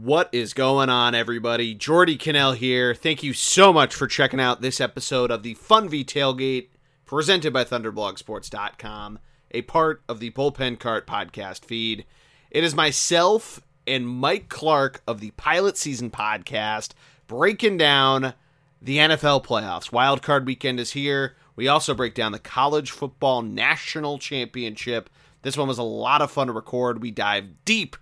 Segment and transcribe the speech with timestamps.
[0.00, 1.74] What is going on, everybody?
[1.74, 2.94] Geordie Connell here.
[2.94, 6.68] Thank you so much for checking out this episode of the Fun V Tailgate
[7.04, 9.18] presented by ThunderblogSports.com,
[9.50, 12.04] a part of the Bullpen Cart podcast feed.
[12.48, 16.92] It is myself and Mike Clark of the Pilot Season podcast
[17.26, 18.34] breaking down
[18.80, 19.90] the NFL playoffs.
[19.90, 21.34] Wild Card weekend is here.
[21.56, 25.10] We also break down the College Football National Championship.
[25.42, 27.02] This one was a lot of fun to record.
[27.02, 27.96] We dive deep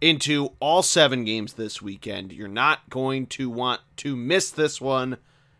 [0.00, 2.32] into all seven games this weekend.
[2.32, 5.18] You're not going to want to miss this one.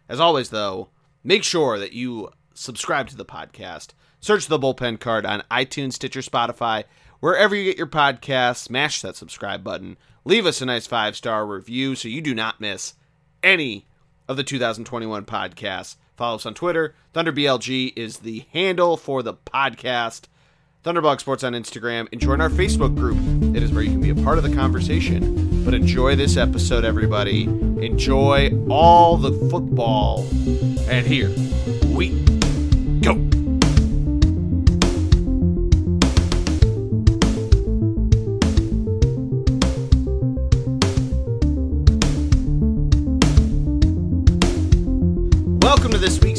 [0.08, 0.88] As always, though,
[1.22, 3.88] make sure that you subscribe to the podcast.
[4.20, 6.84] Search the bullpen card on iTunes, Stitcher, Spotify,
[7.20, 8.58] wherever you get your podcasts.
[8.58, 9.96] Smash that subscribe button.
[10.24, 12.95] Leave us a nice five star review so you do not miss
[13.42, 13.86] any
[14.28, 15.96] of the 2021 podcasts.
[16.16, 16.95] Follow us on Twitter.
[17.14, 20.26] ThunderBLG is the handle for the podcast.
[20.82, 23.18] Thunderblog Sports on Instagram, and join our Facebook group.
[23.54, 25.62] It is where you can be a part of the conversation.
[25.62, 27.44] But enjoy this episode, everybody.
[27.44, 30.26] Enjoy all the football.
[30.88, 31.28] And here
[31.95, 32.18] we
[33.02, 33.40] go.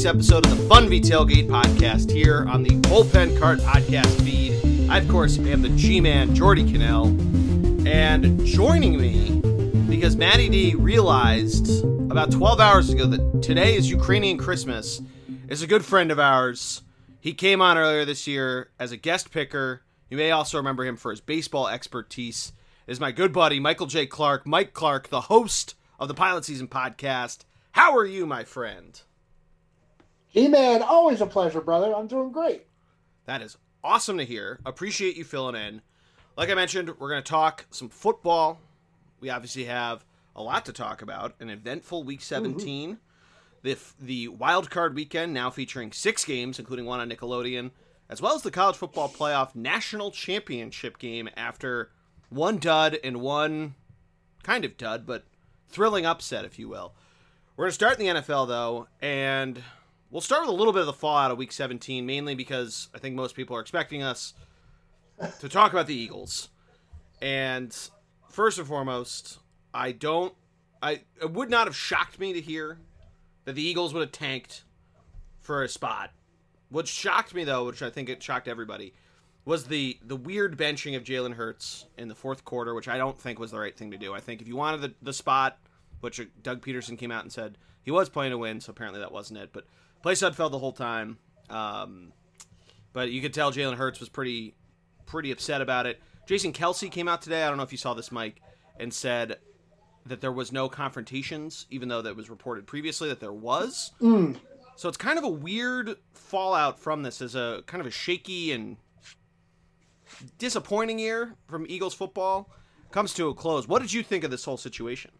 [0.02, 4.90] Week's episode of the Fun V Tailgate podcast here on the Bullpen Cart podcast feed.
[4.90, 7.06] I, of course, am the G Man, Geordie Connell.
[7.86, 9.40] And joining me,
[9.88, 15.00] because Matty D realized about 12 hours ago that today is Ukrainian Christmas,
[15.46, 16.82] is a good friend of ours.
[17.20, 19.82] He came on earlier this year as a guest picker.
[20.10, 22.52] You may also remember him for his baseball expertise.
[22.88, 24.06] Is my good buddy Michael J.
[24.06, 27.44] Clark, Mike Clark, the host of the Pilot Season podcast.
[27.70, 29.00] How are you, my friend?
[30.32, 31.94] Hey man, always a pleasure, brother.
[31.94, 32.64] I'm doing great.
[33.26, 34.60] That is awesome to hear.
[34.64, 35.82] Appreciate you filling in.
[36.38, 38.58] Like I mentioned, we're going to talk some football.
[39.20, 41.34] We obviously have a lot to talk about.
[41.38, 42.56] An eventful Week mm-hmm.
[42.56, 42.98] 17.
[43.60, 47.70] The the wild card weekend now featuring six games, including one on Nickelodeon,
[48.08, 51.90] as well as the college football playoff national championship game after
[52.30, 53.74] one dud and one
[54.42, 55.24] kind of dud, but
[55.68, 56.94] thrilling upset, if you will.
[57.54, 59.62] We're going to start in the NFL though, and
[60.12, 62.98] we'll start with a little bit of the fallout of Week 17, mainly because I
[62.98, 64.34] think most people are expecting us
[65.40, 66.50] to talk about the Eagles.
[67.20, 67.76] And
[68.28, 69.38] first and foremost,
[69.74, 70.34] I don't,
[70.80, 72.78] I it would not have shocked me to hear
[73.44, 74.64] that the Eagles would have tanked
[75.40, 76.10] for a spot.
[76.68, 78.94] What shocked me though, which I think it shocked everybody,
[79.44, 83.18] was the the weird benching of Jalen Hurts in the fourth quarter, which I don't
[83.18, 84.12] think was the right thing to do.
[84.12, 85.58] I think if you wanted the, the spot,
[86.00, 89.12] which Doug Pederson came out and said he was playing to win, so apparently that
[89.12, 89.50] wasn't it.
[89.52, 89.66] But
[90.02, 91.18] play Sudfeld the whole time.
[91.48, 92.12] Um,
[92.92, 94.54] but you could tell Jalen Hurts was pretty
[95.06, 96.00] pretty upset about it.
[96.26, 97.42] Jason Kelce came out today.
[97.42, 98.40] I don't know if you saw this, Mike,
[98.78, 99.38] and said
[100.06, 103.92] that there was no confrontations, even though that was reported previously that there was.
[104.76, 108.52] So it's kind of a weird fallout from this as a kind of a shaky
[108.52, 108.76] and
[110.38, 112.50] disappointing year from Eagles football
[112.90, 113.68] comes to a close.
[113.68, 115.10] What did you think of this whole situation?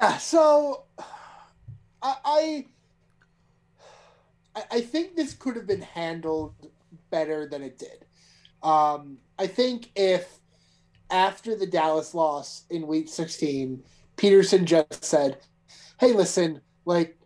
[0.00, 0.84] Yeah, so
[2.02, 2.66] I, I
[4.70, 6.54] I think this could have been handled
[7.10, 8.04] better than it did.
[8.62, 10.38] Um, I think if
[11.10, 13.82] after the Dallas loss in Week 16,
[14.16, 15.38] Pederson just said,
[15.98, 17.18] "Hey, listen, like,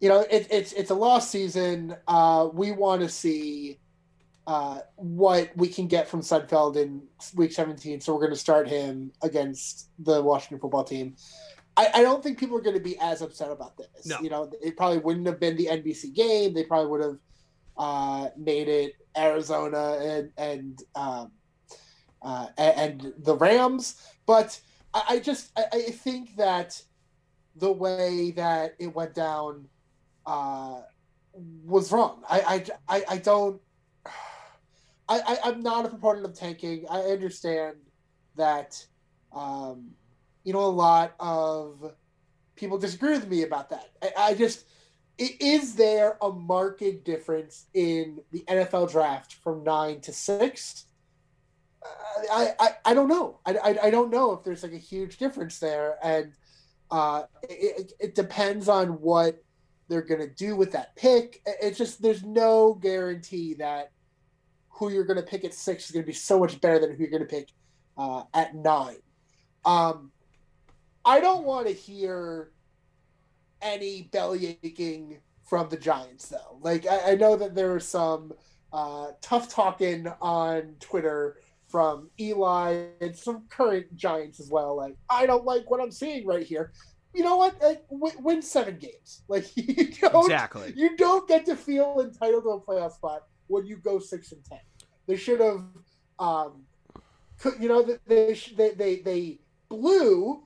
[0.00, 1.96] you know, it, it's it's a lost season.
[2.06, 3.78] Uh, we want to see."
[4.46, 7.00] Uh, what we can get from Sudfeld in
[7.34, 8.02] week 17.
[8.02, 11.16] So we're going to start him against the Washington football team.
[11.76, 14.06] I, I don't think people are going to be as upset about this.
[14.06, 14.20] No.
[14.20, 16.54] You know, it probably wouldn't have been the NBC game.
[16.54, 17.18] They probably would have
[17.76, 21.32] uh, made it Arizona and and um,
[22.22, 24.00] uh, and the Rams.
[24.26, 24.58] But
[24.92, 26.80] I, I just I, I think that
[27.56, 29.66] the way that it went down
[30.26, 30.80] uh,
[31.64, 32.22] was wrong.
[32.28, 33.60] I I, I, I don't.
[35.06, 36.86] I, I, I'm not a proponent of tanking.
[36.88, 37.76] I understand
[38.36, 38.82] that,
[39.34, 39.90] um,
[40.44, 41.92] you know, a lot of
[42.56, 43.90] people disagree with me about that.
[44.02, 44.64] I, I just,
[45.18, 50.86] is there a market difference in the NFL draft from nine to six?
[52.32, 53.40] I, I, I don't know.
[53.44, 55.96] I, I, I don't know if there's like a huge difference there.
[56.02, 56.32] And
[56.90, 59.42] uh, it, it, depends on what
[59.88, 61.40] they're going to do with that pick.
[61.46, 63.90] It- It's just, there's no guarantee that
[64.70, 66.90] who you're going to pick at six is going to be so much better than
[66.92, 67.48] who you're going to pick
[67.96, 68.96] uh, at nine.
[69.64, 70.10] Um,
[71.04, 72.50] I don't want to hear
[73.60, 76.58] any belly aching from the Giants, though.
[76.60, 78.32] Like, I, I know that there are some
[78.72, 84.76] uh, tough talking on Twitter from Eli and some current Giants as well.
[84.76, 86.72] Like, I don't like what I'm seeing right here.
[87.12, 87.60] You know what?
[87.62, 89.22] Like, win, win seven games.
[89.28, 90.72] Like, you don't Exactly.
[90.76, 94.44] you don't get to feel entitled to a playoff spot when you go six and
[94.44, 94.58] ten.
[95.06, 95.62] They should have,
[96.18, 96.62] um,
[97.60, 100.43] you know, they they they, they blew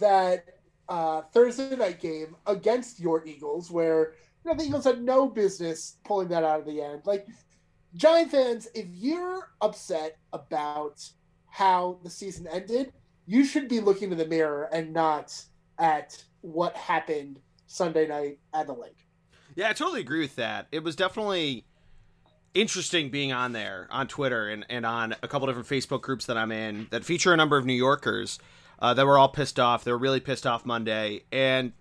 [0.00, 0.46] that
[0.88, 5.96] uh, Thursday night game against your Eagles, where you know the Eagles had no business
[6.04, 7.02] pulling that out of the end.
[7.04, 7.26] Like
[7.94, 11.06] Giant fans, if you're upset about
[11.48, 12.92] how the season ended,
[13.26, 15.38] you should be looking in the mirror and not
[15.78, 19.06] at what happened Sunday night at the lake.
[19.54, 20.66] Yeah, I totally agree with that.
[20.72, 21.66] It was definitely
[22.54, 26.36] interesting being on there on Twitter and, and on a couple different Facebook groups that
[26.36, 28.38] I'm in that feature a number of New Yorkers
[28.82, 29.84] uh, that were all pissed off.
[29.84, 31.22] They were really pissed off Monday.
[31.30, 31.72] And,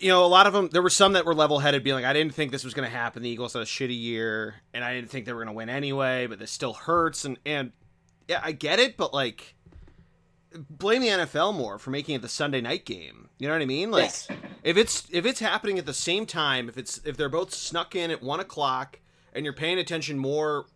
[0.00, 2.04] you know, a lot of them, there were some that were level headed, being like,
[2.04, 3.22] I didn't think this was going to happen.
[3.22, 5.70] The Eagles had a shitty year, and I didn't think they were going to win
[5.70, 7.24] anyway, but this still hurts.
[7.24, 7.72] And, and
[8.28, 9.54] yeah, I get it, but like,
[10.68, 13.30] blame the NFL more for making it the Sunday night game.
[13.38, 13.90] You know what I mean?
[13.90, 14.28] Like, yes.
[14.62, 17.96] if it's if it's happening at the same time, if it's if they're both snuck
[17.96, 19.00] in at one o'clock
[19.32, 20.66] and you're paying attention more,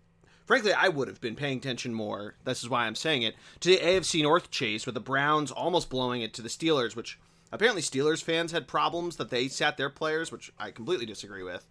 [0.49, 2.35] frankly, I would have been paying attention more.
[2.45, 5.89] This is why I'm saying it to the AFC North chase with the Browns almost
[5.89, 7.21] blowing it to the Steelers, which
[7.53, 11.69] apparently Steelers fans had problems that they sat their players, which I completely disagree with.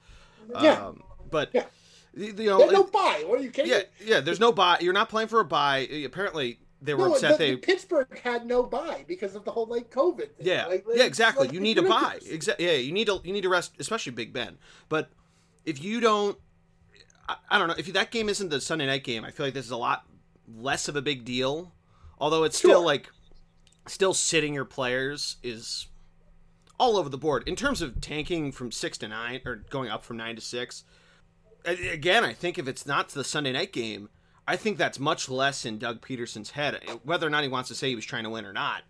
[0.61, 0.85] Yeah.
[0.87, 1.65] Um, but Yeah.
[2.15, 3.23] you know, There's no buy.
[3.25, 3.71] What are you kidding?
[3.71, 4.21] yeah, yeah.
[4.21, 4.77] There's no buy.
[4.79, 5.79] You're not playing for a buy.
[6.05, 7.31] Apparently, they were No, upset.
[7.31, 10.35] the- they the Pittsburgh had no buy because of the whole like COVID.
[10.35, 10.45] Thing.
[10.47, 11.47] Yeah, Like, yeah, exactly.
[11.47, 12.19] like you need to buy.
[12.25, 12.65] Exactly.
[12.65, 14.57] Yeah, you need to you need to rest, especially Big Ben.
[14.87, 15.09] But
[15.65, 16.37] if you don't,
[17.27, 17.75] I, I don't know.
[17.77, 20.05] If that game isn't the Sunday night game, I feel like this is a lot
[20.47, 21.73] less of a big deal.
[22.19, 23.09] Although it's still like,
[23.87, 25.87] still sitting your players is
[26.79, 30.03] all over the board in terms of tanking from six to nine or going up
[30.03, 30.83] from nine to six.
[31.65, 34.09] Again, I think if it's not the Sunday night game,
[34.47, 37.75] I think that's much less in Doug Pederson's head, whether or not he wants to
[37.75, 38.83] say he was trying to win or not.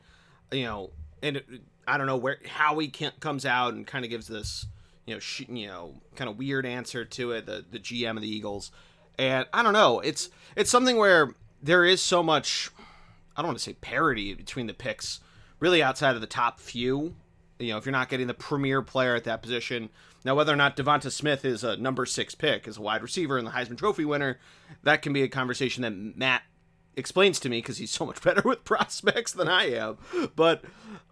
[0.51, 0.91] You know,
[1.23, 1.45] and it,
[1.87, 4.67] I don't know where how he can, comes out and kind of gives this,
[5.07, 7.48] you know, sh- you know, kind of weird answer to it.
[7.48, 8.71] The the GM of the Eagles,
[9.18, 10.00] and I don't know.
[10.01, 11.33] It's it's something where
[11.63, 12.69] there is so much.
[13.36, 15.21] I don't want to say parity between the picks,
[15.59, 17.15] really outside of the top few.
[17.57, 19.89] You know, if you're not getting the premier player at that position,
[20.25, 23.38] now whether or not Devonta Smith is a number six pick as a wide receiver
[23.38, 24.39] and the Heisman Trophy winner,
[24.83, 26.44] that can be a conversation that Matt
[26.95, 29.98] explains to me because he's so much better with prospects than I am.
[30.36, 30.65] But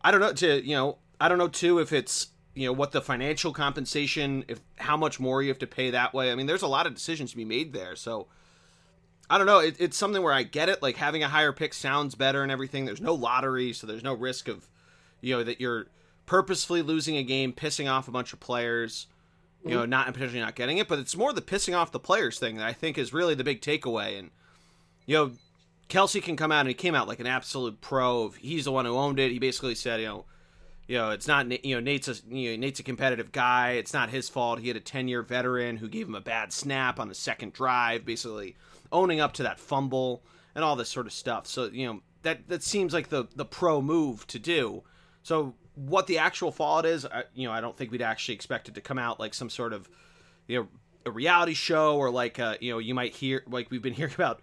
[0.03, 2.91] I don't know to you know I don't know too if it's you know what
[2.91, 6.31] the financial compensation if how much more you have to pay that way.
[6.31, 7.95] I mean, there's a lot of decisions to be made there.
[7.95, 8.27] So
[9.29, 9.59] I don't know.
[9.59, 10.81] It, it's something where I get it.
[10.81, 12.85] Like having a higher pick sounds better and everything.
[12.85, 14.67] There's no lottery, so there's no risk of
[15.21, 15.87] you know that you're
[16.25, 19.07] purposefully losing a game, pissing off a bunch of players.
[19.63, 19.89] You know, mm-hmm.
[19.89, 22.67] not potentially not getting it, but it's more the pissing off the players thing that
[22.67, 24.19] I think is really the big takeaway.
[24.19, 24.29] And
[25.07, 25.31] you know,
[25.89, 28.23] Kelce can come out and he came out like an absolute pro.
[28.25, 29.31] Of, he's the one who owned it.
[29.31, 30.25] He basically said, you know,
[30.87, 33.71] you know, it's not you know Nate's a you know, Nate's a competitive guy.
[33.71, 34.59] It's not his fault.
[34.59, 37.53] He had a ten year veteran who gave him a bad snap on the second
[37.53, 38.55] drive, basically
[38.91, 40.23] owning up to that fumble
[40.53, 41.47] and all this sort of stuff.
[41.47, 44.83] So you know that that seems like the the pro move to do.
[45.23, 48.69] So what the actual fault is, I, you know, I don't think we'd actually expect
[48.69, 49.89] it to come out like some sort of
[50.47, 50.67] you know
[51.05, 54.13] a reality show or like uh, you know you might hear like we've been hearing
[54.13, 54.41] about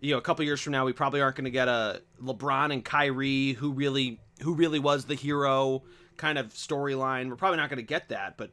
[0.00, 2.72] you know a couple years from now we probably aren't going to get a LeBron
[2.72, 5.82] and Kyrie who really who really was the hero
[6.16, 7.28] kind of storyline.
[7.28, 8.50] We're probably not going to get that, but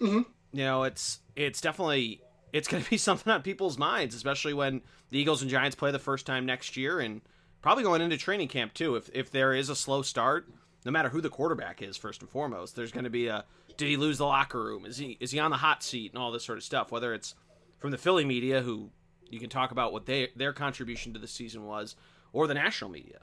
[0.00, 0.26] Mhm.
[0.52, 2.20] you know it's it's definitely
[2.52, 5.90] it's going to be something on people's minds, especially when the Eagles and Giants play
[5.90, 7.20] the first time next year and
[7.60, 8.94] probably going into training camp too.
[8.96, 10.48] If if there is a slow start,
[10.84, 13.44] no matter who the quarterback is, first and foremost, there's going to be a
[13.76, 14.84] did he lose the locker room?
[14.86, 16.90] Is he is he on the hot seat and all this sort of stuff?
[16.92, 17.34] Whether it's
[17.78, 18.90] from the Philly media, who
[19.30, 21.96] you can talk about what they their contribution to the season was,
[22.32, 23.20] or the national media.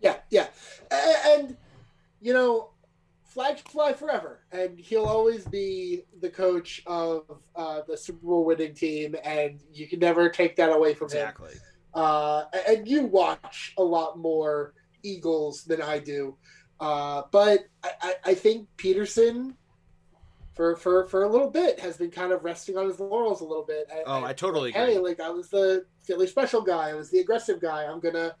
[0.00, 0.46] Yeah, yeah,
[0.90, 1.56] and
[2.20, 2.70] you know,
[3.24, 8.74] flags fly forever, and he'll always be the coach of uh, the Super Bowl winning
[8.74, 11.18] team, and you can never take that away from him.
[11.18, 11.54] Exactly.
[11.92, 16.36] Uh, and you watch a lot more Eagles than I do,
[16.78, 19.54] uh, but I, I, I think Pederson.
[20.52, 23.44] For, for, for a little bit has been kind of resting on his laurels a
[23.44, 23.88] little bit.
[23.90, 24.94] And- Oh, I totally like, agree.
[24.94, 26.90] Hey, like I was the Philly special guy.
[26.90, 27.84] I was the aggressive guy.
[27.84, 28.34] I'm gonna,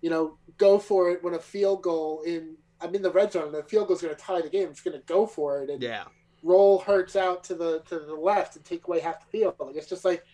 [0.00, 3.44] you know, go for it when a field goal in I'm in the red zone
[3.44, 4.68] and the field goal's gonna tie the game.
[4.68, 6.04] I'm gonna go for it and Yeah.
[6.42, 9.54] roll Hurts out to the to the left and take away half the field.
[9.58, 10.24] Like it's just like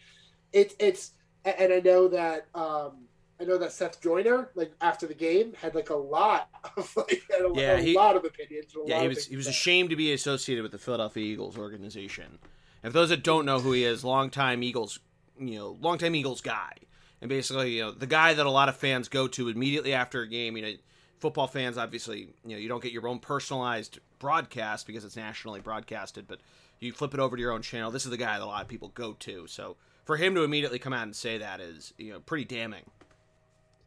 [0.52, 1.12] it's it's
[1.44, 3.06] and I know that um
[3.38, 7.22] I know that Seth Joyner like after the game had like a lot of like
[7.38, 8.72] a, Yeah, a he- lot of opinions.
[8.86, 12.38] Yeah, he was he was ashamed to be associated with the Philadelphia Eagles organization.
[12.84, 15.00] If those that don't know who he is, longtime Eagles,
[15.40, 16.72] you know, longtime Eagles guy.
[17.20, 20.22] And basically, you know, the guy that a lot of fans go to immediately after
[20.22, 20.56] a game.
[20.56, 20.72] You know,
[21.18, 25.60] football fans obviously, you know, you don't get your own personalized broadcast because it's nationally
[25.60, 26.40] broadcasted, but
[26.78, 27.90] you flip it over to your own channel.
[27.90, 29.46] This is the guy that a lot of people go to.
[29.46, 32.84] So for him to immediately come out and say that is, you know, pretty damning.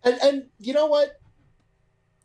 [0.04, 1.20] And and you know what?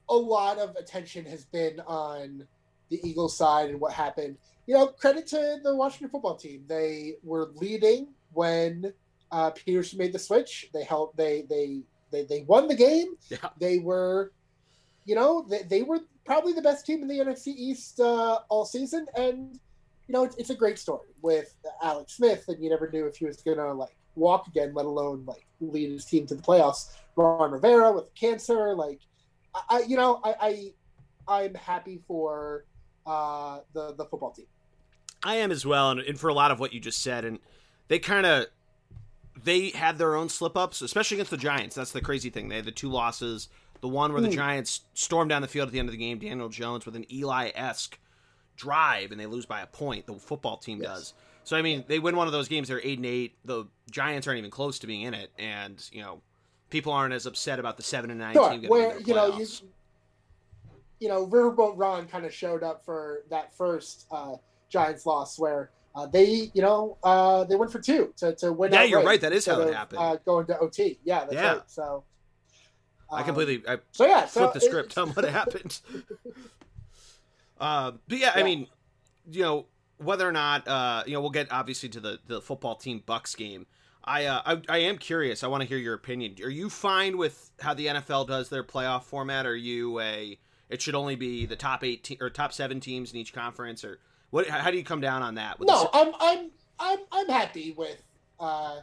[0.08, 2.46] A lot of attention has been on
[2.90, 4.36] the Eagles side and what happened.
[4.66, 6.64] You know, credit to the Washington football team.
[6.66, 8.92] They were leading when
[9.34, 10.70] uh, Pederson made the switch.
[10.72, 11.16] They helped.
[11.16, 11.80] They they
[12.12, 13.16] they they won the game.
[13.28, 13.38] Yeah.
[13.58, 14.30] They were,
[15.04, 18.64] you know, they, they were probably the best team in the NFC East uh, all
[18.64, 19.58] season, and
[20.06, 23.16] you know, it's, it's a great story with Alex Smith, and you never knew if
[23.16, 26.92] he was gonna like walk again, let alone like lead his team to the playoffs.
[27.16, 29.00] Ron Rivera with cancer, like
[29.52, 30.34] I, I you know, I,
[31.26, 32.66] I I'm happy for
[33.04, 34.46] uh, the the football team.
[35.24, 37.40] I am as well, and, and for a lot of what you just said, and
[37.88, 38.46] they kind of
[39.42, 41.74] they had their own slip ups, especially against the Giants.
[41.74, 42.48] That's the crazy thing.
[42.48, 43.48] They had the two losses.
[43.80, 44.34] The one where the Hmm.
[44.34, 47.04] Giants stormed down the field at the end of the game, Daniel Jones with an
[47.12, 47.98] Eli esque
[48.56, 50.06] drive, and they lose by a point.
[50.06, 50.88] The football team Yes.
[50.90, 51.14] does.
[51.42, 52.68] So I mean, they win one of those games.
[52.68, 53.36] They're eight and eight.
[53.44, 56.22] The Giants aren't even close to being in it, and you know,
[56.70, 58.60] people aren't as upset about the seven and nine Sure, team.
[58.62, 59.46] getting where you know you
[61.00, 64.36] you know Riverboat Ron kind of showed up for that first uh,
[64.70, 68.72] Giants loss where uh, they you know uh, they went for two to, to win.
[68.72, 69.20] Yeah, you're right.
[69.20, 70.00] That is how it happened.
[70.00, 70.98] Uh, going to OT.
[71.04, 71.52] Yeah, that's Yeah.
[71.54, 71.62] right.
[71.66, 72.04] So
[73.10, 75.80] I um, completely I So yeah, so flip the script on what happened.
[77.58, 78.66] Uh, but yeah, I mean,
[79.30, 79.66] you know,
[79.98, 83.36] whether or not, uh, you know, we'll get obviously to the the football team Bucs
[83.36, 83.66] game.
[84.06, 85.42] I, uh, I I am curious.
[85.42, 86.36] I want to hear your opinion.
[86.42, 89.46] Are you fine with how the NFL does their playoff format?
[89.46, 93.12] Are you a it should only be the top eight te- or top seven teams
[93.12, 94.00] in each conference, or
[94.34, 94.48] what?
[94.48, 95.60] How do you come down on that?
[95.60, 96.50] with No, the- I'm I'm
[96.80, 98.02] I'm I'm happy with
[98.40, 98.80] uh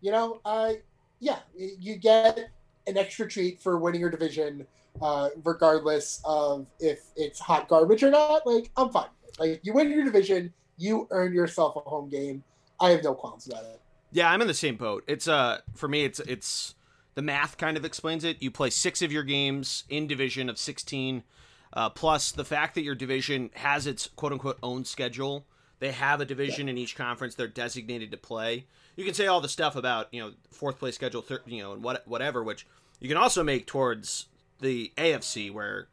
[0.00, 0.78] you know, I
[1.20, 2.48] yeah, you get
[2.86, 4.66] an extra treat for winning your division
[5.02, 8.46] uh regardless of if it's hot garbage or not.
[8.46, 9.10] Like I'm fine.
[9.38, 12.42] Like you win your division, you earn yourself a home game.
[12.80, 13.80] I have no qualms about it.
[14.12, 15.04] Yeah, I'm in the same boat.
[15.06, 16.74] It's uh for me it's it's
[17.16, 18.42] the math kind of explains it.
[18.42, 21.22] You play 6 of your games in division of 16
[21.76, 25.44] uh, plus the fact that your division has its quote unquote own schedule.
[25.78, 28.64] They have a division in each conference they're designated to play.
[28.96, 31.74] You can say all the stuff about, you know, fourth place schedule, thir- you know,
[31.74, 32.66] and what whatever which
[32.98, 34.26] you can also make towards
[34.60, 35.88] the AFC where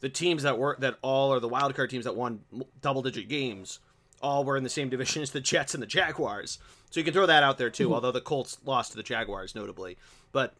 [0.00, 2.40] the teams that were that all are the wild card teams that won
[2.80, 3.78] double digit games
[4.20, 6.58] all were in the same division as the Jets and the Jaguars.
[6.90, 9.54] So you can throw that out there too, although the Colts lost to the Jaguars
[9.54, 9.96] notably.
[10.32, 10.54] But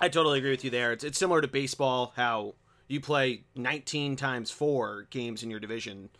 [0.00, 0.92] I totally agree with you there.
[0.92, 2.54] It's, it's similar to baseball, how
[2.90, 6.10] you play 19 times four games in your division.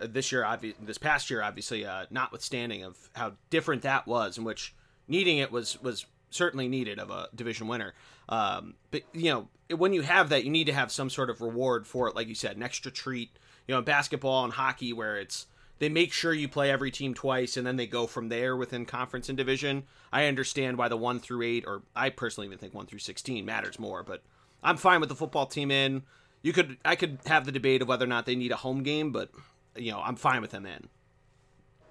[0.00, 4.36] Uh, this year, obvi- this past year, obviously, uh, notwithstanding of how different that was,
[4.36, 4.74] in which
[5.08, 7.94] needing it was was certainly needed of a division winner.
[8.28, 11.40] Um, but you know, when you have that, you need to have some sort of
[11.40, 13.30] reward for it, like you said, an extra treat.
[13.66, 15.46] You know, basketball and hockey, where it's
[15.78, 18.84] they make sure you play every team twice and then they go from there within
[18.84, 19.84] conference and division.
[20.12, 23.46] I understand why the one through eight, or I personally even think one through sixteen
[23.46, 24.22] matters more, but
[24.62, 26.02] I'm fine with the football team in.
[26.42, 28.82] You could I could have the debate of whether or not they need a home
[28.82, 29.30] game, but
[29.76, 30.88] you know, I'm fine with them in.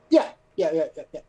[0.09, 1.21] Yeah, yeah, yeah, yeah, yeah.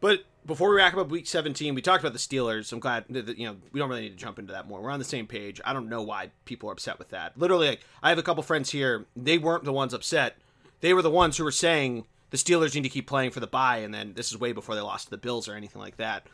[0.00, 2.72] But before we wrap up week 17, we talked about the Steelers.
[2.72, 4.80] I'm glad that, you know, we don't really need to jump into that more.
[4.80, 5.60] We're on the same page.
[5.64, 7.36] I don't know why people are upset with that.
[7.38, 9.06] Literally, like, I have a couple friends here.
[9.16, 10.36] They weren't the ones upset.
[10.80, 13.46] They were the ones who were saying the Steelers need to keep playing for the
[13.46, 15.96] bye, and then this is way before they lost to the Bills or anything like
[15.96, 16.26] that,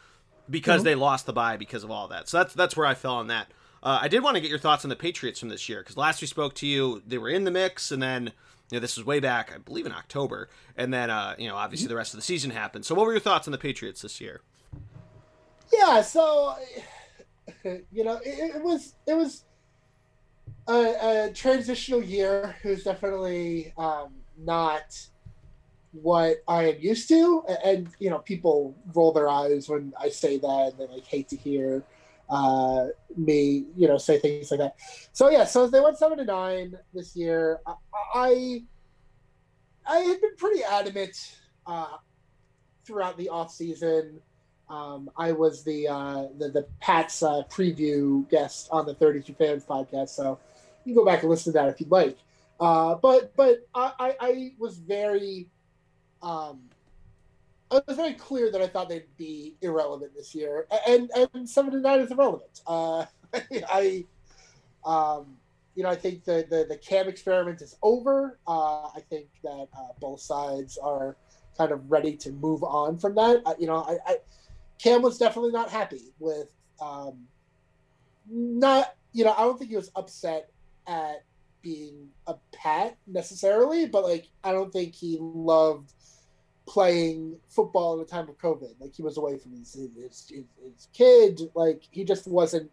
[0.51, 0.87] because mm-hmm.
[0.87, 2.29] they lost the bye because of all that.
[2.29, 3.47] So that's that's where I fell on that.
[3.83, 5.97] Uh, I did want to get your thoughts on the Patriots from this year because
[5.97, 8.33] last we spoke to you, they were in the mix, and then
[8.71, 11.57] you know this was way back, I believe in October, and then uh, you know
[11.57, 12.85] obviously the rest of the season happened.
[12.85, 14.43] So what were your thoughts on the Patriots this year?
[15.73, 16.57] Yeah, so
[17.65, 19.45] you know, it, it was it was
[20.69, 22.55] a, a transitional year.
[22.63, 25.09] It was definitely um, not
[25.91, 30.09] what I am used to, A- and you know, people roll their eyes when I
[30.09, 31.83] say that, and they like hate to hear
[32.33, 34.77] uh, me, you know, say things like that.
[35.13, 37.61] So yeah, so they went seven to nine this year.
[37.67, 37.75] I
[38.15, 38.63] I,
[39.87, 41.37] I had been pretty adamant
[41.67, 41.99] uh,
[42.87, 44.19] throughout the off season.
[44.71, 49.65] Um, I was the uh, the, the Pats uh, preview guest on the 32 Fans
[49.67, 50.39] podcast, so
[50.87, 52.17] you can go back and listen to that if you'd like.
[52.59, 55.49] Uh, but but I, I, I was very
[56.23, 56.63] um,
[57.73, 61.73] I was very clear that I thought they'd be irrelevant this year, and and seven
[61.73, 62.61] to nine is irrelevant.
[62.67, 63.07] Uh,
[63.69, 64.05] I
[64.85, 65.37] um,
[65.75, 68.39] you know I think the, the the Cam experiment is over.
[68.47, 71.17] Uh, I think that uh, both sides are
[71.57, 73.43] kind of ready to move on from that.
[73.59, 74.17] You know I, I
[74.79, 76.49] Cam was definitely not happy with
[76.81, 77.27] um,
[78.29, 80.51] not you know I don't think he was upset
[80.87, 81.25] at
[81.63, 85.95] being a Pat necessarily, but like I don't think he loved
[86.73, 88.81] playing football in a time of COVID.
[88.81, 89.91] Like he was away from his his,
[90.31, 91.41] his, his kid.
[91.55, 92.71] Like he just wasn't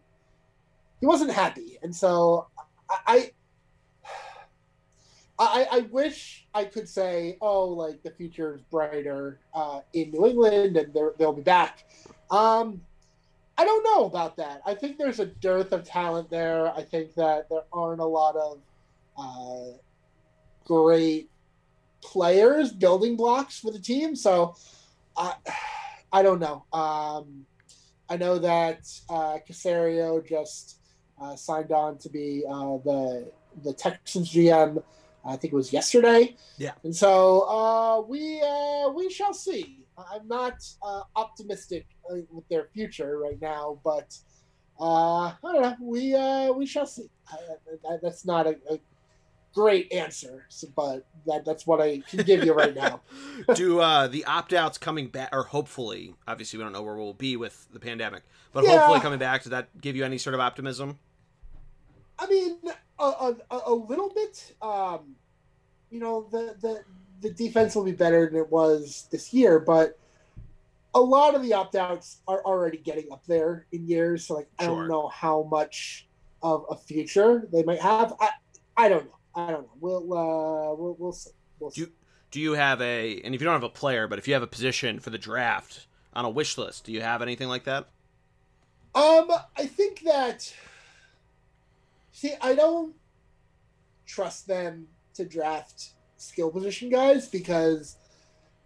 [1.00, 2.48] he wasn't happy, and so
[3.06, 3.32] I.
[5.42, 10.26] I, I wish I could say, oh, like the future is brighter uh, in New
[10.26, 11.84] England and they'll be back.
[12.30, 12.82] Um,
[13.56, 14.60] I don't know about that.
[14.66, 16.70] I think there's a dearth of talent there.
[16.76, 18.58] I think that there aren't a lot of
[19.16, 19.78] uh,
[20.66, 21.29] great
[22.02, 24.16] players, building blocks for the team.
[24.16, 24.56] So
[25.16, 25.34] I,
[26.12, 26.64] I don't know.
[26.72, 27.46] Um,
[28.08, 30.80] I know that uh, Caserio just
[31.20, 33.30] uh, signed on to be uh, the
[33.62, 34.82] the Texans GM.
[35.24, 36.36] I think it was yesterday.
[36.56, 36.72] Yeah.
[36.82, 39.84] And so uh, we uh, we shall see.
[39.96, 44.16] I'm not uh, optimistic uh, with their future right now, but
[44.80, 45.76] uh, I don't know.
[45.80, 47.10] We uh, we shall see.
[48.02, 48.80] that's not a, a
[49.54, 53.00] great answer, so, but that, that's what I can give you right now.
[53.54, 57.14] Do uh, the opt outs coming back, or hopefully, obviously, we don't know where we'll
[57.14, 58.78] be with the pandemic, but yeah.
[58.78, 60.98] hopefully coming back, does that give you any sort of optimism?
[62.18, 62.58] I mean,
[62.98, 64.54] a, a, a little bit.
[64.60, 65.16] Um,
[65.90, 66.84] you know, the, the
[67.20, 69.98] the defense will be better than it was this year, but
[70.94, 74.26] a lot of the opt outs are already getting up there in years.
[74.26, 76.08] So, like, I don't know how much
[76.42, 78.14] of a future they might have.
[78.20, 78.30] I,
[78.76, 79.16] I don't know.
[79.34, 79.70] I don't know.
[79.80, 81.30] We'll uh, we'll we'll see.
[81.58, 81.84] We'll see.
[81.84, 81.92] Do,
[82.30, 84.42] do you have a and if you don't have a player, but if you have
[84.42, 87.88] a position for the draft on a wish list, do you have anything like that?
[88.94, 90.52] Um, I think that.
[92.12, 92.94] See, I don't
[94.06, 97.96] trust them to draft skill position guys because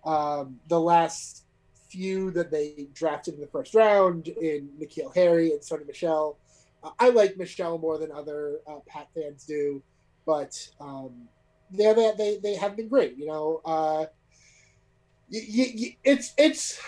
[0.05, 1.45] um, the last
[1.89, 6.39] few that they drafted in the first round in N'Keal Harry and Sony Michel,
[6.83, 9.83] uh, I like Michel more than other uh, Pat fans do
[10.27, 11.29] but um,
[11.71, 13.17] they they they have been great.
[13.17, 14.07] You know, uh,
[15.31, 16.81] it's it's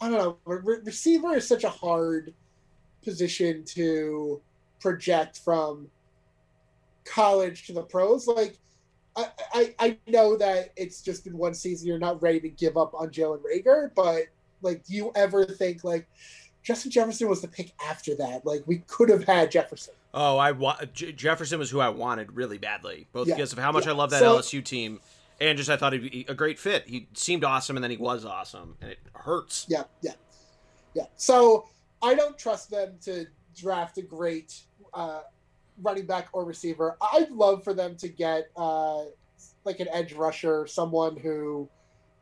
[0.00, 0.36] I don't know.
[0.44, 2.34] Re- receiver is such a hard
[3.04, 4.40] position to
[4.80, 5.88] project from
[7.04, 8.26] college to the pros.
[8.26, 8.58] Like,
[9.16, 11.86] I, I, I know that it's just been one season.
[11.86, 14.24] You're not ready to give up on Jalen Reagor, but
[14.62, 16.08] like, do you ever think like
[16.62, 18.46] Justin Jefferson was the pick after that?
[18.46, 19.94] Like, we could have had Jefferson.
[20.14, 23.34] Oh, I wa- J- Jefferson was who I wanted really badly, both yeah.
[23.34, 23.92] because of how much yeah.
[23.92, 25.00] I love that so, LSU team,
[25.40, 26.86] and just I thought he'd be a great fit.
[26.86, 29.66] He seemed awesome, and then he was awesome, and it hurts.
[29.68, 30.12] Yeah, yeah,
[30.94, 31.06] yeah.
[31.16, 31.68] So
[32.02, 34.60] I don't trust them to draft a great
[34.94, 35.22] uh,
[35.82, 36.96] running back or receiver.
[37.12, 39.04] I'd love for them to get uh,
[39.64, 41.68] like an edge rusher, someone who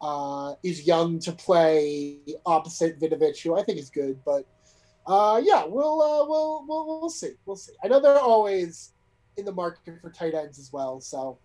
[0.00, 4.46] uh, is young to play opposite Winovich, who I think is good, but
[5.06, 7.32] uh, yeah, we'll, uh, we'll we'll we'll see.
[7.46, 7.72] We'll see.
[7.82, 8.92] I know they're always
[9.36, 11.38] in the market for tight ends as well, so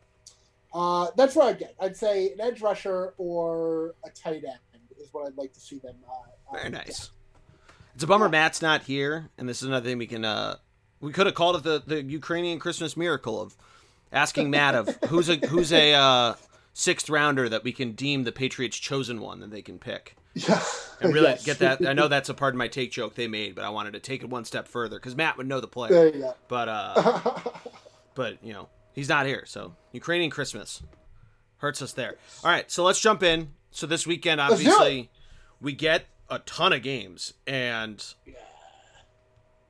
[0.73, 1.75] uh, that's what I'd get.
[1.79, 5.79] I'd say an edge rusher or a tight end is what I'd like to see
[5.79, 5.95] them.
[6.07, 7.11] Uh, uh Very nice.
[7.95, 8.31] It's a bummer yeah.
[8.31, 10.25] Matt's not here, and this is another thing we can.
[10.25, 10.57] Uh,
[10.99, 13.55] we could have called it the, the Ukrainian Christmas miracle of
[14.11, 16.33] asking Matt of who's a who's a uh,
[16.77, 20.17] sixth rounder that we can deem the Patriots' chosen one that they can pick.
[20.33, 20.61] Yeah.
[20.99, 21.45] And really yes.
[21.45, 21.87] get that.
[21.87, 24.01] I know that's a part of my take joke they made, but I wanted to
[24.01, 25.93] take it one step further because Matt would know the player.
[25.93, 26.35] There you go.
[26.49, 27.39] But uh,
[28.15, 30.83] but you know he's not here, so Ukrainian Christmas
[31.57, 32.15] hurts us there.
[32.43, 33.53] All right, so let's jump in.
[33.71, 35.09] So this weekend, obviously,
[35.61, 38.05] we get a ton of games, and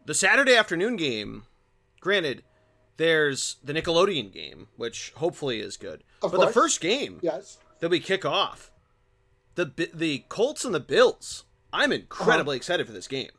[0.05, 1.43] the Saturday afternoon game.
[2.01, 2.43] Granted,
[2.97, 6.03] there's the Nickelodeon game, which hopefully is good.
[6.21, 6.47] Of but course.
[6.47, 7.57] the first game yes.
[7.79, 8.71] that we kick off
[9.55, 11.45] the the Colts and the Bills.
[11.73, 12.57] I'm incredibly uh-huh.
[12.57, 13.31] excited for this game.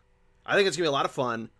[0.44, 1.50] I think it's gonna be a lot of fun.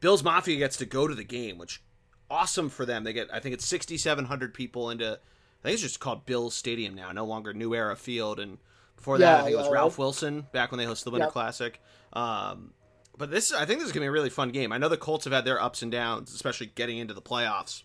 [0.00, 1.82] Bills Mafia gets to go to the game, which
[2.30, 3.04] awesome for them.
[3.04, 5.12] They get I think it's 6,700 people into.
[5.12, 8.40] I think it's just called Bills Stadium now, no longer New Era Field.
[8.40, 8.58] And
[8.96, 11.26] before that, yeah, I think it was Ralph Wilson back when they hosted the Winter
[11.26, 11.32] yep.
[11.32, 11.80] Classic.
[12.12, 12.72] Um,
[13.16, 14.72] but this, I think this is gonna be a really fun game.
[14.72, 17.82] I know the Colts have had their ups and downs, especially getting into the playoffs.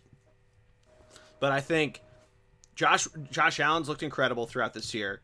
[1.39, 2.01] But I think
[2.75, 5.21] Josh Josh Allen's looked incredible throughout this year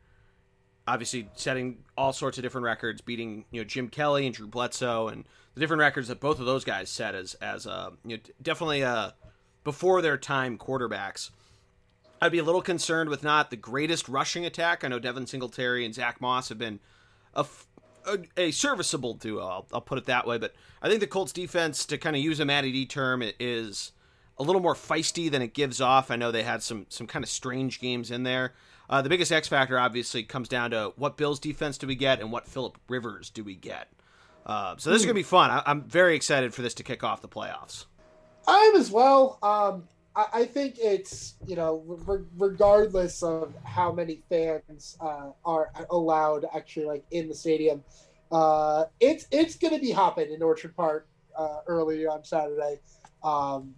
[0.87, 5.07] obviously setting all sorts of different records, beating you know Jim Kelly and Drew Bledsoe,
[5.07, 8.23] and the different records that both of those guys set as as uh, you know
[8.41, 9.11] definitely uh,
[9.63, 11.29] before their time quarterbacks.
[12.21, 14.83] I'd be a little concerned with not the greatest rushing attack.
[14.83, 16.79] I know Devin Singletary and Zach Moss have been
[17.33, 17.45] a,
[18.07, 19.45] a, a serviceable duo.
[19.45, 20.37] I'll, I'll, put it that way.
[20.37, 23.91] But I think the Colts defense, to kind of use a Matty D term, is
[24.37, 26.11] a little more feisty than it gives off.
[26.11, 28.53] I know they had some some kind of strange games in there.
[28.89, 32.19] Uh, the biggest X factor obviously comes down to what Bills defense do we get
[32.19, 33.89] and what Philip Rivers do we get.
[34.45, 35.49] Uh, so this is gonna be fun.
[35.49, 37.85] I, am very excited for this to kick off the playoffs.
[38.47, 39.39] I am as well.
[39.41, 46.45] Um, I, think it's you know re- regardless of how many fans uh, are allowed
[46.55, 47.83] actually like in the stadium,
[48.31, 52.79] uh, it's it's gonna be hopping in Orchard Park uh, early on Saturday.
[53.23, 53.73] Um,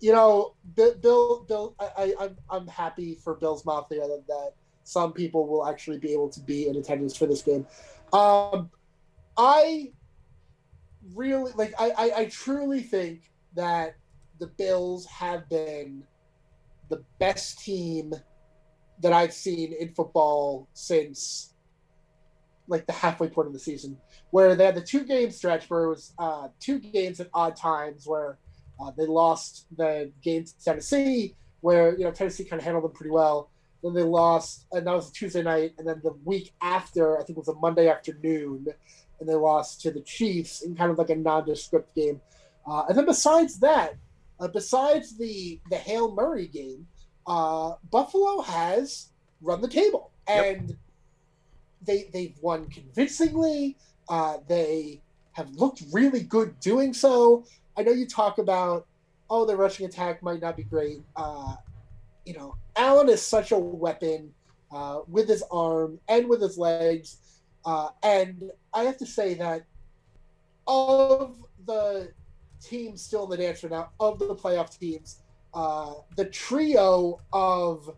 [0.00, 4.52] you know, Bill, Bill, I, I, I'm happy for Bill's Mafia that, that
[4.84, 7.66] some people will actually be able to be in attendance for this game.
[8.12, 8.70] Um,
[9.36, 9.92] I
[11.14, 11.74] really like.
[11.78, 13.96] I, I, I truly think that
[14.40, 16.02] the Bills have been
[16.88, 18.12] the best team
[19.00, 21.54] that I've seen in football since
[22.66, 23.98] like the halfway point of the season,
[24.30, 27.56] where they had the two game stretch where it was uh, two games at odd
[27.56, 28.38] times where
[28.80, 32.92] uh, they lost the game to Tennessee, where you know Tennessee kind of handled them
[32.92, 33.50] pretty well.
[33.82, 35.72] Then they lost, and that was a Tuesday night.
[35.78, 38.66] And then the week after, I think it was a Monday afternoon,
[39.18, 42.20] and they lost to the Chiefs in kind of like a nondescript game.
[42.66, 43.96] Uh, and then besides that,
[44.40, 46.86] uh, besides the the Hail Murray game,
[47.26, 49.08] uh, Buffalo has
[49.42, 50.78] run the table, and yep.
[51.86, 53.76] they they've won convincingly.
[54.08, 55.00] Uh, they
[55.32, 57.44] have looked really good doing so.
[57.76, 58.86] I know you talk about,
[59.28, 61.02] oh, the rushing attack might not be great.
[61.14, 61.54] Uh,
[62.26, 64.32] you know, Allen is such a weapon
[64.72, 67.18] uh, with his arm and with his legs.
[67.64, 69.64] Uh, and I have to say that
[70.66, 72.10] of the
[72.60, 75.20] teams still in the dance right now, of the playoff teams,
[75.54, 77.94] uh, the trio of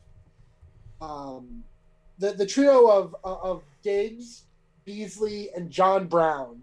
[1.00, 1.64] um,
[2.18, 4.44] the the trio of of Diggs,
[4.84, 6.60] Beasley, and John Brown,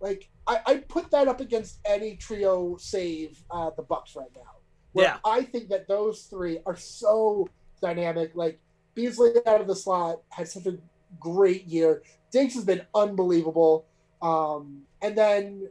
[0.00, 4.56] like I, I put that up against any trio save uh, the Bucs right now.
[4.94, 7.48] yeah, I think that those three are so
[7.80, 8.32] dynamic.
[8.34, 8.58] Like
[8.94, 10.76] Beasley out of the slot had such a
[11.20, 12.02] great year.
[12.30, 13.86] Diggs has been unbelievable.
[14.20, 15.68] Um, and then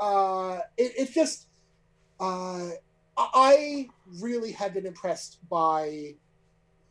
[0.00, 1.48] uh, it, it's just
[2.20, 2.70] uh,
[3.16, 3.88] I
[4.20, 6.14] really have been impressed by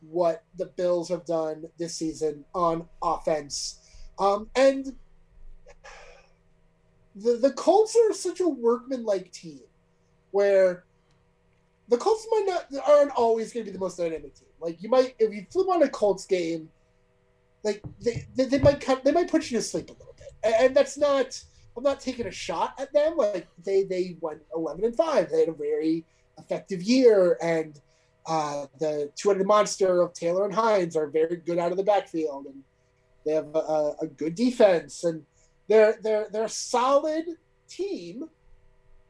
[0.02, 3.80] what the Bills have done this season on offense.
[4.20, 4.96] Um, and
[7.16, 9.62] the the Colts are such a workman-like team,
[10.32, 10.86] where
[11.88, 14.50] the Colts might not aren't always going to be the most dynamic team.
[14.60, 16.70] Like you might if you flip on a Colts game,
[17.64, 20.34] like they they, they might cut, they might put you to sleep a little bit,
[20.44, 21.42] and, and that's not.
[21.78, 23.18] I'm not taking a shot at them.
[23.18, 25.30] Like they they went 11 and five.
[25.30, 26.04] They had a very
[26.38, 27.80] effective year, and
[28.26, 32.48] uh, the two-headed monster of Taylor and Hines are very good out of the backfield,
[32.48, 32.64] and
[33.26, 35.24] they have a, a good defense and
[35.68, 37.26] they're they're they're a solid
[37.68, 38.30] team,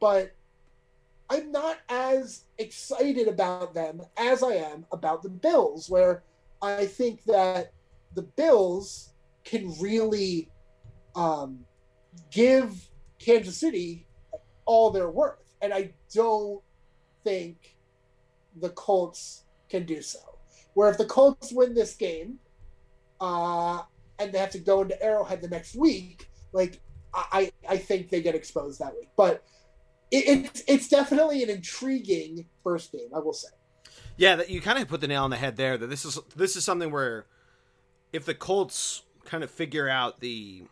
[0.00, 0.32] but
[1.30, 6.24] I'm not as excited about them as I am about the Bills, where
[6.60, 7.72] I think that
[8.14, 9.12] the Bills
[9.44, 10.48] can really
[11.14, 11.60] um,
[12.30, 14.06] give Kansas City
[14.64, 16.62] all their worth, and I don't
[17.24, 17.76] think
[18.56, 20.18] the Colts can do so.
[20.74, 22.38] Where if the Colts win this game,
[23.20, 23.82] uh,
[24.18, 26.80] and they have to go into Arrowhead the next week, like
[27.14, 29.44] I I think they get exposed that week, but
[30.10, 33.08] it, it's it's definitely an intriguing first game.
[33.14, 33.48] I will say.
[34.16, 35.78] Yeah, that you kind of put the nail on the head there.
[35.78, 37.26] That this is this is something where
[38.12, 40.64] if the Colts kind of figure out the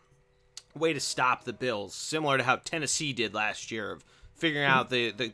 [0.78, 4.90] way to stop the Bills, similar to how Tennessee did last year, of figuring out
[4.90, 5.32] the the,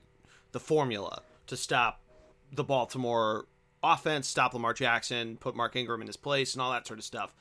[0.53, 2.01] the formula to stop
[2.53, 3.47] the Baltimore
[3.83, 7.05] offense, stop Lamar Jackson, put Mark Ingram in his place, and all that sort of
[7.05, 7.35] stuff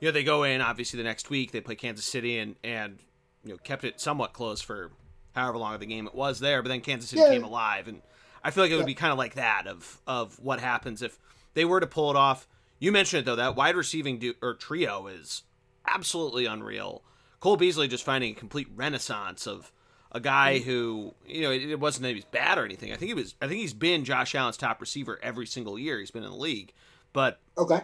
[0.00, 2.98] you know they go in obviously the next week they play Kansas City and and
[3.44, 4.90] you know kept it somewhat close for
[5.34, 7.30] however long of the game it was there, but then Kansas City yeah.
[7.30, 8.02] came alive, and
[8.42, 11.18] I feel like it would be kind of like that of of what happens if
[11.54, 12.48] they were to pull it off.
[12.78, 15.42] You mentioned it though that wide receiving do, or trio is
[15.86, 17.02] absolutely unreal.
[17.40, 19.72] Cole Beasley just finding a complete renaissance of
[20.12, 20.64] a guy mm.
[20.64, 22.92] who you know it, it wasn't that he was bad or anything.
[22.92, 23.34] I think he was.
[23.40, 26.36] I think he's been Josh Allen's top receiver every single year he's been in the
[26.36, 26.72] league.
[27.12, 27.82] But okay,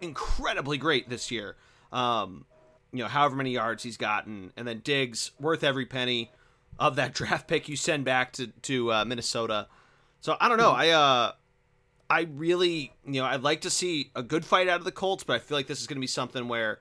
[0.00, 1.56] incredibly great this year.
[1.92, 2.44] Um,
[2.92, 6.30] you know, however many yards he's gotten, and then Diggs worth every penny
[6.78, 9.68] of that draft pick you send back to to uh, Minnesota.
[10.20, 10.72] So I don't know.
[10.72, 11.32] I uh,
[12.10, 15.22] I really, you know, I'd like to see a good fight out of the Colts,
[15.22, 16.80] but I feel like this is going to be something where,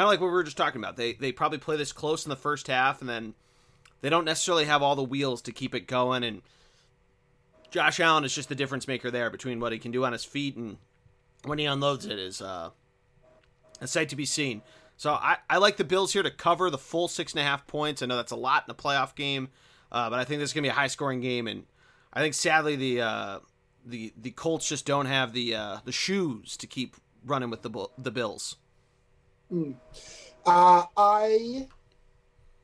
[0.00, 2.24] kind of like what we were just talking about, they they probably play this close
[2.24, 3.34] in the first half, and then
[4.00, 6.24] they don't necessarily have all the wheels to keep it going.
[6.24, 6.40] And
[7.70, 10.24] Josh Allen is just the difference maker there between what he can do on his
[10.24, 10.78] feet and
[11.44, 12.70] when he unloads it is uh,
[13.82, 14.62] a sight to be seen.
[14.96, 17.66] So I, I like the Bills here to cover the full six and a half
[17.66, 18.00] points.
[18.00, 19.50] I know that's a lot in a playoff game,
[19.92, 21.66] uh, but I think this is gonna be a high scoring game, and
[22.10, 23.38] I think sadly the uh,
[23.84, 27.88] the the Colts just don't have the uh, the shoes to keep running with the
[27.98, 28.56] the Bills.
[29.52, 29.74] Mm.
[30.46, 31.66] Uh, I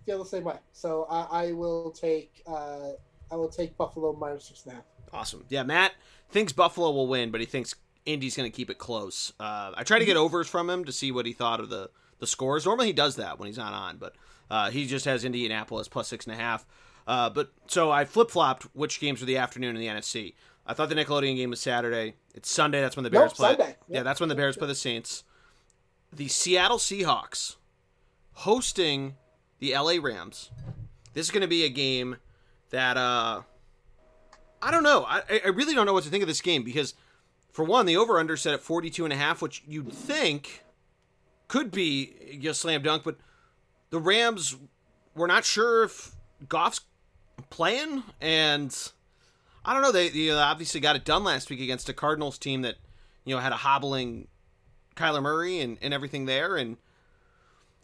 [0.04, 0.56] feel the same way.
[0.72, 2.92] So I, I will take uh,
[3.30, 4.84] I will take Buffalo minus six and a half.
[5.12, 5.44] Awesome.
[5.48, 5.92] Yeah, Matt
[6.30, 9.32] thinks Buffalo will win, but he thinks Indy's going to keep it close.
[9.40, 11.90] Uh, I try to get overs from him to see what he thought of the
[12.18, 12.64] the scores.
[12.64, 14.14] Normally he does that when he's not on, but
[14.50, 16.66] uh, he just has Indianapolis plus six and a half.
[17.06, 20.34] Uh, but so I flip flopped which games were the afternoon in the NFC.
[20.66, 22.14] I thought the Nickelodeon game was Saturday.
[22.34, 22.80] It's Sunday.
[22.80, 23.48] That's when the Bears Nope, play.
[23.50, 23.76] Sunday.
[23.88, 25.22] Yeah, that's when the Bears play the Saints.
[26.12, 27.56] The Seattle Seahawks
[28.32, 29.16] hosting
[29.58, 30.50] the LA Rams.
[31.14, 32.16] This is going to be a game
[32.70, 33.42] that uh
[34.62, 35.04] I don't know.
[35.06, 36.94] I I really don't know what to think of this game because
[37.52, 40.62] for one, the over under set at 42 and a half, which you'd think
[41.48, 43.16] could be a slam dunk, but
[43.90, 44.56] the Rams
[45.14, 46.14] we're not sure if
[46.48, 46.82] Goff's
[47.48, 48.76] playing and
[49.64, 49.92] I don't know.
[49.92, 52.76] They, they obviously got it done last week against a Cardinals team that
[53.24, 54.28] you know had a hobbling
[54.96, 56.56] Kyler Murray and, and everything there.
[56.56, 56.76] And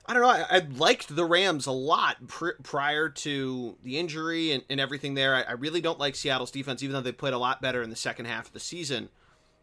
[0.06, 0.28] I don't know.
[0.28, 5.14] I, I liked the Rams a lot pr- prior to the injury and, and everything
[5.14, 5.34] there.
[5.34, 7.90] I, I really don't like Seattle's defense, even though they played a lot better in
[7.90, 9.10] the second half of the season.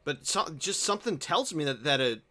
[0.06, 2.22] But so, just something tells me that that a,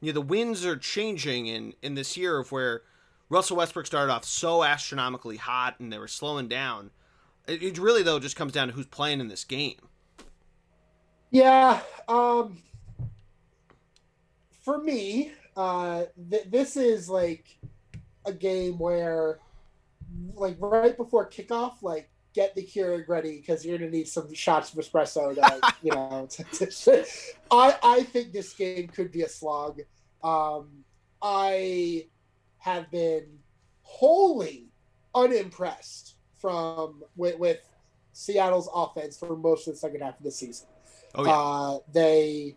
[0.00, 2.82] you know the winds are changing in in this year of where
[3.28, 6.90] Russell Westbrook started off so astronomically hot and they were slowing down.
[7.46, 9.76] It, really though just comes down to who's playing in this game.
[11.30, 11.80] Yeah.
[12.08, 12.62] Um,
[14.68, 17.56] for me, uh, th- this is like
[18.26, 19.38] a game where,
[20.34, 24.70] like, right before kickoff, like, get the Keurig ready because you're gonna need some shots
[24.74, 25.34] of espresso.
[25.34, 27.06] To, you know, to, to,
[27.50, 29.80] I I think this game could be a slog.
[30.22, 30.84] Um,
[31.22, 32.04] I
[32.58, 33.38] have been
[33.80, 34.68] wholly
[35.14, 37.60] unimpressed from with, with
[38.12, 40.66] Seattle's offense for most of the second half of the season.
[41.14, 42.56] Oh yeah, Uh, they,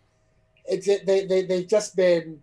[0.66, 2.42] it's it, they they they've just been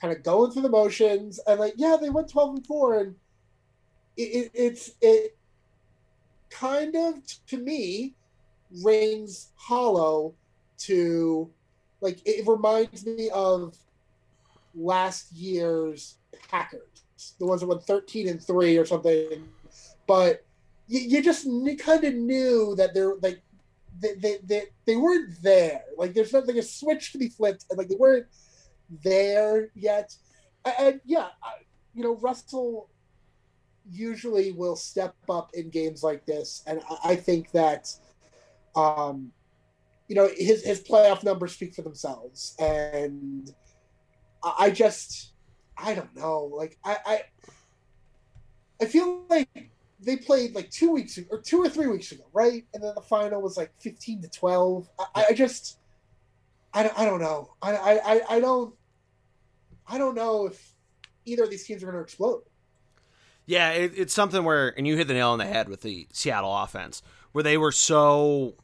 [0.00, 3.14] kind of going through the motions and like yeah they went twelve and four and
[4.16, 5.36] it, it it's it
[6.50, 7.14] kind of
[7.46, 8.14] to me
[8.82, 10.34] rings hollow
[10.78, 11.50] to
[12.00, 13.76] like it reminds me of
[14.74, 16.16] last year's
[16.48, 19.46] Packers, the ones that went thirteen and three or something,
[20.06, 20.44] but
[20.86, 21.46] you, you just
[21.78, 23.40] kind of knew that they're like
[24.00, 25.82] they, they, they, they weren't there.
[25.96, 28.26] Like there's not like a switch to be flipped, and like they weren't
[29.04, 30.14] there yet.
[30.64, 32.90] And, and yeah, I- you know Russell
[33.90, 37.88] usually will step up in games like this, and I, I think that,
[38.76, 39.32] um,
[40.08, 43.50] you know, his his playoff numbers speak for themselves, and
[44.44, 45.32] I, I just
[45.76, 47.22] I don't know, like I I,
[48.80, 52.24] I feel like they played like two weeks ago, or two or three weeks ago,
[52.32, 52.64] right?
[52.74, 54.88] And then the final was like fifteen to twelve.
[55.14, 55.78] I, I just,
[56.72, 57.54] I, don't- I don't know.
[57.62, 58.74] I, I, I- I don't,
[59.86, 60.74] I don't know if
[61.24, 62.42] either of these teams are going to explode.
[63.46, 63.70] yeah.
[63.72, 66.56] It, it's something where, and you hit the nail on the head with the Seattle
[66.56, 68.54] offense, where they were so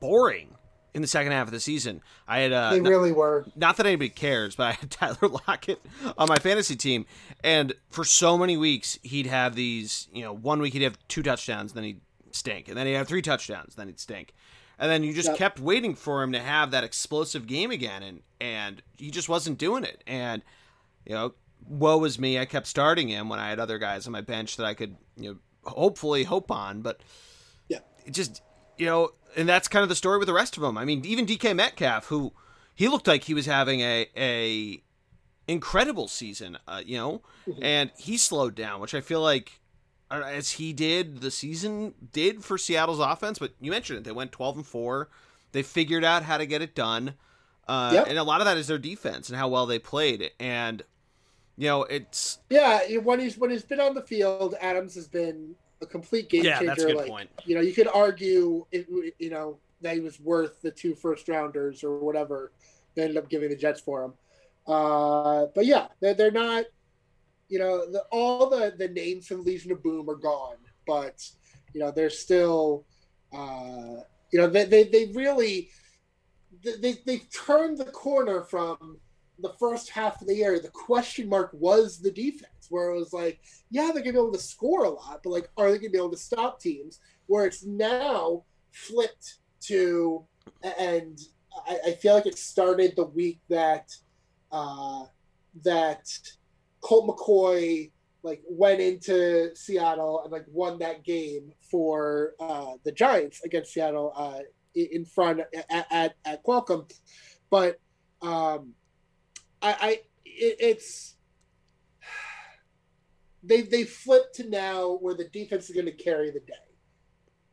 [0.00, 0.54] boring
[0.98, 2.00] in the second half of the season.
[2.26, 3.46] I had uh, They really were.
[3.54, 5.80] not that anybody cares, but I had Tyler Lockett
[6.18, 7.06] on my fantasy team,
[7.44, 10.08] and for so many weeks he'd have these.
[10.12, 12.00] You know, one week he'd have two touchdowns, then he'd
[12.32, 14.34] stink, and then he'd have three touchdowns, then he'd stink,
[14.76, 15.36] and then you just Yep.
[15.38, 19.56] kept waiting for him to have that explosive game again, and and he just wasn't
[19.58, 20.42] doing it, and
[21.06, 21.34] you know,
[21.68, 22.40] woe is me.
[22.40, 24.96] I kept starting him when I had other guys on my bench that I could
[25.16, 25.38] you know
[25.70, 27.00] hopefully hope on, but
[27.68, 27.78] Yeah.
[28.04, 28.42] it just
[28.78, 30.76] you know, and that's kind of the story with the rest of them.
[30.78, 32.32] I mean, even DK Metcalf, who
[32.74, 34.82] he looked like he was having a a
[35.46, 37.58] incredible season, uh, you know, Mhm.
[37.62, 39.60] and he slowed down, which I feel like
[40.10, 43.38] uh, as he did the season did for Seattle's offense.
[43.38, 45.08] But you mentioned it; they went twelve and four.
[45.52, 47.14] They figured out how to get it done,
[47.66, 48.06] uh, Yep.
[48.08, 50.30] and a lot of that is their defense and how well they played.
[50.38, 50.82] And
[51.56, 55.56] you know, it's Yeah, when he's when he's been on the field, Adams has been
[55.80, 56.66] a complete game yeah, changer.
[56.66, 57.30] that's a good like, point.
[57.44, 58.86] You know, you could argue, it,
[59.18, 62.52] you know, that he was worth the two first rounders or whatever
[62.94, 64.12] they ended up giving the Jets for him.
[64.66, 66.64] Uh, but yeah, they're, they're not,
[67.48, 71.26] you know, the, all the, the names from Legion of Boom are gone, but,
[71.72, 72.84] you know, they're still,
[73.32, 75.70] uh, you know, they, they, they really,
[76.62, 78.98] they, they, they turned the corner from
[79.40, 80.58] the first half of the year.
[80.58, 84.18] The question mark was the defense, where it was like, yeah, they're going to be
[84.18, 86.60] able to score a lot, but like, are they going to be able to stop
[86.60, 87.00] teams?
[87.26, 90.24] Where it's now flipped to,
[90.62, 91.18] and
[91.66, 93.92] I, I feel like it started the week that
[94.50, 95.04] uh,
[95.64, 96.08] that
[96.80, 97.90] Colt McCoy
[98.22, 104.12] like went into Seattle and like won that game for uh, the Giants against Seattle
[104.16, 104.40] uh,
[104.74, 106.90] in front at, at, at Qualcomm,
[107.50, 107.78] but
[108.22, 108.74] um,
[109.62, 109.90] I, I
[110.24, 111.14] it, it's
[113.42, 116.54] they they flip to now where the defense is going to carry the day.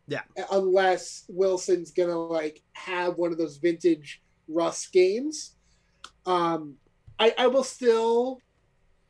[0.07, 0.21] Yeah.
[0.51, 5.55] Unless Wilson's going to like have one of those vintage Russ games.
[6.25, 6.75] Um,
[7.19, 8.41] I, I will still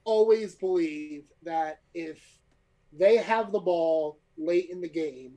[0.03, 2.19] always believe that if
[2.93, 5.33] they have the ball late in the game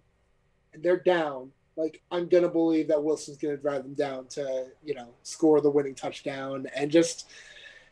[0.72, 4.94] and they're down, like I'm gonna believe that Wilson's gonna drive them down to you
[4.94, 7.30] know score the winning touchdown and just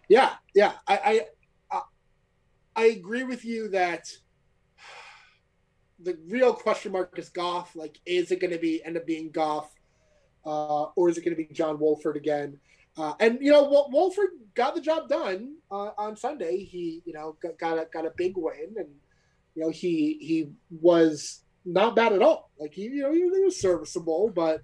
[0.08, 1.26] yeah yeah I
[1.70, 1.80] I
[2.76, 4.06] I agree with you that
[5.98, 7.74] the real question mark is Goff.
[7.74, 9.70] Like, is it going to be end up being Goff,
[10.44, 12.58] uh, or is it going to be John Wolford again?
[12.98, 16.64] Uh, and you know, Wolford got the job done uh, on Sunday.
[16.64, 18.88] He, you know, got, got a got a big win, and
[19.54, 22.50] you know, he he was not bad at all.
[22.58, 24.62] Like he, you know, he, he was serviceable, but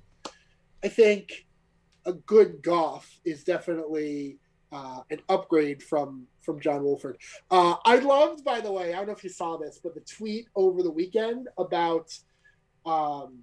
[0.85, 1.47] I think
[2.05, 4.39] a good Goff is definitely
[4.73, 7.19] uh, an upgrade from from John Wolford.
[7.51, 10.01] Uh, I loved, by the way, I don't know if you saw this, but the
[10.01, 12.13] tweet over the weekend about
[12.85, 13.41] um,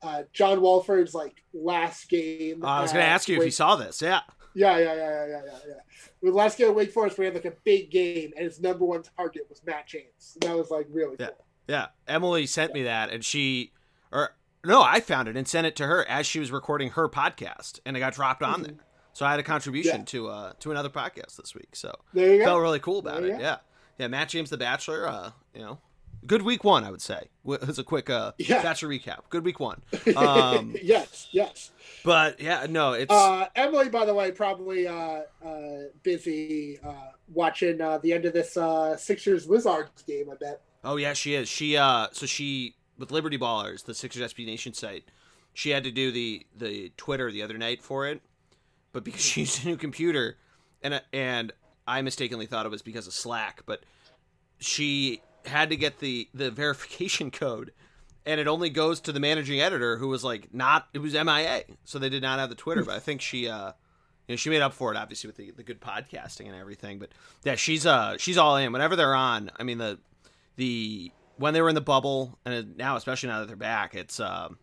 [0.00, 2.64] uh, John Wolford's like last game.
[2.64, 3.42] I was going to ask you Wake...
[3.42, 4.00] if you saw this.
[4.00, 4.20] Yeah.
[4.54, 5.74] Yeah, yeah, yeah, yeah, yeah, yeah.
[6.20, 8.84] With last game at Wake Forest, we had like a big game, and his number
[8.84, 10.36] one target was Matt James.
[10.40, 11.28] And that was like really yeah.
[11.28, 11.46] cool.
[11.68, 13.72] Yeah, Emily sent me that, and she,
[14.10, 17.08] or no, I found it and sent it to her as she was recording her
[17.08, 18.62] podcast, and it got dropped on mm-hmm.
[18.62, 18.74] there.
[19.12, 20.06] So I had a contribution yeah.
[20.06, 21.74] to uh to another podcast this week.
[21.74, 22.62] So there you felt go.
[22.62, 23.40] really cool about it.
[23.40, 23.58] Yeah,
[23.98, 24.08] yeah.
[24.08, 25.06] Matt James, The Bachelor.
[25.06, 25.78] Uh, you know,
[26.26, 27.28] good week one, I would say.
[27.46, 28.62] It's a quick uh yeah.
[28.62, 29.20] Bachelor recap.
[29.28, 29.82] Good week one.
[30.16, 31.70] Um, yes, yes.
[32.04, 33.88] But yeah, no, it's uh, Emily.
[33.88, 38.96] By the way, probably uh, uh busy uh, watching uh, the end of this uh,
[38.96, 40.30] Sixers Wizards game.
[40.30, 40.62] I bet.
[40.84, 41.48] Oh yeah, she is.
[41.48, 45.04] She uh, so she with Liberty Ballers, the Sixers SB Nation site.
[45.54, 48.22] She had to do the the Twitter the other night for it
[48.92, 50.36] but because she used a new computer,
[50.82, 51.52] and and
[51.86, 53.82] I mistakenly thought it was because of Slack, but
[54.58, 57.72] she had to get the the verification code,
[58.24, 61.64] and it only goes to the managing editor who was like not it was MIA,
[61.84, 62.84] so they did not have the Twitter.
[62.84, 63.72] but I think she uh
[64.28, 66.98] you know she made up for it obviously with the, the good podcasting and everything.
[66.98, 67.10] But
[67.44, 69.50] yeah, she's uh she's all in whenever they're on.
[69.58, 69.98] I mean the
[70.56, 74.20] the when they were in the bubble and now especially now that they're back, it's
[74.20, 74.58] um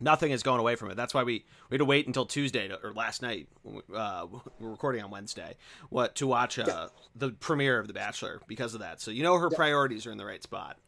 [0.00, 0.96] nothing is going away from it.
[0.96, 3.48] That's why we, we had to wait until Tuesday to, or last night.
[3.94, 4.26] Uh,
[4.60, 5.56] we're recording on Wednesday.
[5.90, 6.86] What to watch uh, yeah.
[7.14, 9.00] the premiere of The Bachelor because of that.
[9.00, 9.56] So you know her yeah.
[9.56, 10.78] priorities are in the right spot.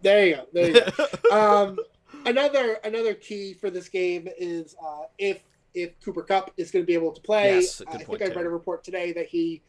[0.00, 0.46] There you go.
[0.52, 1.36] There you go.
[1.36, 1.78] um,
[2.24, 5.42] another another key for this game is uh, if
[5.74, 7.54] if Cooper Kupp is going to be able to play.
[7.54, 9.62] Yes, I think I read a report today that he.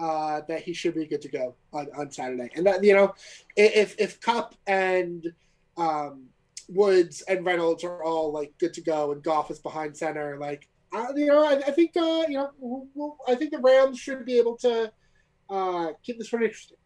[0.00, 3.12] Uh, that he should be good to go on, on Saturday, and that you know,
[3.56, 5.26] if if Kupp and
[5.76, 6.28] um,
[6.68, 10.36] Woods and Reynolds are all like good to go, and Goff is behind center.
[10.38, 13.98] Like, uh, you know, I, I think uh, you know, we'll, I think the Rams
[13.98, 14.92] should be able to
[15.50, 16.76] uh, keep this pretty interesting.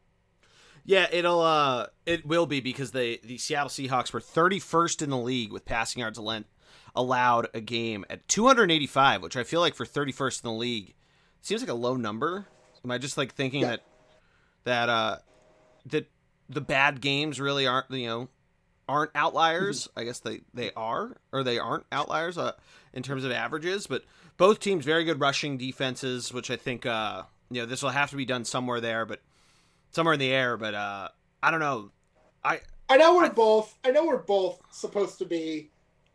[0.84, 5.18] Yeah, it'll uh, it will be because they the Seattle Seahawks were 31st in the
[5.18, 6.18] league with passing yards
[6.94, 10.94] allowed a game at 285, which I feel like for 31st in the league
[11.40, 12.46] seems like a low number.
[12.84, 13.68] Am I just like thinking yeah.
[13.68, 13.82] that
[14.64, 15.16] that uh
[15.86, 16.10] that
[16.48, 18.28] the bad games really aren't you know
[18.88, 19.88] aren't outliers.
[19.96, 22.52] I guess they they are or they aren't outliers uh,
[22.92, 24.04] in terms of averages, but
[24.36, 28.10] both teams very good rushing defenses, which I think uh, you know this will have
[28.10, 29.20] to be done somewhere there, but
[29.90, 30.56] somewhere in the air.
[30.56, 31.08] But uh,
[31.42, 31.90] I don't know.
[32.44, 35.70] I I know we're I, both I know we're both supposed to be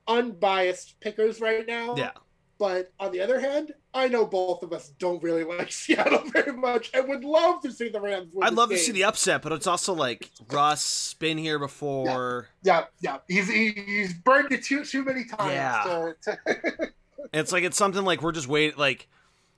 [0.07, 1.95] unbiased pickers right now.
[1.95, 2.11] Yeah.
[2.59, 6.53] But on the other hand, I know both of us don't really like Seattle very
[6.53, 8.77] much and would love to see the Rams I'd love game.
[8.77, 12.49] to see the upset, but it's also like Russ been here before.
[12.61, 13.17] Yeah, yeah.
[13.27, 13.35] yeah.
[13.35, 15.51] He's he's burned it too too many times.
[15.51, 16.11] Yeah.
[16.21, 16.91] To...
[17.33, 18.77] it's like it's something like we're just waiting.
[18.77, 19.07] Like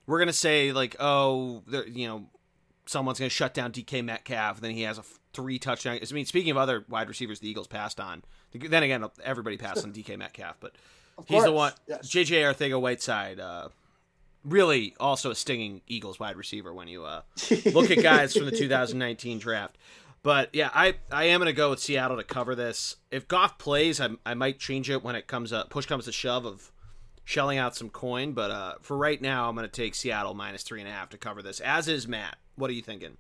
[0.08, 2.30] we're gonna say like oh you know
[2.86, 6.00] someone's gonna shut down DK Metcalf, and then he has a three touchdown.
[6.02, 8.24] I mean, speaking of other wide receivers, the Eagles passed on.
[8.54, 10.74] Then again, everybody passed on DK Metcalf, but
[11.28, 11.74] he's the one.
[11.88, 12.10] Yes.
[12.10, 13.70] JJ Arcega-Whiteside, uh,
[14.44, 17.22] really also a stinging Eagles wide receiver when you uh,
[17.74, 19.78] look at guys from the 2019 draft.
[20.22, 22.98] But yeah, I, I am gonna go with Seattle to cover this.
[23.10, 26.12] If Goff plays, I, I might change it when it comes up push comes to
[26.12, 26.72] shove of
[27.24, 28.34] shelling out some coin.
[28.34, 31.18] But uh, for right now, I'm gonna take Seattle minus three and a half to
[31.18, 31.60] cover this.
[31.60, 32.38] As is Matt.
[32.56, 33.16] What are you thinking?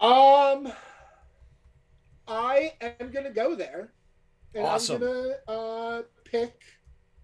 [0.00, 0.72] Um,
[2.26, 3.92] I am gonna go there,
[4.54, 4.96] and awesome.
[4.96, 6.60] I'm gonna uh, pick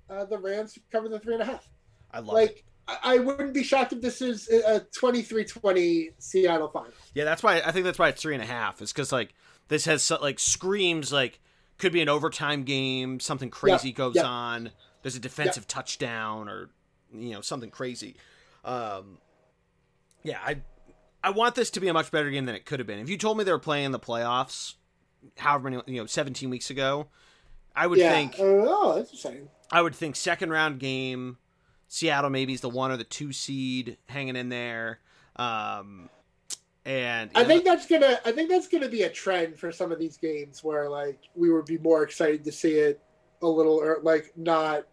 [0.08, 1.68] uh, the Rams to cover the three and a half.
[2.12, 2.64] I love like, it.
[3.02, 6.92] I wouldn't be shocked if this is a 23-20 Seattle final.
[7.14, 8.80] Yeah, that's why I think that's why it's three and a half.
[8.82, 9.34] Is because like
[9.68, 11.40] this has like screams like
[11.78, 13.20] could be an overtime game.
[13.20, 14.70] Something crazy goes on.
[15.02, 16.70] There's a defensive touchdown or
[17.12, 18.16] you know something crazy.
[18.64, 19.18] Um,
[20.22, 20.58] yeah, I
[21.22, 22.98] I want this to be a much better game than it could have been.
[22.98, 24.74] If you told me they were playing the playoffs,
[25.38, 27.08] however many you know, 17 weeks ago,
[27.74, 28.10] I would yeah.
[28.10, 28.38] think.
[28.38, 29.48] Uh, oh, that's exciting.
[29.70, 31.38] I would think second round game.
[31.92, 35.00] Seattle maybe is the one or the two seed hanging in there.
[35.34, 36.08] Um,
[36.86, 38.20] and I think that's gonna.
[38.24, 41.52] I think that's gonna be a trend for some of these games where like we
[41.52, 43.02] would be more excited to see it
[43.42, 44.86] a little or like not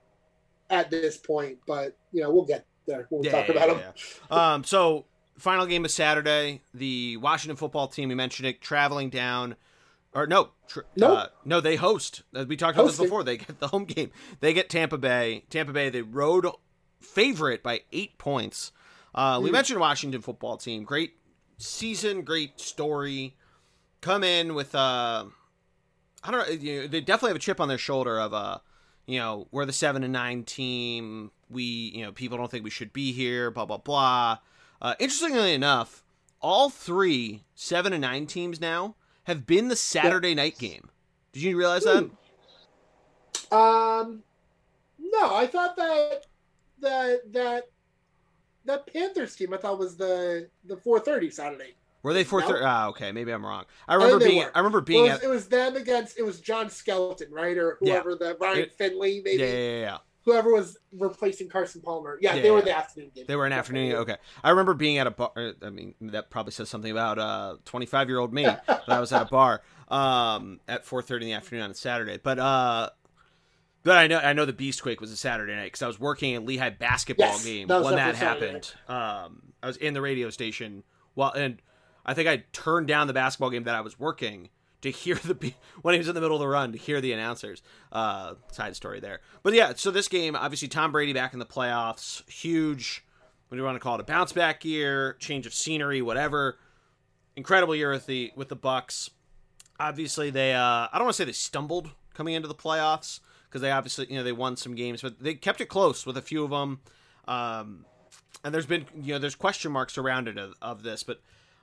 [0.71, 3.67] at this point, but you know we'll get there when we yeah, talk yeah, about
[3.67, 3.93] yeah, them.
[4.31, 4.53] yeah.
[4.53, 5.05] Um, so
[5.37, 8.09] final game of Saturday, the Washington football team.
[8.09, 9.55] We mentioned it traveling down,
[10.13, 11.17] or no, tr- Nope.
[11.17, 12.23] uh, no, they host.
[12.35, 13.23] Uh, We talked about this before.
[13.23, 14.11] They get the home game.
[14.39, 15.45] They get Tampa Bay.
[15.51, 16.47] Tampa Bay, the road
[16.99, 18.71] favorite by eight points.
[19.15, 19.53] Uh, we Hmm.
[19.53, 20.83] mentioned Washington football team.
[20.83, 21.13] Great
[21.57, 23.35] season, great story.
[24.01, 25.25] Come in with uh,
[26.23, 26.53] I don't know.
[26.53, 28.59] You know, they definitely have a chip on their shoulder of uh,
[29.05, 31.31] you know, we're the seven and nine team.
[31.49, 33.49] We, you know, people don't think we should be here.
[33.49, 34.37] Blah blah blah.
[34.81, 36.03] Uh, interestingly enough,
[36.41, 40.89] all three seven and nine teams now have been the Saturday night game.
[41.33, 42.09] Did you realize that?
[43.51, 44.23] Um,
[44.99, 46.25] no, I thought that
[46.82, 47.63] that that
[48.65, 51.75] that Panthers team I thought was the the four thirty Saturday.
[52.03, 52.49] Were they 4:30?
[52.49, 52.59] No.
[52.63, 53.65] Ah, okay, maybe I'm wrong.
[53.88, 54.43] I remember they being.
[54.43, 54.51] were.
[54.55, 55.23] I remember Well, being it, was, at.
[55.25, 57.93] it was them against it was John Skelton, right, or Yeah.
[57.93, 59.97] whoever the Ryan It- Finley, maybe yeah, yeah, yeah.
[60.23, 62.17] whoever was replacing Carson Palmer.
[62.21, 63.25] Yeah, Yeah, they were the afternoon game.
[63.28, 63.93] They were an afternoon.
[63.95, 65.32] Okay, I remember being at a bar.
[65.36, 68.43] uh, I mean, that probably says something about uh 25 year old me.
[68.67, 72.19] that I was at a bar um at 4:30 in the afternoon on a Saturday.
[72.21, 72.89] But uh,
[73.88, 76.35] but I know I know the Beastquake was a Saturday night because I was working
[76.35, 78.73] a Lehigh basketball Yes, game that when that happened.
[78.89, 80.83] Um, I was in the radio station.
[81.15, 81.61] Well, and
[82.05, 84.49] I think I turned down the basketball game that I was working
[84.81, 87.13] to hear the when he was in the middle of the run to hear the
[87.13, 87.61] announcers.
[87.89, 89.71] Uh, side story there, but yeah.
[89.73, 93.05] So this game, obviously, Tom Brady back in the playoffs, huge.
[93.47, 94.01] What do you want to call it?
[94.01, 96.57] A bounce back year, change of scenery, whatever.
[97.38, 99.11] Incredible year with the with the Bucs.
[99.79, 103.61] Obviously, they uh, I don't want to say they stumbled coming into the playoffs because
[103.61, 106.21] they obviously you know they won some games, but they kept it close with a
[106.21, 106.79] few of them.
[107.27, 107.85] Um,
[108.43, 111.21] and there's been you know there's question marks around it of, of this, but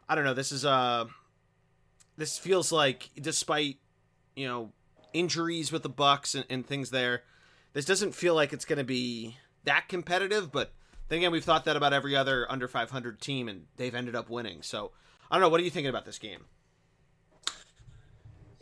[0.09, 0.35] I don't know.
[0.35, 1.07] This is uh
[2.17, 3.79] this feels like despite
[4.37, 4.73] you know
[5.13, 7.23] injuries with the Bucs and, and things there,
[7.73, 10.51] this doesn't feel like it's going to be that competitive.
[10.53, 10.73] But
[11.09, 14.29] then again, we've thought that about every other under 500 team, and they've ended up
[14.29, 14.63] winning.
[14.63, 14.91] So
[15.31, 15.49] I don't know.
[15.49, 16.45] What are you thinking about this game?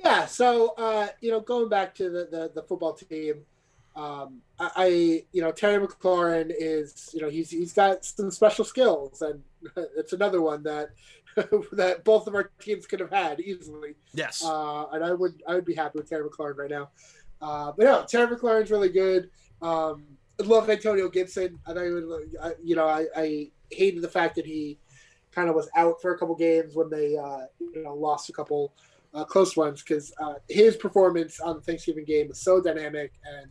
[0.04, 3.44] Yeah, so uh, you know, going back to the the, the football team,
[3.94, 4.86] um, I, I
[5.32, 9.42] you know Terry McLaurin is you know he's he's got some special skills, and
[9.96, 10.90] it's another one that
[11.72, 13.94] that both of our teams could have had easily.
[14.12, 14.44] Yes.
[14.44, 16.90] Uh, and I would I would be happy with Terry McLaurin right now.
[17.40, 19.30] Uh, but no, Terry McLaurin's really good.
[19.60, 20.04] Um,
[20.40, 21.58] I love Antonio Gibson.
[21.66, 24.78] I thought he would, I, you know, I, I hated the fact that he
[25.30, 28.32] kind of was out for a couple games when they, uh, you know, lost a
[28.32, 28.72] couple
[29.14, 33.50] uh, close ones because uh, his performance on the Thanksgiving game was so dynamic and,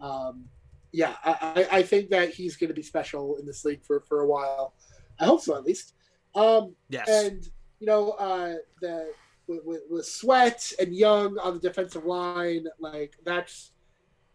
[0.00, 0.44] um,
[0.92, 4.20] yeah, I, I think that he's going to be special in this league for for
[4.20, 4.74] a while.
[5.18, 5.94] I hope so, at least.
[6.34, 7.08] Um, yes.
[7.08, 7.48] and
[7.80, 9.12] you know uh, the
[9.46, 13.72] with, with, with Sweat and Young on the defensive line, like that's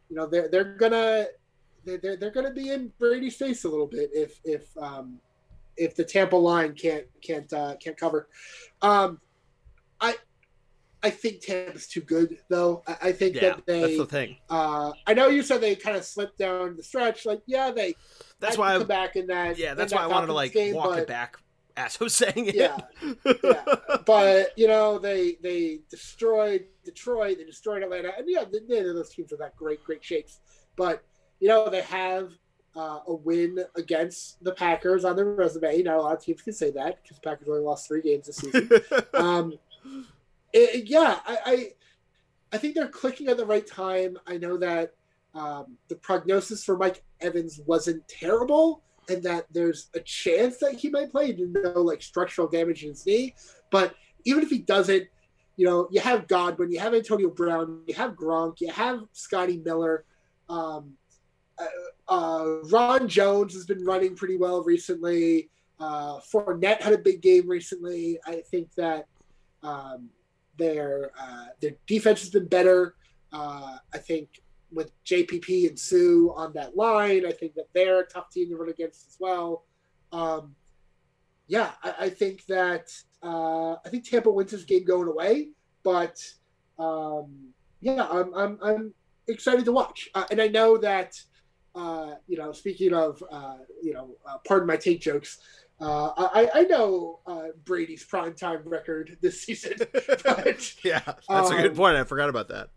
[0.09, 1.27] you know they're they're gonna
[1.85, 5.19] they're, they're, they're gonna be in Brady's face a little bit if if um,
[5.77, 8.29] if the Tampa line can't can't uh, can't cover.
[8.81, 9.19] Um,
[10.01, 10.15] I
[11.07, 12.83] I think Tampa's too good though.
[12.85, 13.81] I, I think yeah, that they.
[13.81, 14.37] that's the thing.
[14.49, 17.25] uh, I know you said they kind of slipped down the stretch.
[17.25, 17.95] Like yeah, they
[18.39, 18.75] That's why.
[18.75, 19.57] I, come back in that.
[19.57, 21.37] yeah, that's that why I wanted to like game, walk but- it back
[21.77, 22.55] as I was saying it.
[22.55, 22.77] Yeah,
[23.43, 23.63] yeah.
[24.05, 29.11] but you know they they destroyed Detroit, they destroyed Atlanta, and yeah, neither of those
[29.11, 30.41] teams are that great, great shakes.
[30.75, 31.03] But
[31.39, 32.31] you know they have
[32.75, 35.83] uh, a win against the Packers on their resume.
[35.83, 38.27] Not a lot of teams can say that because the Packers only lost three games
[38.27, 38.69] this season.
[39.13, 39.53] um,
[40.57, 41.71] it- yeah, I, I
[42.53, 44.17] I think they're clicking at the right time.
[44.25, 44.93] I know that
[45.33, 50.89] um, the prognosis for Mike Evans wasn't terrible, and that there's a chance that he
[50.89, 51.33] might play.
[51.33, 53.35] You know, like structural damage in his knee,
[53.71, 53.95] but
[54.25, 55.07] even if he doesn't,
[55.57, 59.57] you know, you have Godwin, you have Antonio Brown, you have Gronk, you have Scotty
[59.63, 60.05] Miller.
[60.49, 60.93] Um,
[61.59, 61.65] uh,
[62.07, 65.49] uh, Ron Jones has been running pretty well recently.
[65.79, 68.19] Uh, Fournette had a big game recently.
[68.25, 69.07] I think that
[69.63, 70.09] um,
[70.57, 72.95] their uh, their defense has been better.
[73.31, 74.41] Uh, I think
[74.71, 78.55] with JPP and Suh on that line, I think that they're a tough team to
[78.55, 79.65] run against as well.
[80.11, 80.55] Um,
[81.47, 82.91] yeah, I, I think that
[83.23, 85.49] uh, I think Tampa wins this game going away,
[85.83, 86.21] but
[86.77, 88.93] um, yeah, I'm, I'm I'm
[89.27, 91.13] excited to watch, uh, and I know that
[91.77, 95.37] uh, you know, speaking of uh, you know, uh, pardon my take jokes,
[95.79, 101.61] Uh, I, I know uh, Brady's primetime record this season, but yeah, that's um, a
[101.61, 101.97] good um, point.
[101.97, 102.69] I forgot about that.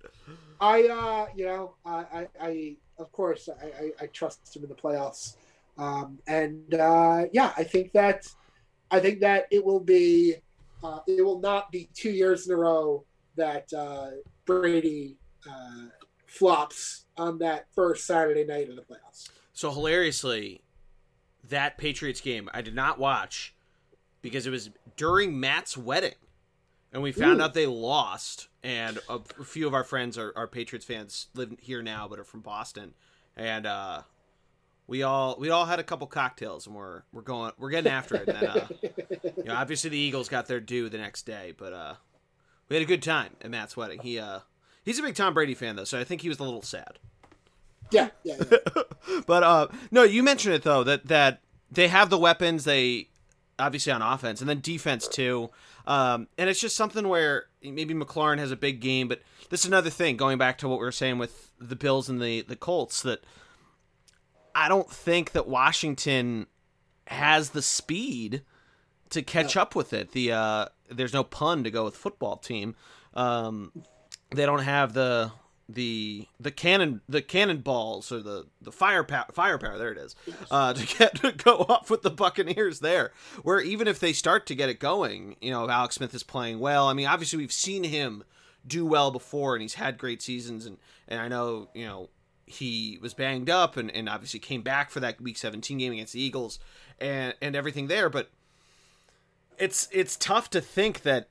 [0.60, 4.68] I, uh, you know, I, I, I of course, I, I, I, trust him in
[4.68, 5.36] the playoffs,
[5.78, 8.26] um, and uh, yeah, I think that,
[8.90, 10.34] I think that it will be,
[10.84, 13.04] uh, it will not be two years in a row
[13.36, 14.10] that uh,
[14.44, 15.16] Brady
[15.48, 15.86] uh,
[16.26, 19.30] flops on that first Saturday night of the playoffs.
[19.54, 20.60] So hilariously,
[21.48, 23.54] that Patriots game I did not watch
[24.22, 26.14] because it was during Matt's wedding,
[26.92, 27.44] and we found Ooh.
[27.44, 28.48] out they lost.
[28.62, 32.18] And a, a, few of our friends are, are Patriots fans, live here now, but
[32.18, 32.92] are from Boston,
[33.34, 34.02] and uh,
[34.86, 38.16] we all we all had a couple cocktails, and we're we're going we're getting after
[38.16, 38.28] it.
[38.28, 38.68] And then, uh,
[39.36, 41.94] you know, obviously the Eagles got their due the next day, but uh,
[42.68, 44.00] we had a good time at Matt's wedding.
[44.00, 44.40] He uh,
[44.84, 46.98] he's a big Tom Brady fan though, so I think he was a little sad.
[47.90, 48.36] Yeah, yeah.
[48.50, 48.82] yeah.
[49.26, 52.64] but uh, no, you mentioned it though that that they have the weapons.
[52.64, 53.08] They
[53.58, 55.50] obviously on offense and then defense too.
[55.86, 59.20] Um, and it's just something where maybe McLaurin has a big game, but
[59.50, 62.20] this is another thing going back to what we were saying with the Bills and
[62.20, 63.24] the the Colts that
[64.54, 66.46] I don't think that Washington
[67.06, 68.42] has the speed
[69.10, 70.12] to catch up with it.
[70.12, 72.74] The uh, there's no pun to go with football team.
[73.14, 73.72] Um,
[74.30, 75.32] they don't have the
[75.74, 80.16] the the cannon the cannonballs or the the firepower firepower there it is
[80.50, 83.12] uh, to get to go off with the Buccaneers there.
[83.42, 86.22] Where even if they start to get it going, you know, if Alex Smith is
[86.22, 86.88] playing well.
[86.88, 88.24] I mean, obviously we've seen him
[88.66, 90.66] do well before, and he's had great seasons.
[90.66, 92.08] And and I know you know
[92.46, 96.12] he was banged up, and and obviously came back for that Week 17 game against
[96.12, 96.58] the Eagles,
[96.98, 98.10] and and everything there.
[98.10, 98.30] But
[99.58, 101.28] it's it's tough to think that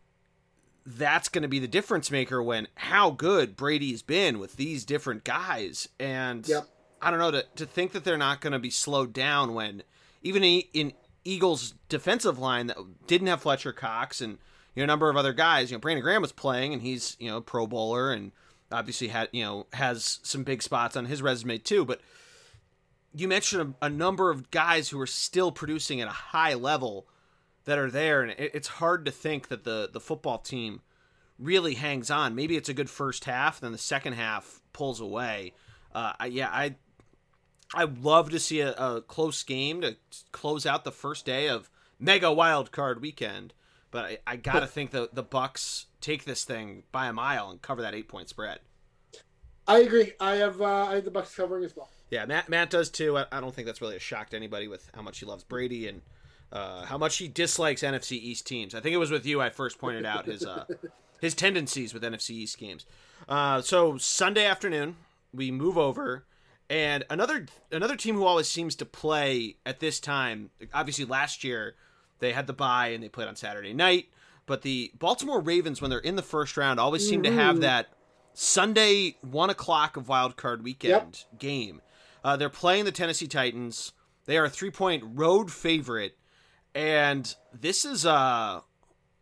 [0.85, 5.23] that's going to be the difference maker when how good Brady's been with these different
[5.23, 5.87] guys.
[5.99, 6.67] And yep.
[7.01, 9.83] I don't know to to think that they're not going to be slowed down when
[10.21, 12.77] even in Eagles defensive line that
[13.07, 14.37] didn't have Fletcher Cox and
[14.75, 15.71] you know a number of other guys.
[15.71, 18.31] You know Brandon Graham was playing and he's you know a Pro Bowler and
[18.71, 21.85] obviously had you know has some big spots on his resume too.
[21.85, 22.01] But
[23.13, 27.07] you mentioned a, a number of guys who are still producing at a high level
[27.69, 30.81] that are there, and it, it's hard to think that the the football team
[31.37, 32.35] really hangs on.
[32.35, 35.53] Maybe it's a good first half, then the second half pulls away.
[35.93, 36.75] Uh, yeah, I
[37.73, 39.95] I love to see a, a, close game to
[40.31, 43.53] close out the first day of mega wild card weekend.
[43.91, 47.61] But I, I gotta think the the Bucs take this thing by a mile and
[47.61, 48.59] cover that eight point spread.
[49.67, 50.13] I agree.
[50.19, 51.89] I have uh, I have the Bucs covering as well.
[52.09, 53.17] Yeah, Matt Matt does too.
[53.17, 55.43] I, I don't think that's really a shock to anybody with how much he loves
[55.43, 56.01] Brady and
[56.51, 58.73] uh, how much he dislikes NFC East teams.
[58.73, 60.65] I think it was with you I first pointed out his uh,
[61.21, 62.85] his tendencies with NFC East games.
[63.27, 64.95] Uh, so Sunday afternoon,
[65.33, 66.25] we move over,
[66.69, 70.49] and another another team who always seems to play at this time.
[70.73, 71.75] Obviously, last year
[72.19, 74.07] they had the bye and they played on Saturday night.
[74.45, 77.35] But the Baltimore Ravens, when they're in the first round, always seem mm-hmm.
[77.35, 77.89] to have that
[78.33, 81.39] Sunday one o'clock of Wild Card Weekend yep.
[81.39, 81.81] game.
[82.23, 83.91] Uh, they're playing the Tennessee Titans.
[84.25, 86.17] They are a three point road favorite
[86.75, 88.61] and this is uh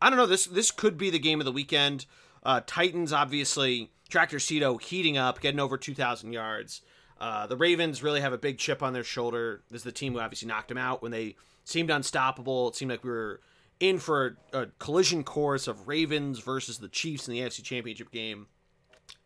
[0.01, 2.05] I don't know this this could be the game of the weekend.
[2.43, 6.81] Uh, Titans obviously Tractorcito heating up, getting over 2,000 yards.
[7.19, 9.63] Uh, the Ravens really have a big chip on their shoulder.
[9.69, 11.35] This is the team who obviously knocked them out when they
[11.65, 12.69] seemed unstoppable.
[12.69, 13.41] It seemed like we were
[13.79, 18.11] in for a, a collision course of Ravens versus the Chiefs in the AFC Championship
[18.11, 18.47] game.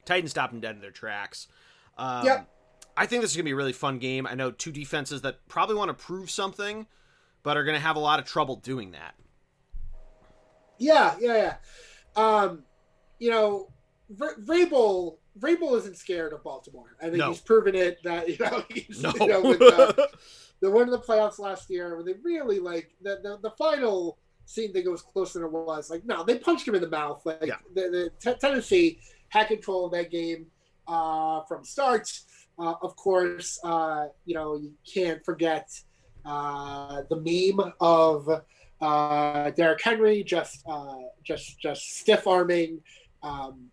[0.06, 1.48] Titans stopped them dead in their tracks.
[1.98, 2.50] Um, yep.
[2.98, 4.26] I think this is going to be a really fun game.
[4.26, 6.88] I know two defenses that probably want to prove something
[7.44, 9.16] but are going to have a lot of trouble doing that.
[10.78, 11.56] Yeah, yeah,
[12.16, 12.22] yeah.
[12.22, 12.64] Um,
[13.20, 13.70] you know,
[14.10, 16.96] v- Vrabel Vrabel isn't scared of Baltimore.
[17.00, 17.30] I think no.
[17.30, 19.14] he's proven it that you know he's no.
[19.20, 20.10] you know, with the,
[20.62, 24.18] the one of the playoffs last year where they really like the, the, the final
[24.46, 25.90] scene that goes closer than it was.
[25.90, 27.26] Like no, they punched him in the mouth.
[27.26, 27.56] Like yeah.
[27.74, 30.48] the, the t- Tennessee had control of that game
[30.88, 32.12] uh, from start.
[32.60, 35.70] Uh, of course, uh, you know you can't forget
[36.26, 37.16] uh, the
[37.58, 38.30] meme of
[38.82, 42.82] uh, Derrick Henry just uh, just just stiff arming
[43.24, 43.68] um,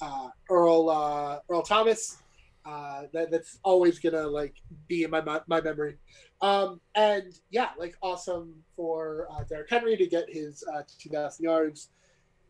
[0.00, 2.18] uh, Earl uh, Earl Thomas.
[2.66, 4.54] Uh, that, that's always gonna like
[4.88, 5.96] be in my my memory.
[6.40, 11.88] Um, and yeah, like awesome for uh, Derrick Henry to get his uh, 2,000 yards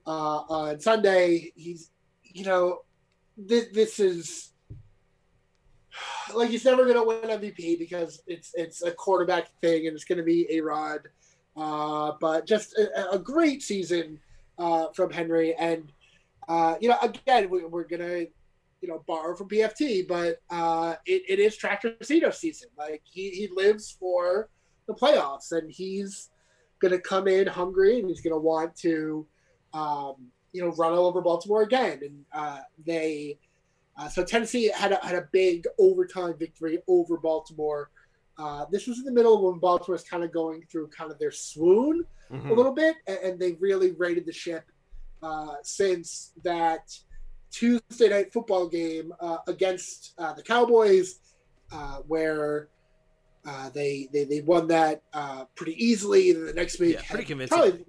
[0.07, 1.53] on Sunday.
[1.55, 1.91] He's,
[2.23, 2.81] you know,
[3.37, 4.54] this is
[6.35, 10.05] like he's never going to win MVP because it's it's a quarterback thing and it's
[10.05, 11.01] going to be a Rod.
[11.57, 14.19] Uh, but just a, a great season
[14.59, 15.93] uh, from Henry, and
[16.49, 18.25] uh, you know, again, we, are gonna
[18.81, 22.69] you know borrow from PFT, but uh, it, it is Tractorcito season.
[22.77, 24.49] Like he he lives for
[24.89, 26.31] the playoffs, and he's
[26.85, 29.27] going to come in hungry and he's going to want to,
[29.73, 30.17] um,
[30.53, 32.01] you know, run all over Baltimore again.
[32.03, 33.39] And uh, they,
[33.97, 37.91] uh, so Tennessee had a, had a big overtime victory over Baltimore.
[38.37, 41.13] Uh, this was in the middle of when Baltimore was kind of going through kind
[41.13, 42.51] of their swoon mm-hmm.
[42.51, 44.65] a little bit, and, and, they really raided the ship
[45.23, 46.93] uh, since that
[47.53, 51.21] Tuesday night football game uh, against uh, the Cowboys,
[51.73, 52.69] uh, where
[53.47, 56.31] uh, they, they they won that uh, pretty easily.
[56.31, 57.57] And the next week, yeah, pretty convincing.
[57.57, 57.85] Probably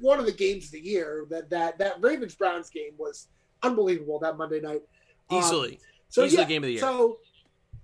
[0.00, 1.26] one of the games of the year.
[1.28, 3.28] That that that Ravens Browns game was
[3.62, 4.18] unbelievable.
[4.20, 4.82] That Monday night,
[5.30, 5.78] easily, um,
[6.08, 6.80] so easily yeah, game of the year.
[6.80, 7.18] So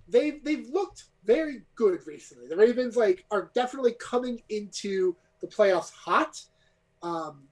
[0.07, 2.47] they've they've looked very good recently.
[2.47, 6.41] The Ravens like are definitely coming into the playoffs hot.
[7.03, 7.43] Um,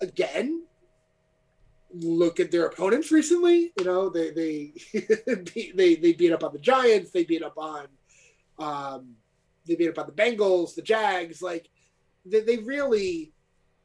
[0.00, 0.64] again,
[1.92, 3.72] look at their opponents recently.
[3.78, 4.72] You know, they they
[5.74, 7.10] they they beat up on the Giants.
[7.10, 7.86] They beat up on
[8.58, 9.16] um,
[9.66, 11.42] they beat up on the Bengals, the Jags.
[11.42, 11.68] Like
[12.24, 13.32] they, they really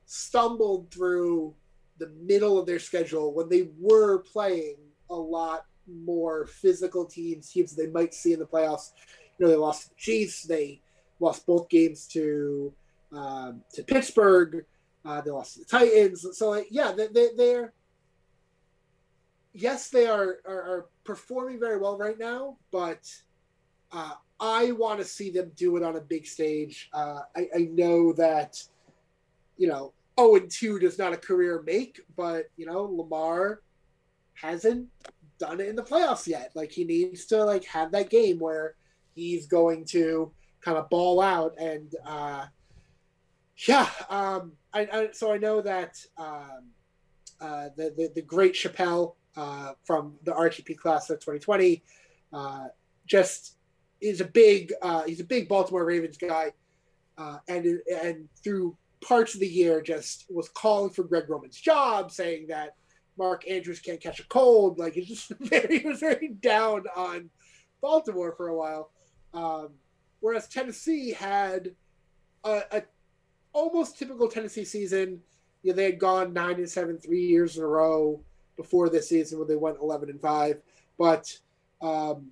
[0.06, 1.56] stumbled through
[1.98, 4.78] the middle of their schedule when they were playing
[5.10, 8.92] a lot more physical teams, teams they might see in the playoffs.
[9.38, 10.44] You know, they lost the Chiefs.
[10.44, 10.82] They
[11.20, 12.74] lost both games to
[13.12, 14.66] um, to Pittsburgh.
[15.06, 16.26] Uh, they lost to the Titans.
[16.34, 17.74] So, like, yeah, they, they, they're
[19.58, 23.12] yes, they are, are, are performing very well right now, but
[23.92, 26.90] uh, I want to see them do it on a big stage.
[26.94, 28.62] Uh, I, I, know that,
[29.58, 33.62] you know, 0 and 2 does not a career make, but, you know, Lamar
[34.42, 34.88] hasn't
[35.40, 36.52] done it in the playoffs yet.
[36.56, 38.76] Like, he needs to, like, have that game where
[39.16, 40.32] he's going to
[40.62, 41.54] kind of ball out.
[41.60, 42.46] And, uh,
[43.68, 46.70] yeah, um, I, I, so I know that um,
[47.42, 51.84] uh, the, the, the great Chappelle uh, from the RTP class of 2020.
[52.34, 52.68] Uh,
[53.06, 53.56] just
[54.02, 56.52] is a big uh, he's a big Baltimore Ravens guy,
[57.18, 62.12] uh, and and through parts of the year just was calling for Greg Roman's job,
[62.12, 62.76] saying that
[63.18, 64.80] Mark Andrews can't catch a cold.
[64.80, 67.30] Like he's just very he was very down on
[67.82, 68.92] Baltimore for a while.
[69.34, 69.70] Um,
[70.20, 71.76] whereas Tennessee had
[72.44, 72.84] a, a,
[73.54, 75.22] almost typical Tennessee season.
[75.64, 78.22] You know, they had gone nine and seven three years in a row
[78.58, 80.62] before this season when they went 11 and 5
[80.98, 81.38] but
[81.82, 82.32] um,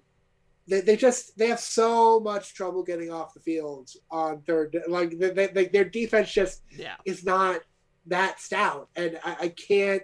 [0.68, 5.18] they, they just they have so much trouble getting off the field on third like
[5.18, 6.96] they, they, their defense just yeah.
[7.06, 7.62] is not
[8.08, 10.04] that stout and i, I can't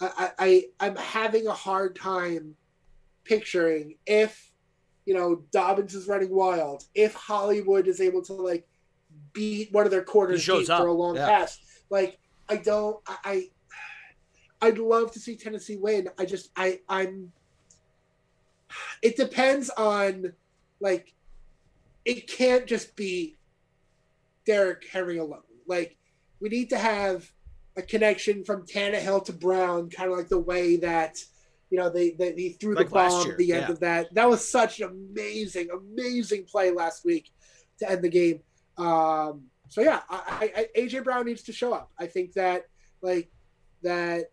[0.00, 2.56] I, I i'm having a hard time
[3.24, 4.50] picturing if
[5.06, 8.66] you know dobbins is running wild if hollywood is able to like
[9.32, 11.26] beat one of their quarters for a long yeah.
[11.26, 11.58] pass
[11.90, 12.18] like
[12.48, 13.48] i don't I
[14.64, 16.08] I'd love to see Tennessee win.
[16.18, 17.32] I just I I'm
[19.02, 20.32] it depends on
[20.80, 21.12] like
[22.06, 23.36] it can't just be
[24.46, 25.42] Derrick Henry alone.
[25.66, 25.98] Like
[26.40, 27.30] we need to have
[27.76, 31.22] a connection from Tannehill to Brown, kind of like the way that
[31.70, 33.72] you know they they, they threw like the bomb at the end yeah.
[33.72, 34.14] of that.
[34.14, 37.30] That was such an amazing, amazing play last week
[37.78, 38.40] to end the game.
[38.76, 41.90] Um, so yeah, I, I, AJ Brown needs to show up.
[41.98, 42.66] I think that
[43.02, 43.30] like
[43.82, 44.30] that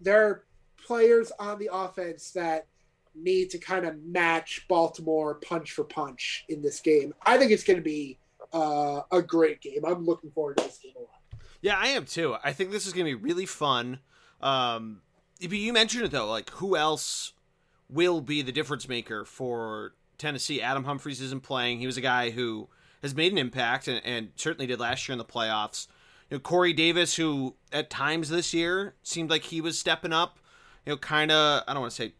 [0.00, 0.44] there are
[0.86, 2.66] players on the offense that
[3.14, 7.12] need to kind of match Baltimore punch for punch in this game.
[7.26, 8.18] I think it's going to be
[8.52, 9.84] uh, a great game.
[9.86, 11.19] I'm looking forward to this game a lot.
[11.60, 12.36] Yeah, I am too.
[12.42, 13.98] I think this is going to be really fun.
[14.40, 15.02] Um,
[15.38, 17.32] you mentioned it though, like who else
[17.88, 20.62] will be the difference maker for Tennessee?
[20.62, 21.80] Adam Humphries isn't playing.
[21.80, 22.68] He was a guy who
[23.02, 25.86] has made an impact and, and certainly did last year in the playoffs.
[26.30, 30.38] You know, Corey Davis, who at times this year seemed like he was stepping up,
[30.86, 32.14] you know, kind of, I don't want to say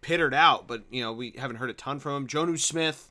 [0.00, 2.28] pittered out, but, you know, we haven't heard a ton from him.
[2.28, 3.10] Jonnu Smith,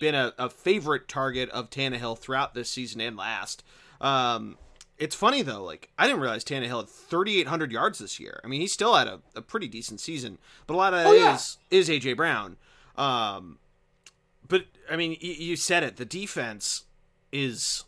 [0.00, 3.64] been a, a, favorite target of Tannehill throughout this season and last.
[4.00, 4.58] Um,
[4.98, 8.40] it's funny, though, like, I didn't realize Tannehill had 3,800 yards this year.
[8.42, 11.06] I mean, he still had a, a pretty decent season, but a lot of that
[11.06, 11.34] oh, yeah.
[11.34, 12.14] is, is A.J.
[12.14, 12.56] Brown.
[12.96, 13.58] Um,
[14.48, 15.96] but, I mean, you, you said it.
[15.96, 16.84] The defense
[17.32, 17.84] is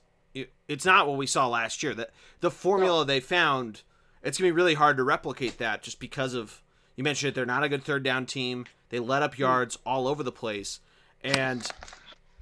[0.69, 1.95] it's not what we saw last year.
[1.95, 3.05] That the formula no.
[3.05, 3.83] they found,
[4.23, 6.63] it's gonna be really hard to replicate that just because of
[6.97, 7.35] you mentioned it.
[7.35, 8.67] They're not a good third down team.
[8.91, 9.81] They let up yards mm.
[9.87, 10.81] all over the place,
[11.23, 11.69] and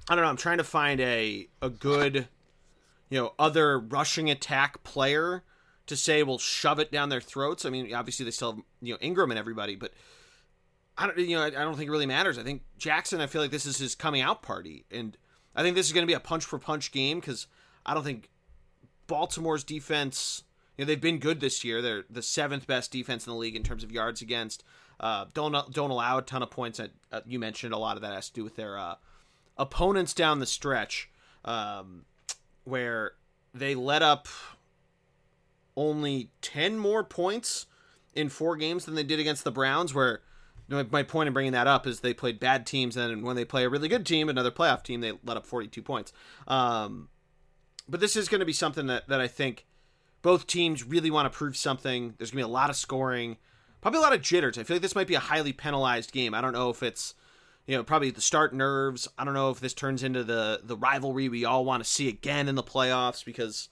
[0.09, 0.29] I don't know.
[0.29, 2.27] I'm trying to find a a good,
[3.09, 5.43] you know, other rushing attack player
[5.87, 7.65] to say will shove it down their throats.
[7.65, 9.93] I mean, obviously they still have you know Ingram and everybody, but
[10.97, 12.37] I don't you know I, I don't think it really matters.
[12.37, 13.21] I think Jackson.
[13.21, 15.17] I feel like this is his coming out party, and
[15.55, 17.47] I think this is going to be a punch for punch game because
[17.85, 18.29] I don't think
[19.07, 20.43] Baltimore's defense.
[20.77, 21.81] You know, they've been good this year.
[21.81, 24.63] They're the seventh best defense in the league in terms of yards against.
[24.99, 26.79] Uh, don't don't allow a ton of points.
[26.79, 28.95] Uh, you mentioned a lot of that has to do with their uh,
[29.57, 31.09] opponents down the stretch.
[31.45, 32.05] Um,
[32.67, 33.13] where
[33.53, 34.27] they let up
[35.75, 37.65] only 10 more points
[38.13, 40.21] in four games than they did against the Browns, where
[40.67, 43.63] my point in bringing that up is they played bad teams, and when they play
[43.63, 46.11] a really good team, another playoff team, they let up 42 points.
[46.47, 47.09] Um,
[47.87, 49.65] but this is going to be something that, that I think
[50.21, 52.15] both teams really want to prove something.
[52.17, 53.37] There's going to be a lot of scoring,
[53.79, 54.57] probably a lot of jitters.
[54.57, 56.33] I feel like this might be a highly penalized game.
[56.33, 57.13] I don't know if it's
[57.67, 59.07] you know probably the start nerves.
[59.17, 62.07] I don't know if this turns into the the rivalry we all want to see
[62.07, 63.69] again in the playoffs because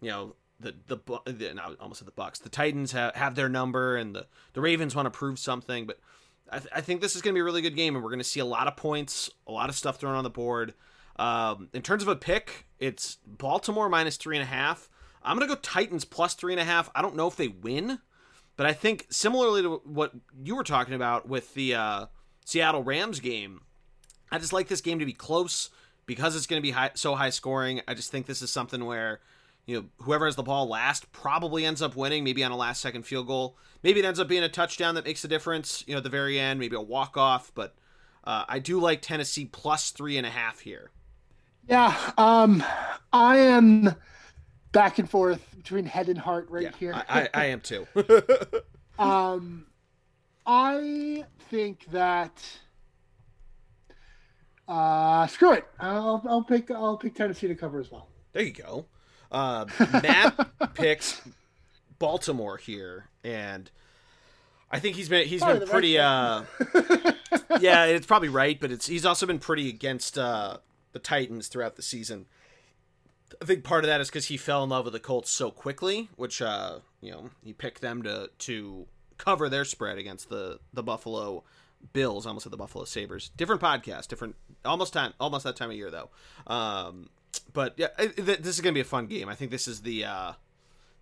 [0.00, 2.40] you know the the, the no, almost said the Bucs.
[2.40, 5.86] The Titans have, have their number, and the the Ravens want to prove something.
[5.86, 5.98] But
[6.50, 8.10] I, th- I think this is going to be a really good game, and we're
[8.10, 10.74] going to see a lot of points, a lot of stuff thrown on the board.
[11.16, 14.88] Um, in terms of a pick, it's Baltimore minus three and a half.
[15.22, 16.90] I'm going to go Titans plus three and a half.
[16.94, 17.98] I don't know if they win,
[18.56, 20.12] but I think similarly to what
[20.42, 22.06] you were talking about with the uh,
[22.44, 23.62] Seattle Rams game,
[24.30, 25.70] I just like this game to be close
[26.06, 27.80] because it's going to be high, so high scoring.
[27.86, 29.20] I just think this is something where
[29.66, 32.80] you know, whoever has the ball last probably ends up winning, maybe on a last
[32.80, 33.56] second field goal.
[33.82, 36.10] Maybe it ends up being a touchdown that makes a difference, you know, at the
[36.10, 37.52] very end, maybe a walk off.
[37.54, 37.74] But
[38.24, 40.90] uh, I do like Tennessee plus three and a half here.
[41.68, 42.64] Yeah, um,
[43.12, 43.94] I am
[44.72, 46.94] back and forth between head and heart right yeah, here.
[46.94, 47.86] I, I, I am too.
[48.98, 49.66] um,
[50.46, 52.42] I think that.
[54.66, 55.66] Uh, screw it.
[55.78, 56.70] I'll, I'll pick.
[56.70, 58.08] I'll pick Tennessee to cover as well.
[58.32, 58.86] There you go.
[59.30, 61.20] Uh, Matt picks
[61.98, 63.70] Baltimore here, and
[64.70, 65.98] I think he's been he's Probably been pretty.
[65.98, 66.42] Uh,
[67.60, 70.58] yeah, it's probably right, but it's he's also been pretty against uh,
[70.92, 72.26] the Titans throughout the season.
[73.40, 75.50] I think part of that is because he fell in love with the Colts so
[75.50, 78.86] quickly, which uh, you know he picked them to to
[79.20, 81.44] cover their spread against the the Buffalo
[81.92, 83.30] Bills, almost at the Buffalo Sabres.
[83.36, 86.10] Different podcast, different almost time, almost that time of year though.
[86.46, 87.10] Um,
[87.52, 89.28] but yeah, this is gonna be a fun game.
[89.28, 90.32] I think this is the uh,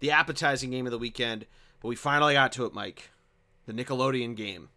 [0.00, 1.46] the appetizing game of the weekend.
[1.80, 3.10] But we finally got to it, Mike.
[3.66, 4.68] The Nickelodeon game.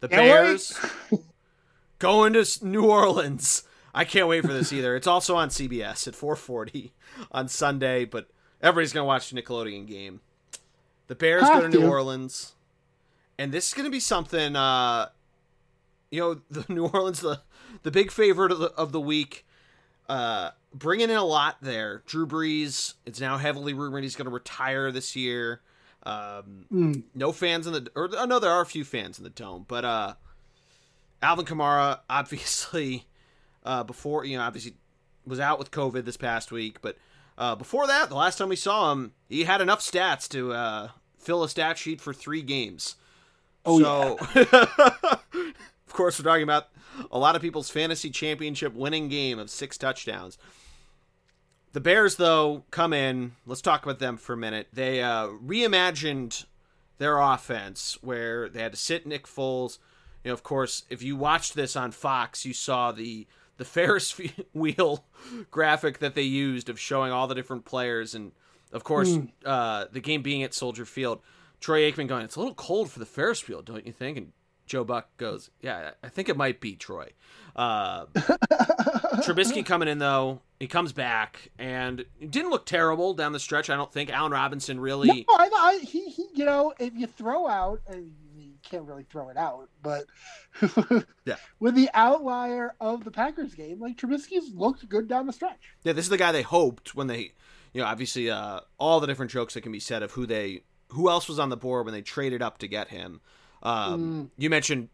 [0.00, 0.78] The Can't Bears
[1.98, 3.62] going to New Orleans.
[3.94, 4.94] I can't wait for this either.
[4.94, 6.90] It's also on CBS at 4:40
[7.32, 8.28] on Sunday, but
[8.60, 10.20] everybody's gonna watch the Nickelodeon game.
[11.08, 11.86] The Bears Have go to New.
[11.88, 12.54] Orleans,
[13.38, 14.56] and this is gonna be something.
[14.56, 15.08] Uh,
[16.10, 17.40] you know, the New Orleans, the
[17.82, 19.44] the big favorite of the, of the week,
[20.08, 22.02] uh, bringing in a lot there.
[22.06, 22.94] Drew Brees.
[23.04, 25.60] It's now heavily rumored he's going to retire this year.
[26.04, 27.02] Um, Mm.
[27.14, 29.64] no fans in the or oh, no, there are a few fans in the dome,
[29.66, 30.14] but uh,
[31.22, 33.06] Alvin Kamara obviously
[33.64, 34.74] uh, before you know obviously
[35.26, 36.96] was out with COVID this past week, but
[37.38, 40.88] uh, before that, the last time we saw him, he had enough stats to uh,
[41.18, 42.96] fill a stat sheet for three games.
[43.64, 44.18] Oh, so,
[44.52, 46.68] of course, we're talking about
[47.10, 50.38] a lot of people's fantasy championship winning game of six touchdowns.
[51.72, 53.32] The Bears, though, come in.
[53.44, 54.68] Let's talk about them for a minute.
[54.72, 56.46] They uh, reimagined
[56.96, 59.78] their offense where they had to sit Nick Foles.
[60.24, 63.26] You know, of course, if you watched this on Fox, you saw the
[63.56, 64.18] the Ferris
[64.52, 65.04] wheel
[65.50, 68.32] graphic that they used of showing all the different players, and
[68.72, 69.30] of course, Mm.
[69.44, 71.20] uh, the game being at Soldier Field.
[71.60, 74.32] Troy Aikman going, "It's a little cold for the Ferris wheel, don't you think?" And
[74.66, 77.12] Joe Buck goes, "Yeah, I think it might be Troy."
[77.54, 78.04] Uh,
[79.22, 83.70] Trubisky coming in though, he comes back and didn't look terrible down the stretch.
[83.70, 85.08] I don't think Allen Robinson really.
[85.28, 87.80] No, I, I, he, he, you know, if you throw out,
[88.70, 90.04] can't really throw it out, but
[91.24, 91.36] Yeah.
[91.60, 95.60] with the outlier of the Packers game, like Trubisky's looked good down the stretch.
[95.82, 97.32] Yeah, this is the guy they hoped when they,
[97.72, 100.62] you know, obviously uh, all the different jokes that can be said of who they,
[100.90, 103.20] who else was on the board when they traded up to get him.
[103.62, 104.88] Um, You mentioned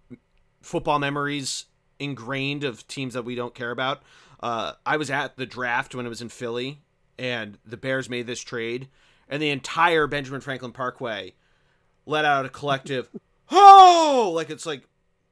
[0.62, 1.66] football memories
[1.98, 4.02] ingrained of teams that we don't care about.
[4.40, 6.80] Uh, I was at the draft when it was in Philly,
[7.18, 8.88] and the Bears made this trade,
[9.28, 11.34] and the entire Benjamin Franklin Parkway
[12.06, 13.08] let out a collective
[13.50, 14.84] "Oh!" Like it's like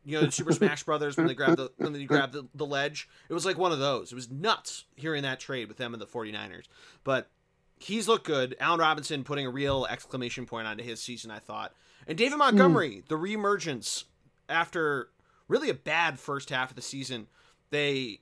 [0.04, 3.08] you know Super Smash Brothers when they grab the when they grab the, the ledge.
[3.28, 4.12] It was like one of those.
[4.12, 6.64] It was nuts hearing that trade with them and the 49ers.
[7.04, 7.30] But
[7.78, 8.56] he's looked good.
[8.60, 11.72] Allen Robinson putting a real exclamation point onto his season, I thought.
[12.06, 12.38] And David hmm.
[12.40, 14.04] Montgomery, the reemergence
[14.48, 15.08] after
[15.50, 17.26] really a bad first half of the season.
[17.70, 18.20] They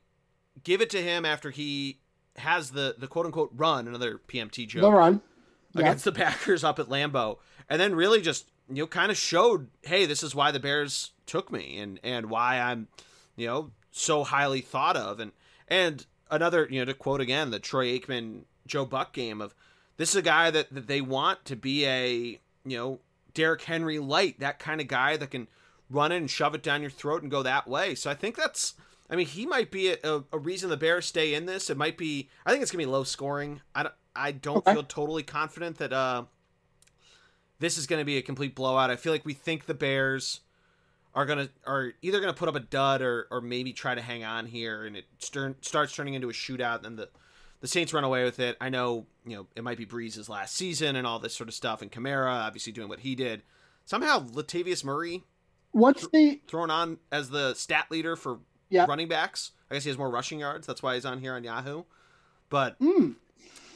[0.65, 2.01] give it to him after he
[2.37, 5.21] has the the quote unquote run, another PMT joke The run.
[5.75, 5.83] Yeah.
[5.83, 9.69] against the Packers up at Lambeau, and then really just you know kind of showed,
[9.83, 12.89] hey, this is why the Bears took me, and and why I'm
[13.37, 15.33] you know so highly thought of, and
[15.69, 19.55] and another you know to quote again the Troy Aikman Joe Buck game of
[19.97, 23.01] this is a guy that that they want to be a you know
[23.35, 25.49] Derrick Henry light, that kind of guy that can
[25.91, 27.95] run it and shove it down your throat and go that way.
[27.95, 28.75] So I think that's
[29.11, 31.71] I mean, he might be a, a, reason the Bears stay in this.
[31.71, 32.29] It might be.
[32.45, 33.63] I think it's gonna be low scoring.
[33.75, 33.95] I don't.
[34.15, 34.75] I don't okay.
[34.75, 36.25] feel totally confident that uh,
[37.61, 38.91] this is gonna be a complete blowout.
[38.91, 40.41] I feel like we think the Bears
[41.15, 44.25] are gonna are either gonna put up a dud or or maybe try to hang
[44.25, 47.09] on here, and it stern, starts turning into a shootout, and the
[47.61, 48.57] the Saints run away with it.
[48.61, 51.55] I know you know it might be Brees's last season and all this sort of
[51.55, 53.43] stuff, and Kamara obviously doing what he did.
[53.85, 55.25] Somehow Latavius Murray,
[55.73, 58.39] what's the thrown on as the stat leader for
[58.71, 59.53] running backs?
[59.71, 60.67] I guess he has more rushing yards.
[60.67, 61.85] That's why he's on here on Yahoo.
[62.49, 63.17] But mm.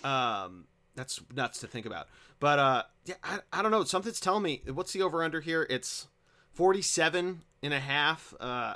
[0.04, 0.64] um,
[0.94, 2.08] that's nuts to think about.
[2.42, 3.84] But uh, yeah, I, I don't know.
[3.84, 5.64] Something's telling me what's the over under here.
[5.70, 6.08] It's
[6.54, 8.34] 47 and a half.
[8.40, 8.74] Uh,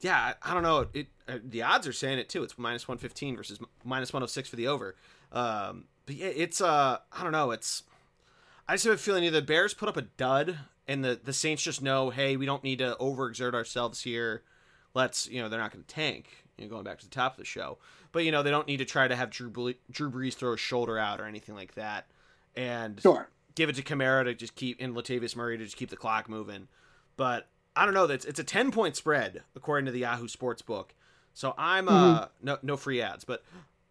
[0.00, 0.88] yeah, I, I don't know.
[0.92, 2.42] It uh, the odds are saying it too.
[2.42, 4.96] It's minus 115 versus minus 106 for the over.
[5.30, 7.52] Um, but yeah, it's uh, I don't know.
[7.52, 7.84] It's
[8.68, 10.58] I just have a feeling either the Bears put up a dud
[10.88, 14.42] and the the Saints just know, hey, we don't need to overexert ourselves here.
[14.94, 16.26] Let's, you know, they're not going to tank.
[16.58, 17.78] You know, going back to the top of the show,
[18.10, 20.56] but you know they don't need to try to have Drew Drew Brees throw a
[20.56, 22.06] shoulder out or anything like that,
[22.56, 23.28] and sure.
[23.54, 26.28] give it to Kamara to just keep and Latavius Murray to just keep the clock
[26.28, 26.68] moving.
[27.16, 28.04] But I don't know.
[28.04, 30.94] It's it's a ten point spread according to the Yahoo Sports book.
[31.32, 32.46] So I'm uh mm-hmm.
[32.46, 33.42] no no free ads, but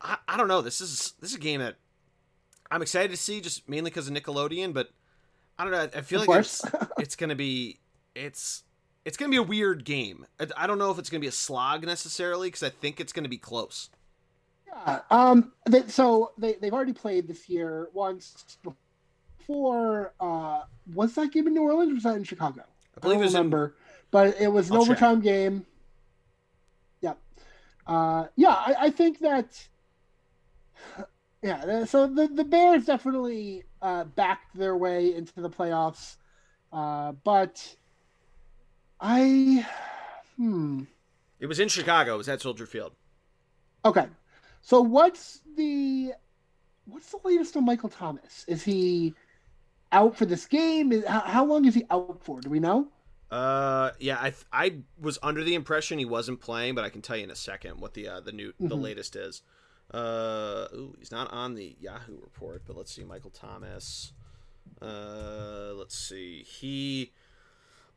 [0.01, 0.61] I, I don't know.
[0.61, 1.76] This is this is a game that
[2.72, 4.74] I'm excited to see, just mainly because of Nickelodeon.
[4.74, 4.89] But
[5.57, 5.89] I don't know.
[5.97, 6.61] I feel of like it's
[6.97, 7.80] it's gonna be
[8.16, 8.64] it's
[9.05, 10.26] it's gonna be a weird game.
[10.39, 13.14] I, I don't know if it's gonna be a slog necessarily because I think it's
[13.14, 13.89] gonna be close.
[14.74, 14.99] Yeah.
[15.09, 15.51] Um.
[15.67, 20.13] They, so they they've already played this year once before.
[20.19, 20.61] Uh,
[20.93, 22.63] was that game in New Orleans or was that in Chicago?
[22.97, 23.74] I believe I don't remember, in...
[24.11, 25.24] but it was an I'll overtime check.
[25.24, 25.65] game.
[27.01, 27.17] Yep.
[27.88, 29.67] Uh, yeah, I, I, think that.
[31.41, 36.15] Yeah, so the the Bears definitely uh, backed their way into the playoffs,
[36.71, 37.76] uh, but
[38.99, 39.67] I,
[40.38, 40.84] hmm.
[41.39, 42.15] It was in Chicago.
[42.15, 42.93] It was at Soldier Field.
[43.84, 44.07] Okay,
[44.64, 46.14] so what's the
[46.86, 48.45] what's the latest on Michael Thomas?
[48.47, 49.14] Is he
[49.91, 51.03] out for this game?
[51.03, 52.41] How, how long is he out for?
[52.41, 52.88] Do we know?
[53.30, 57.18] Uh, yeah, I I was under the impression he wasn't playing, but I can tell
[57.18, 58.70] you in a second what the uh, the new mm-hmm.
[58.70, 59.41] the latest is.
[59.93, 64.14] Uh, ooh, he's not on the Yahoo report, but let's see, Michael Thomas.
[64.82, 67.11] Uh, let's see, he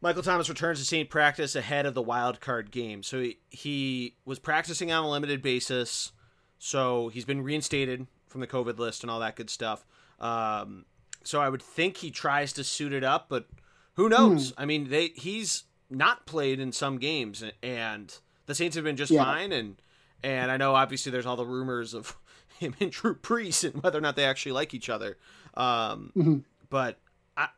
[0.00, 4.16] Michael Thomas returns to Saint practice ahead of the wild card game, so he he
[4.24, 6.12] was practicing on a limited basis,
[6.58, 9.84] so he's been reinstated from the COVID list and all that good stuff.
[10.20, 10.86] Um,
[11.24, 13.46] so I would think he tries to suit it up, but
[13.94, 14.50] who knows?
[14.50, 14.62] Hmm.
[14.62, 19.10] I mean, they he's not played in some games, and the Saints have been just
[19.10, 19.24] yeah.
[19.24, 19.52] fine.
[19.52, 19.76] And
[20.22, 22.16] and I know obviously there's all the rumors of
[22.58, 25.18] him and Drew Brees and whether or not they actually like each other.
[25.54, 26.38] Um, mm-hmm.
[26.70, 26.98] But
[27.36, 27.48] I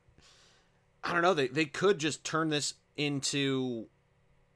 [1.04, 1.34] I don't know.
[1.34, 3.86] They they could just turn this into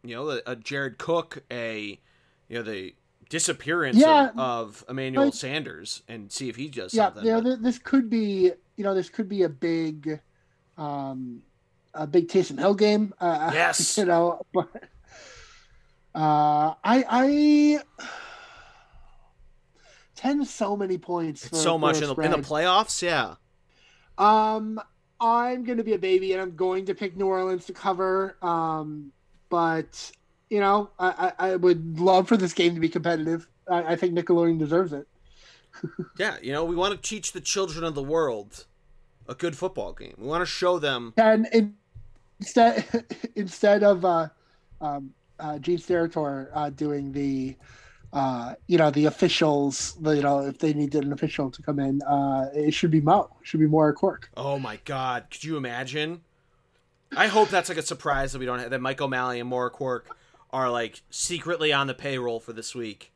[0.03, 2.01] you know a, a Jared Cook, a
[2.49, 2.95] you know the
[3.33, 7.25] disappearance yeah, of, of, Emmanuel Sanders and see if he does yeah, something.
[7.25, 7.63] Yeah, but...
[7.63, 10.21] this could be you know this could be a big
[10.77, 11.41] um
[11.95, 13.15] a big Taysom Hill game.
[13.19, 14.69] Uh, yes, you know, but
[16.15, 17.79] uh, I I
[20.15, 21.49] ten so many points.
[21.49, 23.01] For, so much in the, in the playoffs.
[23.01, 23.37] Yeah.
[24.19, 24.79] Um,
[25.19, 28.37] I'm going to be a baby, and I'm going to pick New Orleans to cover.
[28.43, 29.11] Um,
[29.49, 30.13] but
[30.53, 33.49] you know, I, I, would love for this game to be competitive.
[33.71, 35.09] I, I think Nickelodeon deserves it.
[36.19, 38.67] yeah, you know, we want to teach the children of the world
[39.27, 40.13] a good football game.
[40.19, 41.15] We want to show them.
[41.17, 41.75] And
[42.39, 44.29] instead, instead of uh,
[44.83, 47.57] um, uh, Gene Steratore uh, doing the,
[48.13, 52.03] uh, you know, the officials, you know, if they needed an official to come in,
[52.03, 53.31] uh, it should be Mo.
[53.41, 54.29] It should be Moira Quirk.
[54.37, 55.29] Oh my God!
[55.31, 56.21] Could you imagine?
[57.17, 59.71] I hope that's like a surprise that we don't have that Mike O'Malley and Moira
[59.71, 60.15] Quirk
[60.53, 63.13] are like secretly on the payroll for this week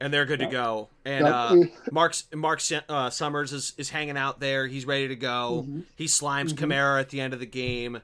[0.00, 0.88] and they're good to go.
[1.04, 1.56] And uh,
[1.90, 4.66] Marc Marc uh, Summers is, is hanging out there.
[4.66, 5.64] He's ready to go.
[5.66, 5.80] Mm-hmm.
[5.96, 6.64] He slimes mm-hmm.
[6.64, 8.00] Kamara at the end of the game.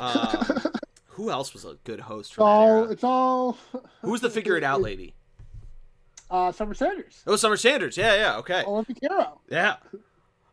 [0.00, 0.62] Um,
[1.06, 2.34] who else was a good host?
[2.34, 3.58] From all, It's all.
[4.02, 5.14] Who was the figure it out lady?
[6.30, 7.22] Uh, Summer Sanders.
[7.26, 7.96] Oh, Summer Sanders.
[7.96, 8.36] Yeah, yeah.
[8.38, 8.64] Okay.
[8.64, 9.40] Olympic hero.
[9.50, 9.76] Yeah.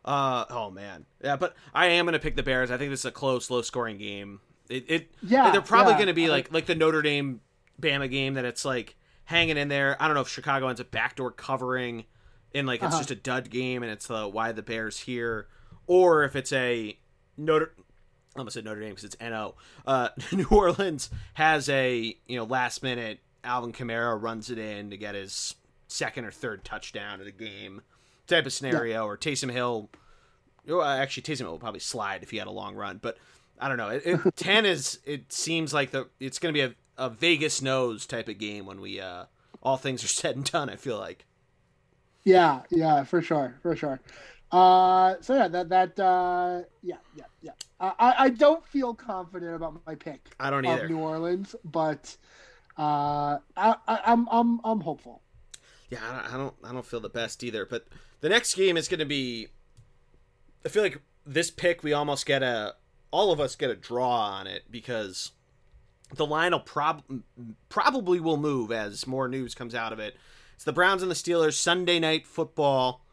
[0.04, 1.06] Uh, oh man.
[1.22, 2.70] Yeah, but I am gonna pick the Bears.
[2.70, 4.40] I think this is a close, low scoring game.
[4.68, 5.50] It, it yeah.
[5.50, 5.98] They're probably yeah.
[6.00, 7.40] gonna be like like the Notre Dame
[7.82, 9.96] Bama game that it's like hanging in there.
[10.00, 12.04] I don't know if Chicago ends up backdoor covering
[12.54, 12.98] and like it's uh-huh.
[12.98, 15.48] just a dud game and it's uh, why the Bears here,
[15.86, 16.96] or if it's a
[17.36, 17.72] Notre.
[18.34, 19.56] I almost said Notre Dame because it's NO.
[19.86, 24.96] Uh, New Orleans has a you know last minute Alvin Kamara runs it in to
[24.96, 25.54] get his
[25.88, 27.82] second or third touchdown of the game
[28.26, 29.02] type of scenario, yeah.
[29.02, 29.90] or Taysom Hill.
[30.66, 33.18] Well, actually, Taysom Hill will probably slide if he had a long run, but
[33.58, 33.88] I don't know.
[33.88, 34.98] It, it, Ten is.
[35.04, 38.66] It seems like the it's going to be a a Vegas knows type of game
[38.66, 39.24] when we uh,
[39.62, 40.68] all things are said and done.
[40.68, 41.26] I feel like.
[42.24, 44.00] Yeah, yeah, for sure, for sure.
[44.52, 47.52] Uh, so yeah, that that uh, yeah, yeah, yeah.
[47.80, 50.34] I I don't feel confident about my pick.
[50.38, 50.88] I don't either.
[50.88, 52.16] New Orleans, but
[52.78, 55.22] uh, I, I I'm I'm I'm hopeful.
[55.90, 55.98] Yeah,
[56.30, 57.66] I don't I don't feel the best either.
[57.66, 57.86] But
[58.20, 59.48] the next game is going to be.
[60.64, 62.74] I feel like this pick we almost get a
[63.10, 65.32] all of us get a draw on it because
[66.14, 67.02] the line will prob-
[67.68, 70.16] probably will move as more news comes out of it.
[70.54, 73.04] It's the Browns and the Steelers Sunday night football.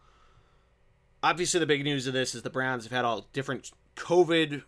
[1.23, 4.63] Obviously, the big news of this is the Browns have had all different COVID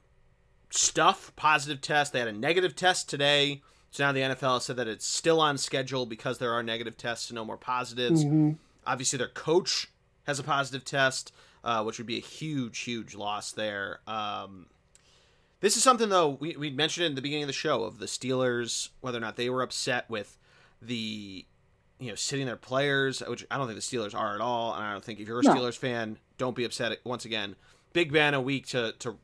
[0.69, 2.11] stuff, positive tests.
[2.11, 3.61] They had a negative test today.
[3.91, 7.29] So now the NFL said that it's still on schedule because there are negative tests
[7.29, 8.23] and no more positives.
[8.23, 8.51] Mm-hmm.
[8.87, 9.87] Obviously, their coach
[10.23, 13.99] has a positive test, uh, which would be a huge, huge loss there.
[14.07, 14.67] Um,
[15.61, 18.05] this is something though we we mentioned in the beginning of the show of the
[18.05, 20.37] Steelers whether or not they were upset with
[20.81, 21.45] the
[21.99, 24.83] you know sitting their players, which I don't think the Steelers are at all, and
[24.83, 25.55] I don't think if you're a No.
[25.55, 26.97] Steelers fan, don't be upset.
[27.03, 27.55] Once again,
[27.93, 29.17] Big Ben a week to to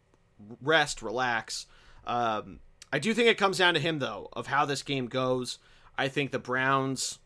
[0.61, 1.65] rest, relax.
[2.05, 2.59] Um,
[2.93, 5.57] I do think it comes down to him though of how this game goes.
[5.97, 7.17] I think the Browns,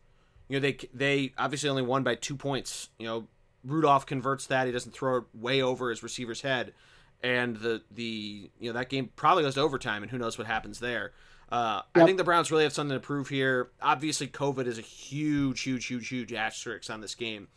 [0.48, 2.88] you know, they they obviously only won by two points.
[2.98, 3.28] You know,
[3.62, 6.72] Rudolph converts that; he doesn't throw it way over his receiver's head,
[7.22, 10.46] and the the you know that game probably goes to overtime, and who knows what
[10.46, 11.12] happens there.
[11.50, 13.70] Uh, I think the Browns really have something to prove here.
[13.82, 17.48] Obviously, COVID is a huge, huge, huge, huge asterisk on this game.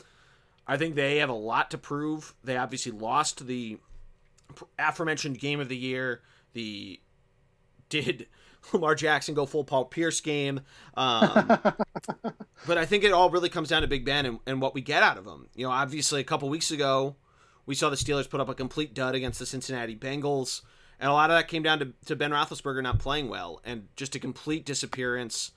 [0.68, 2.36] I think they have a lot to prove.
[2.43, 3.78] They obviously lost the
[4.78, 6.22] aforementioned game of the year.
[6.51, 6.99] The
[7.88, 8.28] did
[8.74, 10.59] Lamar Jackson go full Paul Pierce game?
[10.95, 11.57] Um,
[12.68, 14.82] but I think it all really comes down to Big Ben and, and what we
[14.82, 15.47] get out of him.
[15.55, 17.16] You know, obviously a couple weeks ago,
[17.66, 20.61] we saw the Steelers put up a complete dud against the Cincinnati Bengals,
[20.99, 23.88] and a lot of that came down to, to Ben Roethlisberger not playing well and
[23.95, 25.51] just a complete disappearance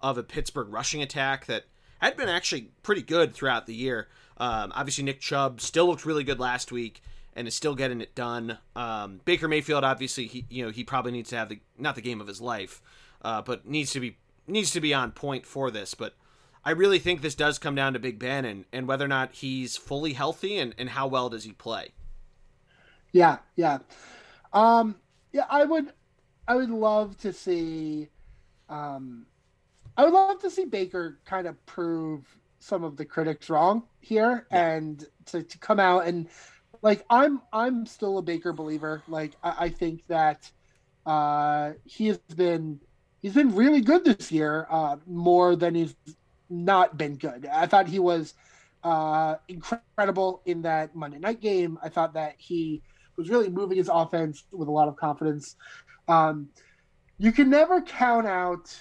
[0.00, 1.64] of a Pittsburgh rushing attack that
[1.98, 4.08] had been actually pretty good throughout the year.
[4.36, 7.02] Um, obviously, Nick Chubb still looked really good last week
[7.34, 8.58] and is still getting it done.
[8.76, 12.02] Um, Baker Mayfield, obviously, he you know he probably needs to have the not the
[12.02, 12.82] game of his life,
[13.22, 15.94] uh, but needs to be needs to be on point for this.
[15.94, 16.14] But
[16.64, 19.34] I really think this does come down to Big Ben and, and whether or not
[19.34, 21.92] he's fully healthy and, and how well does he play.
[23.12, 23.78] Yeah, yeah.
[24.52, 24.96] Um
[25.32, 25.92] yeah, I would
[26.48, 28.08] I would love to see
[28.68, 29.26] um
[29.96, 32.24] I would love to see Baker kind of prove
[32.58, 36.28] some of the critics wrong here and to, to come out and
[36.82, 39.02] like I'm I'm still a Baker believer.
[39.06, 40.50] Like I, I think that
[41.04, 42.80] uh he has been
[43.20, 45.94] he's been really good this year, uh more than he's
[46.54, 47.46] not been good.
[47.46, 48.34] I thought he was
[48.82, 51.78] uh incredible in that Monday night game.
[51.82, 52.82] I thought that he
[53.16, 55.56] was really moving his offense with a lot of confidence.
[56.08, 56.48] Um,
[57.18, 58.76] you can never count out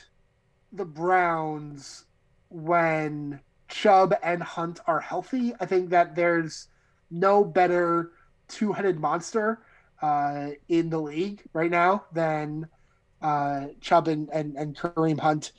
[0.72, 2.06] the Browns
[2.50, 5.54] when Chubb and Hunt are healthy.
[5.60, 6.68] I think that there's
[7.12, 8.12] no better
[8.48, 9.60] two headed monster
[10.02, 12.68] uh, in the league right now than
[13.22, 15.52] uh, Chubb and, and, and Kareem Hunt.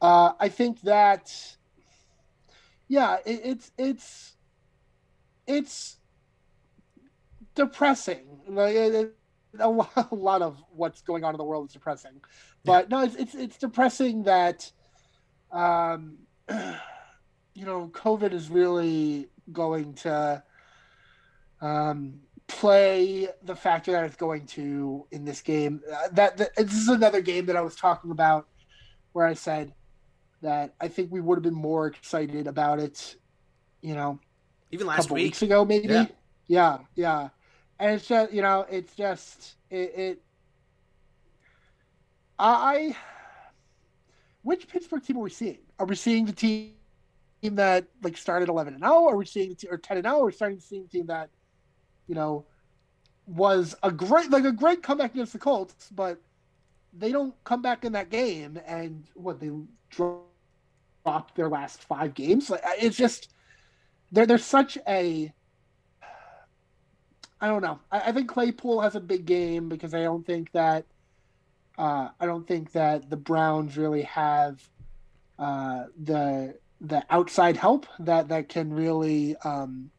[0.00, 1.56] Uh, I think that,
[2.86, 4.36] yeah, it, it's it's
[5.46, 5.96] it's
[7.54, 8.40] depressing.
[8.48, 9.14] Like it,
[9.58, 12.20] a, lot, a lot of what's going on in the world is depressing,
[12.64, 14.70] but no, it's it's it's depressing that,
[15.50, 16.18] um,
[16.48, 20.42] you know, COVID is really going to,
[21.60, 25.82] um, play the factor that it's going to in this game.
[25.90, 28.48] Uh, that, that this is another game that I was talking about,
[29.12, 29.72] where I said
[30.42, 33.16] that I think we would have been more excited about it,
[33.80, 34.18] you know,
[34.70, 35.88] Even last couple week, weeks ago, maybe.
[35.88, 36.06] Yeah.
[36.46, 36.78] Yeah.
[36.94, 37.28] yeah,
[37.78, 39.92] And it's just, you know, it's just it.
[39.96, 40.22] it
[42.38, 42.96] I.
[44.42, 45.58] Which Pittsburgh team are we seeing?
[45.78, 46.72] Are we seeing the team
[47.42, 49.08] that like started eleven and zero?
[49.08, 50.10] Are we seeing the te- or ten and oh?
[50.10, 50.22] zero?
[50.22, 51.28] Are we starting to see the team that,
[52.06, 52.46] you know,
[53.26, 56.18] was a great like a great comeback against the Colts, but
[56.92, 59.50] they don't come back in that game and what they
[59.90, 62.50] dropped their last five games.
[62.80, 63.32] It's just
[64.12, 64.26] there.
[64.26, 65.32] There's such a
[67.40, 67.78] I don't know.
[67.90, 70.84] I, I think Claypool has a big game because I don't think that
[71.78, 74.68] uh, I don't think that the Browns really have
[75.38, 79.90] uh, the the outside help that that can really um,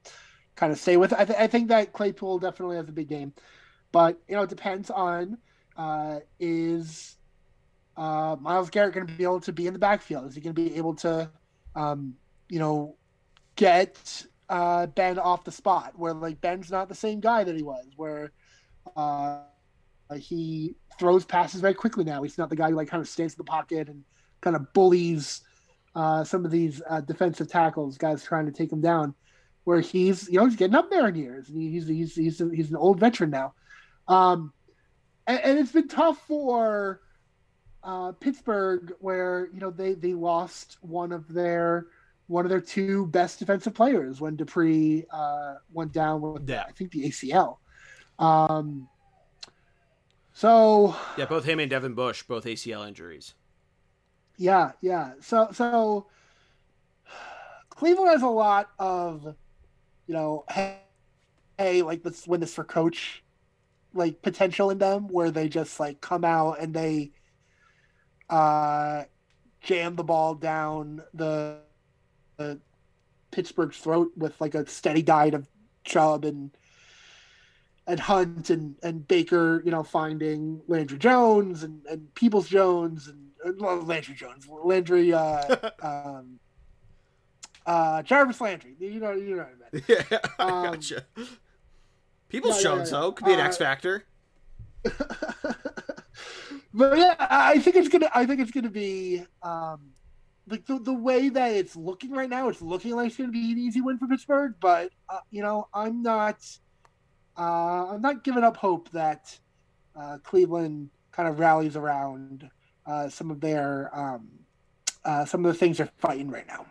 [0.55, 1.13] kind of stay with.
[1.13, 3.33] I, th- I think that Claypool definitely has a big game,
[3.91, 5.37] but you know it depends on
[5.80, 7.15] uh, is
[7.95, 10.27] uh, Myles Garrett going to be able to be in the backfield?
[10.27, 11.32] Is he going to be able to
[11.75, 12.15] um,
[12.49, 12.97] you know
[13.55, 17.63] get uh, Ben off the spot, where like Ben's not the same guy that he
[17.63, 18.34] was, where
[18.97, 19.39] uh,
[20.17, 22.21] he throws passes very quickly now.
[22.23, 24.03] He's not the guy who like kind of stands in the pocket and
[24.41, 25.41] kind of bullies
[25.95, 29.15] uh, some of these uh, defensive tackles, guys trying to take him down.
[29.63, 31.47] Where he's you know he's getting up there in years.
[31.47, 33.53] and He's he's he's he's an old veteran now,
[34.09, 34.51] um,
[35.30, 37.01] and, and it's been tough for
[37.84, 41.86] uh, Pittsburgh, where you know they they lost one of their
[42.27, 46.65] one of their two best defensive players when Dupree uh, went down with Yeah.
[46.67, 47.57] I think the ACL.
[48.17, 48.89] Um,
[50.34, 53.36] so Yeah, both him and Devin Bush, both ACL injuries.
[54.38, 55.13] yeah, yeah.
[55.21, 56.07] So so
[57.69, 59.36] Cleveland has a lot of
[60.07, 60.80] you know hey,
[61.57, 63.23] hey like let's win this for coach
[63.93, 67.11] like potential in them where they just like come out and they
[68.29, 69.03] uh
[69.61, 71.57] jam the ball down the,
[72.37, 72.59] the
[73.31, 75.47] Pittsburgh's throat with like a steady diet of
[75.85, 76.51] Chubb and
[77.87, 83.31] and Hunt and and Baker, you know, finding Landry Jones and and Peoples Jones and
[83.45, 86.39] uh, Landry Jones, Landry, uh, um,
[87.65, 88.75] uh, Jarvis Landry.
[88.79, 89.85] You know, you know what I meant.
[89.87, 91.05] yeah, I Um, gotcha.
[92.30, 92.99] People's yeah, Jones, yeah.
[92.99, 94.05] though, could be an Uh, X factor.
[96.73, 98.09] but yeah, I I think it's gonna.
[98.13, 99.91] I think it's gonna be um,
[100.47, 102.47] like the the way that it's looking right now.
[102.49, 104.55] It's looking like it's gonna be an easy win for Pittsburgh.
[104.61, 106.38] But uh, you know, I'm not.
[107.38, 109.38] Uh, I'm not giving up hope that
[109.95, 112.49] uh, Cleveland kind of rallies around
[112.86, 114.27] uh, some of their um,
[115.03, 116.65] uh, some of the things they're fighting right now.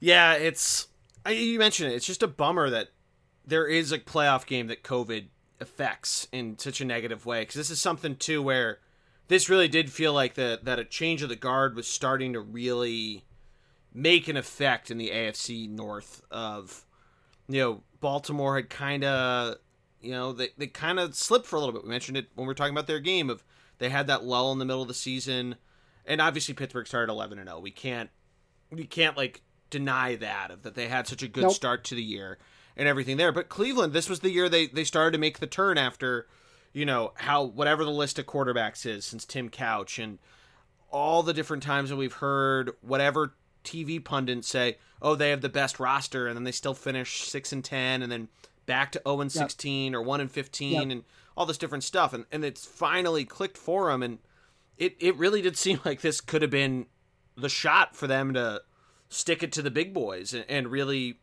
[0.00, 0.88] Yeah, it's
[1.24, 1.96] I, you mentioned it.
[1.96, 2.88] It's just a bummer that
[3.46, 5.26] there is a playoff game that COVID
[5.60, 8.80] affects in such a negative way because this is something too where
[9.28, 12.40] this really did feel like that that a change of the guard was starting to
[12.40, 13.24] really
[13.94, 16.84] make an effect in the AFC North of
[17.48, 19.56] you know Baltimore had kind of
[20.00, 21.84] you know they, they kind of slipped for a little bit.
[21.84, 23.44] We mentioned it when we were talking about their game of
[23.78, 25.56] they had that lull in the middle of the season
[26.04, 27.60] and obviously Pittsburgh started 11 and 0.
[27.60, 28.10] We can't
[28.70, 31.52] we can't like deny that of that they had such a good Nope.
[31.52, 32.38] start to the year
[32.76, 33.32] and everything there.
[33.32, 36.26] But Cleveland, this was the year they they started to make the turn after,
[36.72, 40.18] you know, how whatever the list of quarterbacks is since Tim Couch and
[40.90, 45.48] all the different times that we've heard whatever TV pundits say, oh, they have the
[45.48, 48.28] best roster, and then they still finish six and ten, and then
[48.66, 50.90] back to zero and sixteen or one and fifteen, Yep.
[50.90, 51.04] and
[51.36, 54.18] all this different stuff, and and it's finally clicked for them, and
[54.76, 56.86] it it really did seem like this could have been
[57.36, 58.60] the shot for them to
[59.08, 61.18] stick it to the big boys and, and really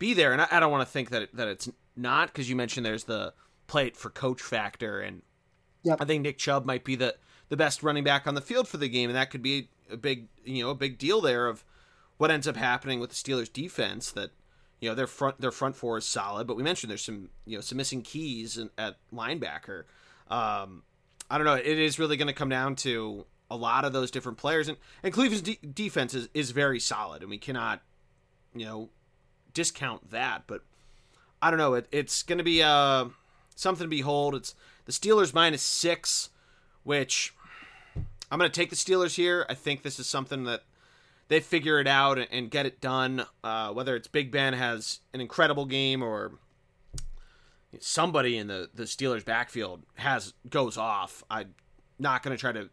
[0.00, 0.32] be there.
[0.32, 2.84] And I, I don't want to think that it, that it's not because you mentioned
[2.84, 3.32] there's the
[3.68, 5.22] play it for coach factor, and
[5.82, 6.02] Yep.
[6.02, 7.14] I think Nick Chubb might be the
[7.48, 9.96] the best running back on the field for the game, and that could be a
[9.96, 11.64] big you know a big deal there of
[12.18, 14.32] what ends up happening with the Steelers defense that.
[14.82, 17.54] You know their front their front four is solid, but we mentioned there's some you
[17.54, 19.84] know some missing keys in, at linebacker.
[20.30, 20.84] Um,
[21.30, 21.52] I don't know.
[21.52, 24.78] It is really going to come down to a lot of those different players, and
[25.02, 27.82] and Cleveland's de- defense is, is very solid, and we cannot,
[28.54, 28.88] you know,
[29.52, 30.44] discount that.
[30.46, 30.62] But
[31.42, 31.74] I don't know.
[31.74, 33.06] It, it's going to be uh
[33.54, 34.34] something to behold.
[34.34, 34.54] It's
[34.86, 36.30] the Steelers minus six,
[36.82, 37.34] which
[38.30, 39.46] I'm going to take the Steelers here.
[39.48, 40.62] I think this is something that
[41.28, 43.24] they figure it out and, get it done.
[43.44, 46.32] Uh, whether it's Big Ben has an incredible game or
[47.78, 51.22] somebody in the the Steelers backfield has goes off.
[51.30, 51.54] I'm
[51.98, 52.68] not going to try to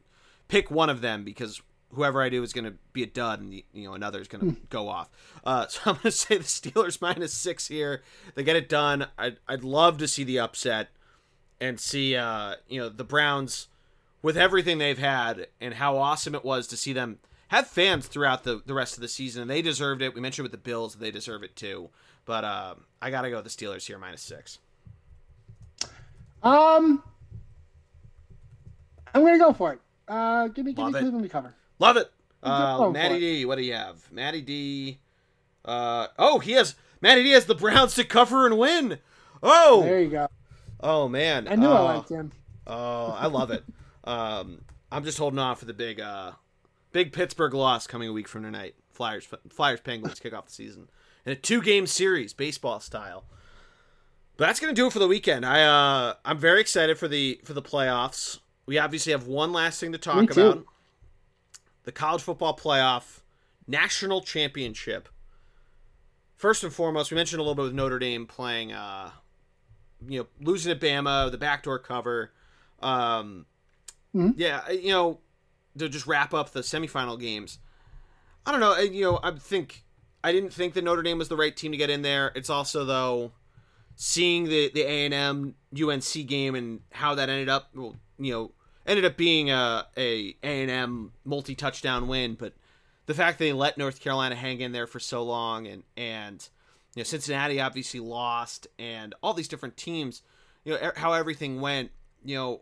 [0.47, 1.61] pick one of them because
[1.93, 4.55] whoever I do is going to be a dud, and you know another is going
[4.55, 5.09] to go off.
[5.43, 8.03] Uh, so I'm going to say the Steelers minus six here.
[8.35, 9.07] They get it done.
[9.17, 10.89] I'd I'd love to see the upset
[11.59, 13.67] and see uh, you know the Browns
[14.21, 17.19] with everything they've had and how awesome it was to see them
[17.49, 19.43] have fans throughout the, the rest of the season.
[19.43, 20.13] And they deserved it.
[20.13, 21.89] We mentioned with the Bills they deserve it too.
[22.25, 24.59] But uh, I got to go with the Steelers here minus six.
[26.43, 27.01] Um,
[29.13, 29.79] I'm gonna go for it.
[30.07, 31.01] Uh, give me, give Love me it.
[31.01, 31.55] Cleveland to cover.
[31.79, 32.11] Love it.
[32.43, 34.11] Uh, phone Matty D, what do you have?
[34.11, 34.97] Matty D.
[35.65, 38.99] Uh, oh, he has Matty D has the Browns to cover and win.
[39.43, 40.27] Oh, There you go.
[40.79, 41.47] oh man.
[41.47, 42.31] I knew I Oh, liked him.
[42.65, 43.63] Oh, I love it.
[44.03, 46.31] um, I'm just holding off for the big, uh,
[46.93, 48.75] big Pittsburgh loss coming a week from tonight.
[48.91, 50.89] Flyers, Flyers, Penguins kick off the season
[51.25, 53.25] in a two-game series, baseball style.
[54.37, 55.45] But that's gonna do it for the weekend.
[55.45, 58.39] I, uh, I'm very excited for the for the playoffs.
[58.65, 60.65] We obviously have one last thing to talk about:
[61.87, 63.21] the college football playoff
[63.65, 65.07] national championship.
[66.35, 69.11] First and foremost, we mentioned a little bit with Notre Dame playing, uh,
[70.05, 72.33] you know, losing at Bama, the backdoor cover.
[72.81, 73.45] Um,
[74.13, 74.33] Mhm.
[74.35, 75.19] Yeah, you know,
[75.77, 77.57] to just wrap up the semifinal games.
[78.45, 78.77] I don't know.
[78.77, 79.85] You know, I think
[80.23, 82.33] I didn't think that Notre Dame was the right team to get in there.
[82.35, 83.31] It's also though
[83.95, 88.33] seeing the the A and M UNC game and how that ended up, well, you
[88.33, 88.51] know,
[88.87, 92.53] ended up being a a A and M multi touchdown win, but
[93.05, 96.47] the fact that they let North Carolina hang in there for so long and and
[96.95, 100.21] you know Cincinnati obviously lost and all these different teams,
[100.63, 101.91] you know how everything went,
[102.23, 102.61] you know,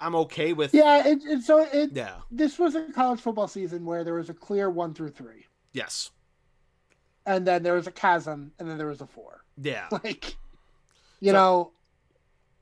[0.00, 1.06] I'm okay with yeah.
[1.06, 4.34] It, it, so it yeah this was a college football season where there was a
[4.34, 6.10] clear one through three, yes
[7.26, 9.44] and then there was a chasm, and then there was a four.
[9.62, 10.36] yeah Like,
[11.20, 11.72] you So- know,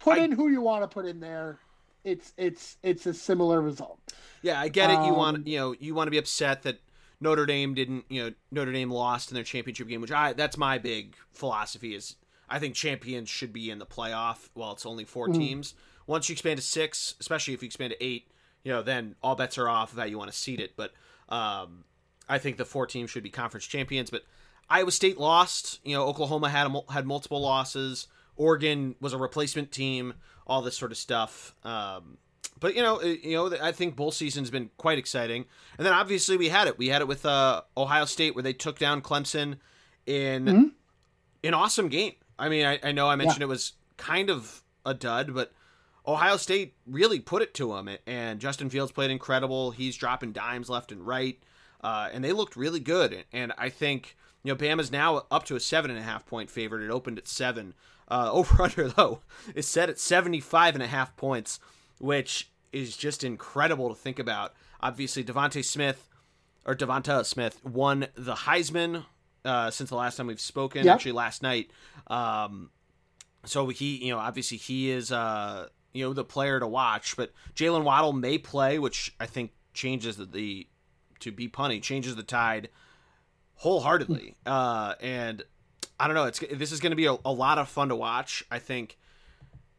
[0.00, 1.60] put I- in who you want to put in there.
[2.04, 3.98] It's it's it's a similar result.
[4.42, 5.00] Yeah, I get it.
[5.00, 6.80] You Um, want you know you want to be upset that
[7.20, 10.56] Notre Dame didn't you know Notre Dame lost in their championship game, which I that's
[10.56, 12.16] my big philosophy is
[12.48, 14.48] I think champions should be in the playoff.
[14.54, 15.36] Well, it's only 4 Mhm.
[15.36, 15.74] teams.
[16.06, 18.30] Once you expand to six, especially if you expand to eight,
[18.62, 20.74] you know then all bets are off of how you want to seed it.
[20.76, 20.92] But
[21.28, 21.84] um,
[22.28, 24.08] I think the four teams should be conference champions.
[24.08, 24.24] But
[24.70, 25.80] Iowa State lost.
[25.84, 28.06] You know Oklahoma had a, had multiple losses.
[28.38, 30.14] Oregon was a replacement team.
[30.46, 31.54] All this sort of stuff.
[31.64, 32.16] Um,
[32.58, 35.44] but you know, you know, I think bowl season's been quite exciting.
[35.76, 36.78] And then obviously we had it.
[36.78, 39.58] We had it with uh, Ohio State where they took down Clemson
[40.06, 40.72] in Mhm.
[41.44, 42.14] an awesome game.
[42.38, 45.52] I mean, I, I know I mentioned it was kind of a dud, but
[46.06, 47.90] Ohio State really put it to them.
[48.06, 49.72] And Justin Fields played incredible.
[49.72, 51.38] He's dropping dimes left and right,
[51.82, 53.24] uh, and they looked really good.
[53.32, 56.48] And I think you know Bama's now up to a seven and a half point
[56.50, 56.82] favorite.
[56.82, 57.74] It opened at seven.
[58.10, 59.20] Uh, over under though
[59.54, 61.60] is set at 75 and a half points
[61.98, 64.54] which is just incredible to think about.
[64.80, 66.08] Obviously, Devonte Smith
[66.64, 69.04] or Devonta Smith won the Heisman
[69.44, 70.84] uh, since the last time we've spoken.
[70.84, 70.94] Yep.
[70.94, 71.70] Actually, last night.
[72.08, 72.70] Um,
[73.44, 77.16] so he, you know, obviously he is, uh, you know, the player to watch.
[77.16, 80.66] But Jaylen Waddle may play, which I think changes the, the
[81.20, 82.68] to be punny changes the tide
[83.54, 84.36] wholeheartedly.
[84.46, 85.42] uh, and
[86.00, 86.24] I don't know.
[86.24, 88.44] It's this is going to be a, a lot of fun to watch.
[88.50, 88.96] I think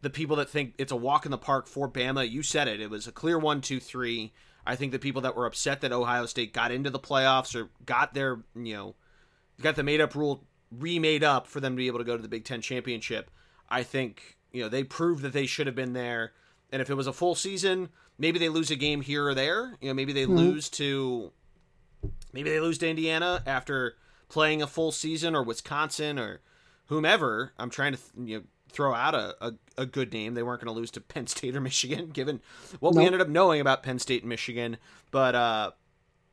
[0.01, 2.81] the people that think it's a walk in the park for Bama, you said it.
[2.81, 4.33] It was a clear one, two, three.
[4.65, 7.69] I think the people that were upset that Ohio State got into the playoffs or
[7.85, 8.95] got their, you know,
[9.61, 12.21] got the made up rule remade up for them to be able to go to
[12.21, 13.31] the Big Ten championship.
[13.69, 16.33] I think, you know, they proved that they should have been there.
[16.71, 19.77] And if it was a full season, maybe they lose a game here or there.
[19.81, 20.35] You know, maybe they Mhm.
[20.35, 21.31] lose to
[22.31, 23.95] maybe they lose to Indiana after
[24.29, 26.41] playing a full season or Wisconsin or
[26.85, 27.53] whomever.
[27.57, 30.35] I'm trying to you know throw out a, a, a good name.
[30.35, 32.41] They weren't going to lose to Penn State or Michigan, given
[32.79, 34.77] what we ended up knowing about Penn State and Michigan.
[35.11, 35.71] But uh,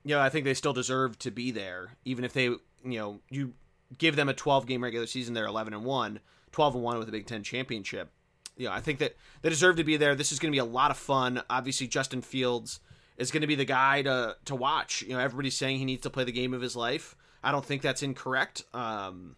[0.05, 3.21] you know, I think they still deserve to be there, even if they you know
[3.31, 3.55] you
[3.99, 6.21] give them a 12 game regular season, they're 11 and one,
[6.53, 8.11] 12 and one with a Big Ten championship.
[8.57, 10.15] You know, I think that they deserve to be there.
[10.15, 11.43] This is going to be a lot of fun.
[11.51, 12.81] Obviously, Justin Fields
[13.19, 15.03] is going to be the guy to to watch.
[15.03, 17.15] You know, everybody's saying he needs to play the game of his life.
[17.47, 18.65] I don't think that's incorrect.
[18.75, 19.37] Um,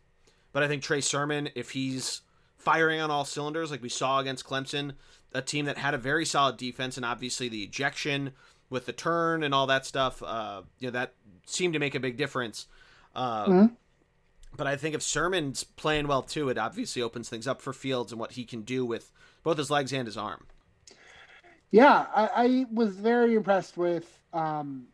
[0.53, 2.23] but I think Trey Sermon, if he's
[2.57, 4.93] firing on all cylinders like we saw against Clemson,
[5.35, 8.33] a team that had a very solid defense and obviously the ejection
[8.71, 11.13] with the turn and all that stuff, uh, you know, that
[11.45, 12.67] seemed to make a big difference.
[13.15, 13.77] Uh, Mhm.
[14.57, 18.11] But I think if Sermon's playing well too, it obviously opens things up for Fields
[18.11, 19.13] and what he can do with
[19.43, 20.47] both his legs and his arm.
[21.71, 24.87] Yeah, I, I was very impressed with um,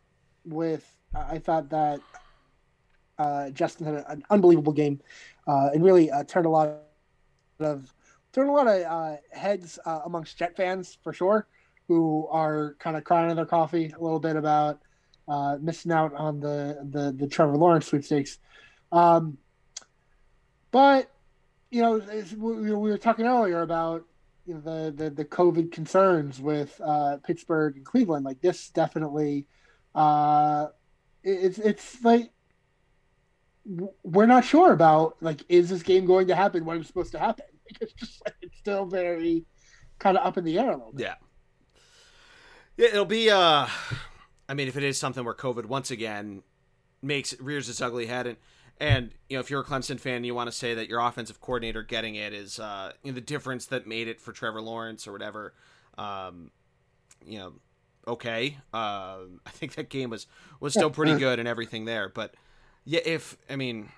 [0.45, 0.85] with.
[1.13, 2.01] I thought that
[3.17, 5.01] uh, Justin had an unbelievable game
[5.47, 6.69] uh, and really uh, turned a lot
[7.59, 7.93] of
[8.33, 11.47] turned a lot of uh, heads uh, amongst Jet fans for sure,
[11.87, 14.81] who are kind of crying in their coffee a little bit about
[15.27, 18.39] uh, missing out on the the, the Trevor Lawrence sweepstakes.
[18.91, 19.37] Um,
[20.71, 21.11] but
[21.71, 22.01] you know,
[22.37, 24.05] we, we were talking earlier about
[24.45, 26.79] you know the the, the COVID concerns with
[27.25, 28.25] Pittsburgh and Cleveland.
[28.25, 29.47] Like this, definitely,
[29.93, 30.67] uh,
[31.23, 32.31] it- it's it's like
[34.03, 37.19] we're not sure about like is this game going to happen when it's supposed to
[37.19, 37.45] happen.
[37.67, 39.43] Like, it's just like it's still very
[39.97, 41.01] kind of up in the air a little bit.
[41.01, 41.15] Yeah.
[42.77, 43.65] Yeah, it'll be uh
[44.47, 46.43] I mean if it is something where COVID once again
[47.01, 48.37] makes rears its ugly head and
[48.79, 51.41] and you know if you're a Clemson fan you want to say that your offensive
[51.41, 55.07] coordinator getting it is uh you know, the difference that made it for Trevor Lawrence
[55.07, 55.55] or whatever
[55.97, 56.51] um
[57.25, 57.53] you know
[58.07, 60.27] okay uh, I think that game was
[60.59, 62.35] was still pretty good and everything there but
[62.85, 63.89] yeah if I mean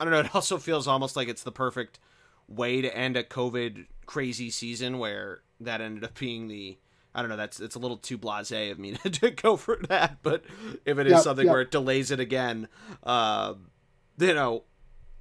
[0.00, 1.98] I don't know it also feels almost like it's the perfect
[2.48, 6.78] way to end a COVID crazy season where that ended up being the
[7.14, 10.18] I don't know that's it's a little too blasé of me to go for that,
[10.22, 10.44] but
[10.84, 11.52] if it is Yep, something yep.
[11.52, 12.68] where it delays it again,
[13.02, 13.54] uh,
[14.18, 14.62] you know,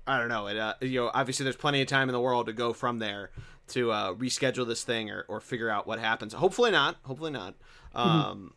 [0.05, 0.47] I don't know.
[0.47, 2.99] It uh, you know obviously there's plenty of time in the world to go from
[2.99, 3.31] there
[3.69, 6.33] to uh, reschedule this thing or, or figure out what happens.
[6.33, 6.97] Hopefully not.
[7.03, 7.55] Hopefully not.
[7.95, 8.53] Um,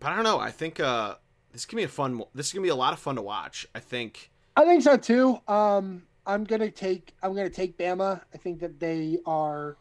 [0.00, 0.38] But I don't know.
[0.38, 1.16] I think uh,
[1.56, 2.22] this can be a fun.
[2.34, 3.66] This is gonna be a lot of fun to watch.
[3.74, 4.30] I think.
[4.56, 5.38] I think so too.
[5.48, 8.22] Um, I'm gonna take I'm gonna take Bama.
[8.34, 9.78] I think that they are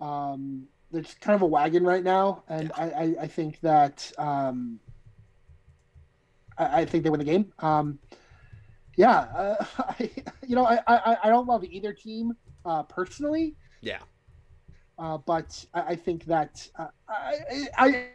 [0.00, 2.76] um, they're just kind of a wagon right now, and Yeah.
[2.76, 4.80] I, I, I think that um,
[6.58, 7.52] I, I think they win the game.
[7.58, 7.98] Um,
[8.96, 10.10] yeah, uh, I,
[10.46, 12.34] you know I, I, I don't love either team
[12.64, 14.00] uh, personally, Yeah.
[14.98, 18.08] uh, but I, I think that uh, I, I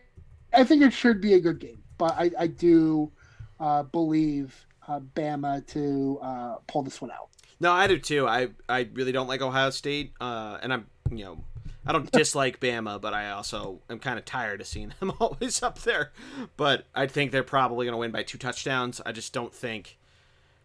[0.53, 1.82] I think it should be a good game.
[1.97, 3.11] But I, I do
[3.59, 7.29] uh, believe uh, Bama to uh, pull this one out.
[7.59, 8.27] No, I do too.
[8.27, 11.43] I I really don't like Ohio State, uh, and I'm you know
[11.85, 15.63] I don't dislike Bama, but I also am kind of tired of seeing them always
[15.63, 16.11] up there.
[16.57, 18.99] But I think they're probably going to win by two touchdowns.
[19.05, 19.97] I just don't think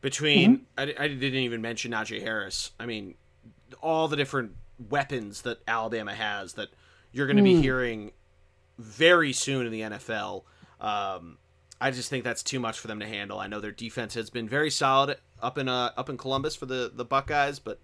[0.01, 2.73] between I, I didn't even mention Najee Harris.
[2.81, 3.15] I mean,
[3.81, 4.53] all the different
[4.91, 6.69] weapons that Alabama has that
[7.13, 7.63] you're going to be Mm.
[7.63, 8.13] hearing
[8.79, 10.43] very soon in the NFL.
[10.81, 11.39] Um,
[11.81, 13.39] I just think that's too much for them to handle.
[13.39, 16.67] I know their defense has been very solid up in uh, up in Columbus for
[16.67, 17.79] the the Buckeyes, but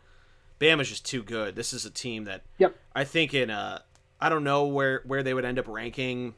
[0.60, 1.54] Bama's just too good.
[1.56, 2.76] This is a team that Yep.
[2.94, 3.80] I think in uh
[4.20, 6.34] I don't know where where they would end up ranking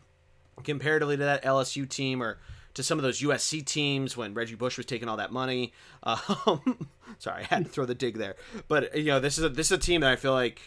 [0.64, 2.38] comparatively to that LSU team or
[2.74, 5.72] to some of those USC teams when Reggie Bush was taking all that money.
[6.04, 6.88] Um,
[7.18, 8.36] sorry, I had to throw the dig there,
[8.68, 10.60] but you know this is a, this is a team that I feel like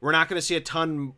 [0.00, 1.12] we're not going to see a ton.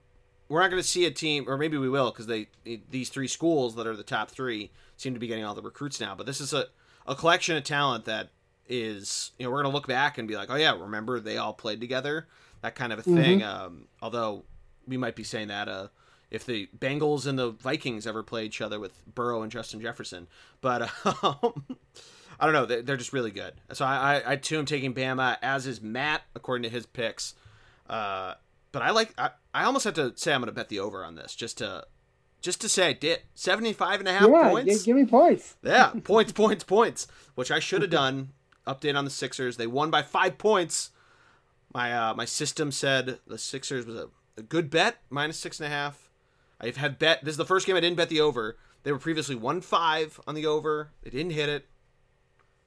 [0.54, 2.46] We're not going to see a team, or maybe we will, because they
[2.90, 6.00] these three schools that are the top three seem to be getting all the recruits
[6.00, 6.14] now.
[6.14, 6.66] But this is a
[7.08, 8.28] a collection of talent that
[8.68, 11.38] is you know we're going to look back and be like, oh yeah, remember they
[11.38, 12.28] all played together,
[12.62, 13.42] that kind of a thing.
[13.42, 14.44] Um, although
[14.86, 15.88] we might be saying that uh,
[16.30, 20.28] if the Bengals and the Vikings ever play each other with Burrow and Justin Jefferson,
[20.60, 20.82] but
[21.24, 21.64] um,
[22.38, 23.54] I don't know, they're, they're just really good.
[23.72, 27.34] So I, I, I too am taking Bama as is Matt according to his picks.
[27.88, 28.34] Uh,
[28.74, 31.04] but I like I, I almost have to say I'm going to bet the over
[31.04, 31.86] on this just to
[32.42, 34.80] just to say I did 75 and a half yeah, points.
[34.80, 35.56] gi- give me points.
[35.62, 37.06] Yeah, points, points, points.
[37.36, 38.30] Which I should have done.
[38.66, 39.56] Update on the Sixers.
[39.56, 40.90] They won by five points.
[41.72, 45.66] My uh, my system said the Sixers was a, a good bet, minus six and
[45.66, 46.10] a half.
[46.60, 47.24] I've had bet.
[47.24, 48.56] This is the first game I didn't bet the over.
[48.82, 50.90] They were previously one five on the over.
[51.02, 51.68] They didn't hit it.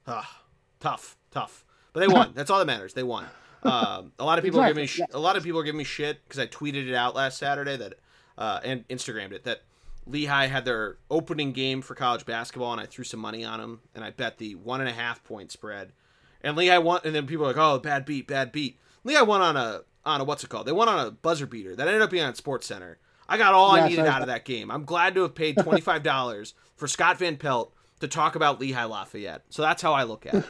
[0.06, 0.42] Ah,
[0.80, 1.66] tough, tough.
[1.92, 2.32] But they won.
[2.34, 2.94] That's all that matters.
[2.94, 3.26] They won.
[3.62, 5.64] Um, a lot of people are giving me sh- Exactly, a lot of people are
[5.64, 7.94] giving me shit because I tweeted it out last Saturday that
[8.36, 9.62] uh, and Instagrammed it that
[10.06, 13.80] Lehigh had their opening game for college basketball, and I threw some money on them,
[13.94, 15.92] and I bet the one and a half point spread.
[16.40, 19.40] And Lehigh won, and then people are like, "Oh, bad beat, bad beat." Lehigh won
[19.42, 20.66] on a on a what's it called?
[20.66, 22.98] They won on a buzzer beater that ended up being on Sports Center.
[23.28, 24.70] I got all I needed I- out of that game.
[24.70, 28.60] I'm glad to have paid twenty five dollars for Scott Van Pelt to talk about
[28.60, 29.42] Lehigh Lafayette.
[29.50, 30.44] So that's how I look at it.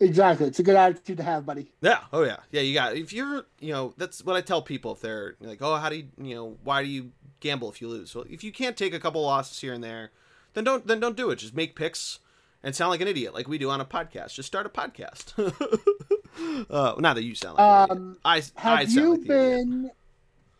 [0.00, 0.46] Exactly.
[0.46, 1.72] It's a good attitude to have, buddy.
[1.80, 2.00] Yeah.
[2.12, 2.38] Oh yeah.
[2.50, 2.60] Yeah.
[2.60, 2.96] You got.
[2.96, 5.96] If you're, you know, that's what I tell people if they're like, oh, how do
[5.96, 8.14] you, you know, why do you gamble if you lose?
[8.14, 10.10] Well, if you can't take a couple losses here and there,
[10.54, 11.36] then don't then don't do it.
[11.36, 12.20] Just make picks
[12.62, 14.34] and sound like an idiot, like we do on a podcast.
[14.34, 15.32] Just start a podcast.
[16.70, 17.98] uh, not that you sound like an idiot.
[17.98, 19.90] Um, I Have I you like been?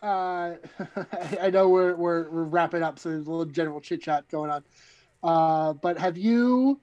[0.02, 0.54] Uh,
[1.40, 4.50] I know we're, we're we're wrapping up, so there's a little general chit chat going
[4.50, 4.64] on.
[5.22, 6.80] Uh, but have you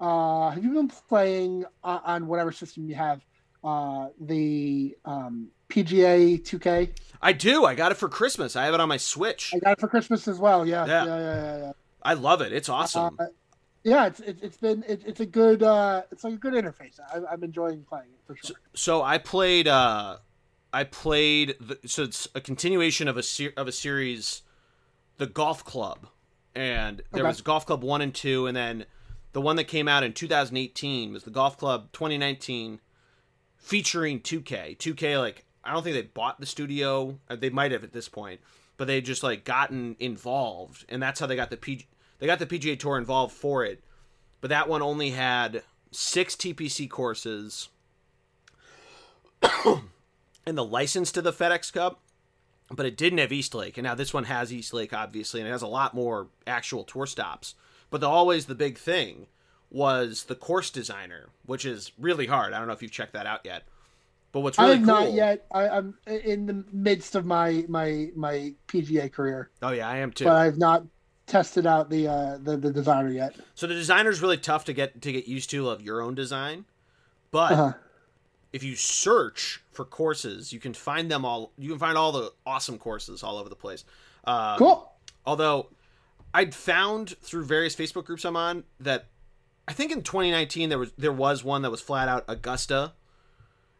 [0.00, 3.20] uh, have you been playing on, on whatever system you have?
[3.62, 6.90] Uh, the um, PGA 2K.
[7.20, 7.66] I do.
[7.66, 8.56] I got it for Christmas.
[8.56, 9.52] I have it on my Switch.
[9.54, 10.66] I got it for Christmas as well.
[10.66, 11.04] Yeah, Yeah.
[11.04, 11.58] yeah, yeah, yeah.
[11.66, 11.72] yeah.
[12.02, 12.52] I love it.
[12.54, 13.16] It's awesome.
[13.18, 13.26] Uh,
[13.84, 16.98] yeah, it's it's, it's been it, it's a good uh, it's like a good interface.
[17.12, 18.56] I, I'm enjoying playing it for sure.
[18.74, 20.16] so I played uh
[20.72, 24.40] I played the, so it's a continuation of a ser- of a series
[25.18, 26.06] the golf club
[26.54, 27.28] and there Okay.
[27.28, 28.84] was golf club 1 and 2 and then
[29.32, 32.80] the one that came out in 2018 was the golf club 2019
[33.56, 37.84] featuring 2K 2K like I don't think they bought the studio uh, they might have
[37.84, 38.40] at this point
[38.76, 41.86] but they just like gotten involved and that's how they got the P
[42.18, 43.82] they got the PGA tour involved for it
[44.40, 45.62] but that one only had
[45.92, 47.68] 6 TPC courses
[50.46, 52.00] and the license to the FedEx Cup,
[52.70, 53.76] but it didn't have East Lake.
[53.78, 56.84] And now this one has East Lake, obviously, and it has a lot more actual
[56.84, 57.54] tour stops.
[57.90, 59.26] But the, always the big thing
[59.70, 62.52] was the course designer, which is really hard.
[62.52, 63.64] I don't know if you've checked that out yet.
[64.32, 65.46] But what's really I have cool, not yet.
[65.52, 70.12] I, I'm in the midst of my my my PGA career, Oh yeah, I am
[70.12, 70.24] too.
[70.24, 70.84] but I've not
[71.26, 73.34] tested out the uh, the the designer yet.
[73.56, 76.64] so the designer's really tough to get to get used to of your own design.
[77.32, 77.72] But Uh-huh.
[78.52, 81.50] if you search for courses, you can find them all.
[81.58, 83.84] You can find all the awesome courses all over the place.
[84.24, 84.92] Um, Cool.
[85.26, 85.70] Although
[86.32, 89.06] I'd found through various Facebook groups I'm on that
[89.66, 92.92] I think in 2019 there was there was one that was flat out Augusta,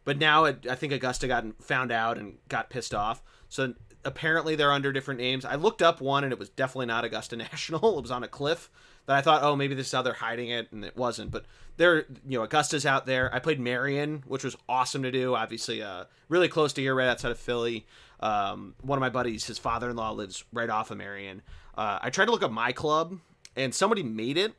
[0.05, 3.23] but now it, I think Augusta got found out and got pissed off.
[3.49, 3.75] So
[4.05, 5.45] apparently they're under different names.
[5.45, 7.99] I looked up one and it was definitely not Augusta National.
[7.99, 8.71] It was on a cliff
[9.07, 11.31] that I thought, oh, maybe this is how they're hiding it, and it wasn't.
[11.31, 11.47] But
[11.77, 13.35] they're, you know, Augusta's out there.
[13.35, 15.35] I played Merion, which was awesome to do.
[15.35, 17.87] Obviously, uh, really close to here, right outside of Philly.
[18.21, 21.43] Um, one of my buddies, his father-in-law lives right off of Merion.
[21.81, 23.21] Uh, I tried to look up my club,
[23.57, 24.53] and somebody made it,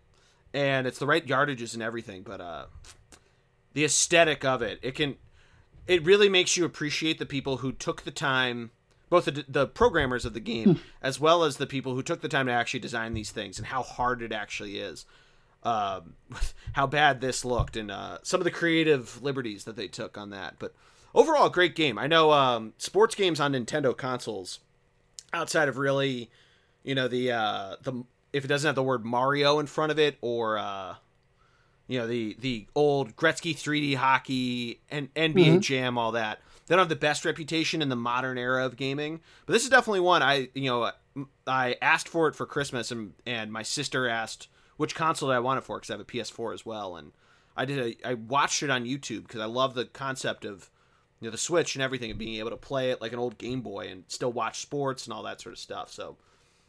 [0.55, 2.65] and it's the right yardages and everything, but uh,
[3.73, 5.17] the aesthetic of it, it can,
[5.85, 8.71] it really makes you appreciate the people who took the time
[9.11, 12.27] both the, the programmers of the game as well as the people who took the
[12.27, 15.05] time to actually design these things and how hard it actually is
[15.61, 16.15] um,
[16.73, 20.31] how bad this looked and uh, some of the creative liberties that they took on
[20.31, 20.73] that but
[21.13, 21.99] overall great game.
[21.99, 24.59] I know um, sports games on nintendo consoles
[25.33, 26.31] outside of really
[26.83, 28.03] you know the uh, the
[28.33, 30.95] if it doesn't have the word mario in front of it or uh,
[31.87, 35.59] you know the the old gretzky 3d hockey and nba mm-hmm.
[35.59, 36.39] jam all that
[36.71, 39.69] they don't have the best reputation in the modern era of gaming, but this is
[39.69, 40.91] definitely one I you know
[41.45, 44.47] I asked for it for Christmas and and my sister asked
[44.77, 47.11] which console did I want it for because I have a PS4 as well and
[47.57, 50.69] I did a, I watched it on YouTube because I love the concept of
[51.19, 53.37] you know the Switch and everything and being able to play it like an old
[53.37, 55.91] Game Boy and still watch sports and all that sort of stuff.
[55.91, 56.15] So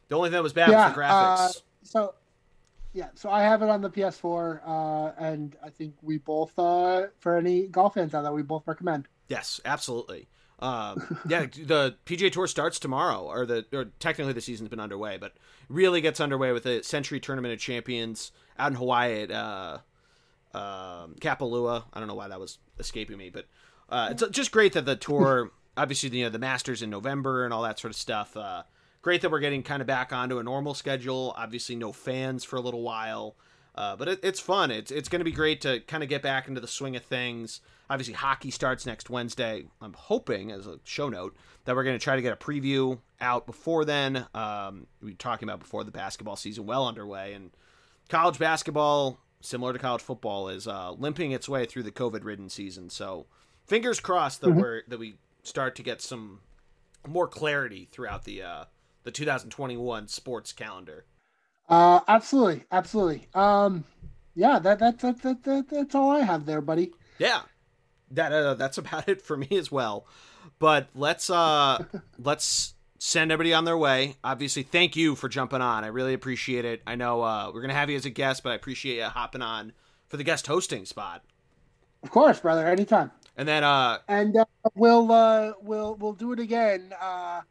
[0.08, 1.56] the only thing that was bad yeah, was the graphics.
[1.56, 2.14] Uh, so
[2.92, 7.06] yeah, so I have it on the PS4, uh, and I think we both, uh,
[7.20, 9.08] for any golf fans out there, we both recommend.
[9.28, 10.28] Yes, absolutely.
[10.58, 15.16] Um, yeah, the PGA Tour starts tomorrow, or the or technically the season's been underway,
[15.16, 15.32] but
[15.68, 19.78] really gets underway with the Sentry Tournament of Champions out in Hawaii at uh,
[20.54, 21.84] um, Kapalua.
[21.92, 23.46] I don't know why that was escaping me, but
[23.88, 27.52] uh, it's just great that the tour, obviously, you know, the Masters in November and
[27.52, 28.36] all that sort of stuff.
[28.36, 28.62] Uh,
[29.02, 31.34] great that we're getting kind of back onto a normal schedule.
[31.36, 33.36] Obviously, no fans for a little while.
[33.74, 34.70] Uh, but it, it's fun.
[34.70, 37.04] It's it's going to be great to kind of get back into the swing of
[37.04, 37.60] things.
[37.88, 39.64] Obviously, hockey starts next Wednesday.
[39.80, 42.98] I'm hoping, as a show note, that we're going to try to get a preview
[43.20, 44.26] out before then.
[44.34, 47.50] Um, we were talking about before the basketball season well underway, and
[48.08, 52.90] college basketball, similar to college football, is uh, limping its way through the COVID-ridden season.
[52.90, 53.26] So,
[53.66, 54.60] fingers crossed that mm-hmm.
[54.60, 56.40] we're that we start to get some
[57.06, 58.64] more clarity throughout the uh,
[59.04, 61.04] the 2021 sports calendar.
[61.68, 63.28] Uh, absolutely, absolutely.
[63.34, 63.84] Um,
[64.34, 66.92] yeah, that, that, that, that, that, that's all I have there, buddy.
[67.18, 67.42] Yeah,
[68.10, 70.06] that uh, that's about it for me as well.
[70.58, 71.84] But let's uh,
[72.18, 74.16] let's send everybody on their way.
[74.22, 75.84] Obviously, thank you for jumping on.
[75.84, 76.82] I really appreciate it.
[76.86, 79.42] I know uh, we're gonna have you as a guest, but I appreciate you hopping
[79.42, 79.72] on
[80.08, 81.24] for the guest hosting spot.
[82.02, 82.66] Of course, brother.
[82.66, 83.10] Anytime.
[83.36, 86.92] And then uh, and uh, we'll uh, we'll we'll do it again.
[87.00, 87.42] Uh,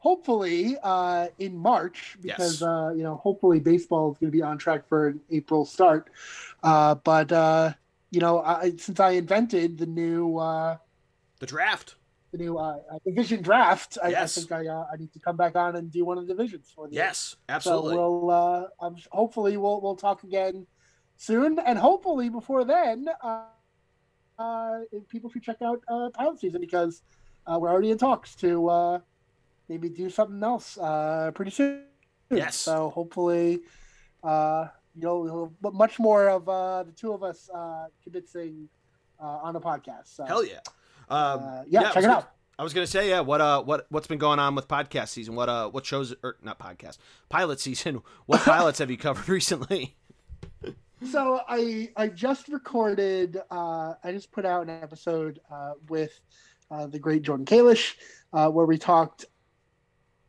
[0.00, 2.62] hopefully uh, in March because yes.
[2.62, 6.10] uh, you know hopefully baseball is going to be on track for an April start.
[6.62, 7.72] Uh, but uh,
[8.10, 10.78] you know, I, since I invented the new uh,
[11.38, 11.94] the draft,
[12.32, 14.36] the new uh, division draft, I, yes.
[14.36, 16.72] I think I I need to come back on and do one of the divisions
[16.74, 17.94] for the yes, absolutely.
[17.94, 20.66] So we'll um, hopefully we'll we'll talk again
[21.16, 23.06] soon, and hopefully before then.
[25.10, 25.82] people should check out
[26.14, 27.02] pilot season because
[27.46, 29.02] we're already in talks to
[29.70, 31.84] maybe do something else uh, pretty soon.
[32.28, 32.56] Yes.
[32.56, 33.60] So hopefully,
[34.22, 34.66] uh,
[34.96, 38.66] you know, much more of uh, the two of us uh, kibitzing
[39.22, 40.08] uh, on a podcast.
[40.08, 40.58] So, Hell yeah.
[41.08, 42.32] Um, uh, yeah, yeah, check it out.
[42.58, 43.20] I was gonna say, yeah.
[43.20, 45.34] What uh, what what's been going on with podcast season?
[45.34, 46.98] What uh, what shows or not podcast
[47.30, 48.02] pilot season?
[48.26, 49.96] What pilots have you covered recently?
[51.10, 53.38] so I I just recorded.
[53.50, 56.20] Uh, I just put out an episode uh, with
[56.70, 57.94] uh, the great Jordan Kalish,
[58.32, 59.24] uh, where we talked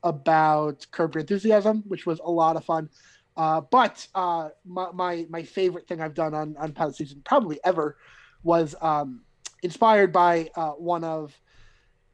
[0.03, 2.89] about Curb Your Enthusiasm, which was a lot of fun.
[3.37, 7.59] Uh, but uh, my, my, my favorite thing I've done on on Pilot Season probably
[7.63, 7.97] ever
[8.43, 9.21] was um,
[9.63, 11.39] inspired by uh, one of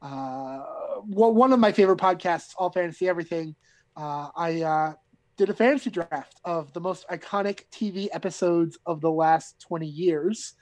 [0.00, 0.58] uh,
[1.06, 3.56] one of my favorite podcasts, All Fantasy Everything.
[3.96, 4.92] Uh, I uh,
[5.36, 10.54] did a fantasy draft of the most iconic TV episodes of the last twenty years,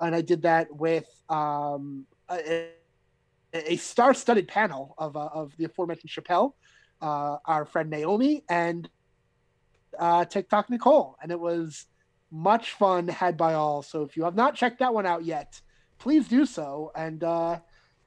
[0.00, 2.70] and I did that with um, a,
[3.54, 6.54] a star-studded panel of of the aforementioned Chappelle
[7.00, 8.88] uh, our friend Naomi and
[9.98, 11.86] uh, TikTok Nicole, and it was
[12.30, 13.82] much fun had by all.
[13.82, 15.60] So if you have not checked that one out yet,
[15.98, 17.58] please do so and uh,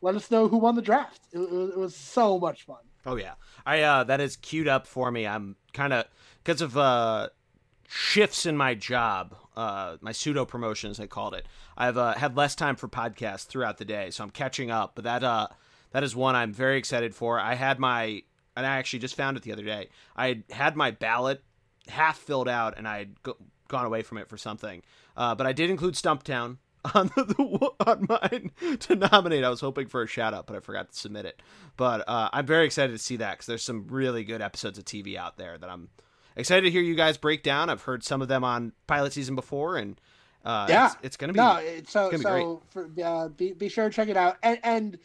[0.02, 1.22] let us know who won the draft.
[1.32, 2.78] It, it, was so much fun.
[3.06, 3.34] Oh yeah,
[3.66, 5.28] I uh, that is queued up for me.
[5.28, 6.06] I'm kind of
[6.44, 7.30] because of uh,
[7.88, 11.46] shifts in my job, uh, my pseudo promotions, I called it.
[11.78, 14.94] I've uh, had less time for podcasts throughout the day, so I'm catching up.
[14.96, 15.48] But that uh,
[15.92, 17.40] that is one I'm very excited for.
[17.40, 18.24] I had my
[18.56, 19.90] and I actually just found it the other day.
[20.16, 21.44] I had my ballot
[21.88, 24.82] half filled out, and I had go- gone away from it for something.
[25.18, 26.58] Uh, but I did include Stumptown.
[26.96, 28.52] on the, on mine
[28.82, 29.46] to nominate.
[29.46, 31.42] I was hoping for a shout out, but I forgot to submit it.
[31.78, 34.84] But uh, I'm very excited to see that because there's some really good episodes of
[34.84, 35.88] TV out there that I'm
[36.36, 37.70] excited to hear you guys break down.
[37.70, 39.98] I've heard some of them on pilot season before, and
[40.44, 40.88] uh, Yeah.
[40.88, 42.58] it's, it's gonna be no, so gonna be great.
[42.72, 44.36] for, uh, be be sure to check it out.
[44.44, 44.98] And and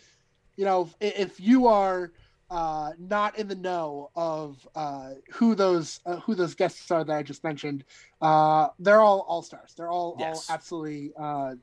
[0.57, 2.11] you know i- if you are
[2.51, 7.17] uh, not in the know of uh, who those uh, who those guests are that
[7.17, 7.85] I just mentioned,
[8.23, 9.75] uh, they're all all stars.
[9.77, 10.49] They're all Yes.
[10.49, 11.55] all absolutely uh,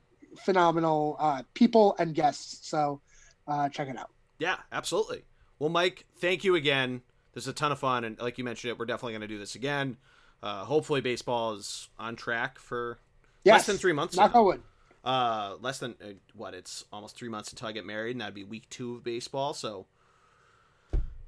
[0.44, 2.68] phenomenal uh, people and guests.
[2.68, 3.00] So
[3.48, 4.10] uh, check it out.
[4.38, 5.24] Yeah, absolutely.
[5.58, 7.02] Well, Mike, thank you again.
[7.32, 9.28] This is a ton of fun, and like you mentioned, it we're definitely going to
[9.28, 9.96] do this again.
[10.42, 12.98] Uh, hopefully, baseball is on track for
[13.44, 13.54] Yes.
[13.54, 14.16] less than three months.
[14.16, 14.62] Knock on.
[15.04, 16.52] Uh, less than uh, what?
[16.52, 19.54] It's almost three months until I get married, and that'd be week two of baseball.
[19.54, 19.86] So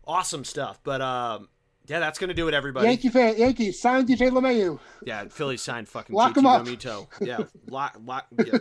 [0.08, 0.80] awesome stuff.
[0.82, 1.48] But um,
[1.86, 2.88] yeah, that's gonna do it, everybody.
[2.88, 4.80] Yankee fan, Yankees sign DJ LeMahieu.
[5.04, 6.64] Yeah, Philly signed fucking Lock JT him up.
[6.64, 7.06] Realmuto.
[7.20, 7.38] Yeah,
[7.70, 8.26] lock, lock.
[8.44, 8.58] Yeah.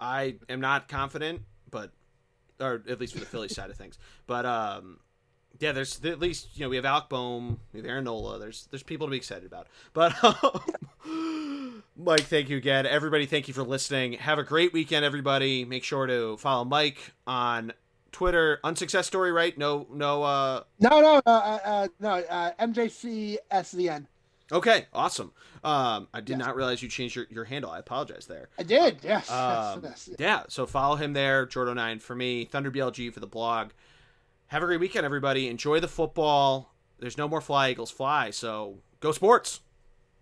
[0.00, 1.92] I am not confident, but
[2.60, 3.98] or at least for the Philly side of things.
[4.26, 4.98] But um,
[5.58, 8.38] yeah, there's at least you know we have Alec Bohm, we have Aaron Nola.
[8.38, 9.68] There's there's people to be excited about.
[9.92, 12.86] But um, Mike, thank you again.
[12.86, 14.14] Everybody, thank you for listening.
[14.14, 15.64] Have a great weekend, everybody.
[15.64, 17.72] Make sure to follow Mike on
[18.14, 18.60] Twitter.
[18.64, 19.56] Unsuccess story, right?
[19.58, 20.22] No, no.
[20.22, 22.10] uh No, no, uh, uh, uh, no.
[22.10, 24.06] Uh, MJC SVN.
[24.52, 25.32] Okay, awesome.
[25.64, 26.46] Um, I did Yes.
[26.46, 27.70] not realize you changed your, your handle.
[27.70, 28.48] I apologize there.
[28.58, 28.98] I did.
[29.02, 29.30] Yes.
[29.30, 30.16] Um, yes, yes.
[30.18, 33.70] yeah, so follow him there, Jordo9 for me, Thunder BLG for the blog.
[34.48, 35.48] Have a great weekend, everybody.
[35.48, 36.74] Enjoy the football.
[36.98, 39.60] There's no more Fly Eagles Fly, so go sports.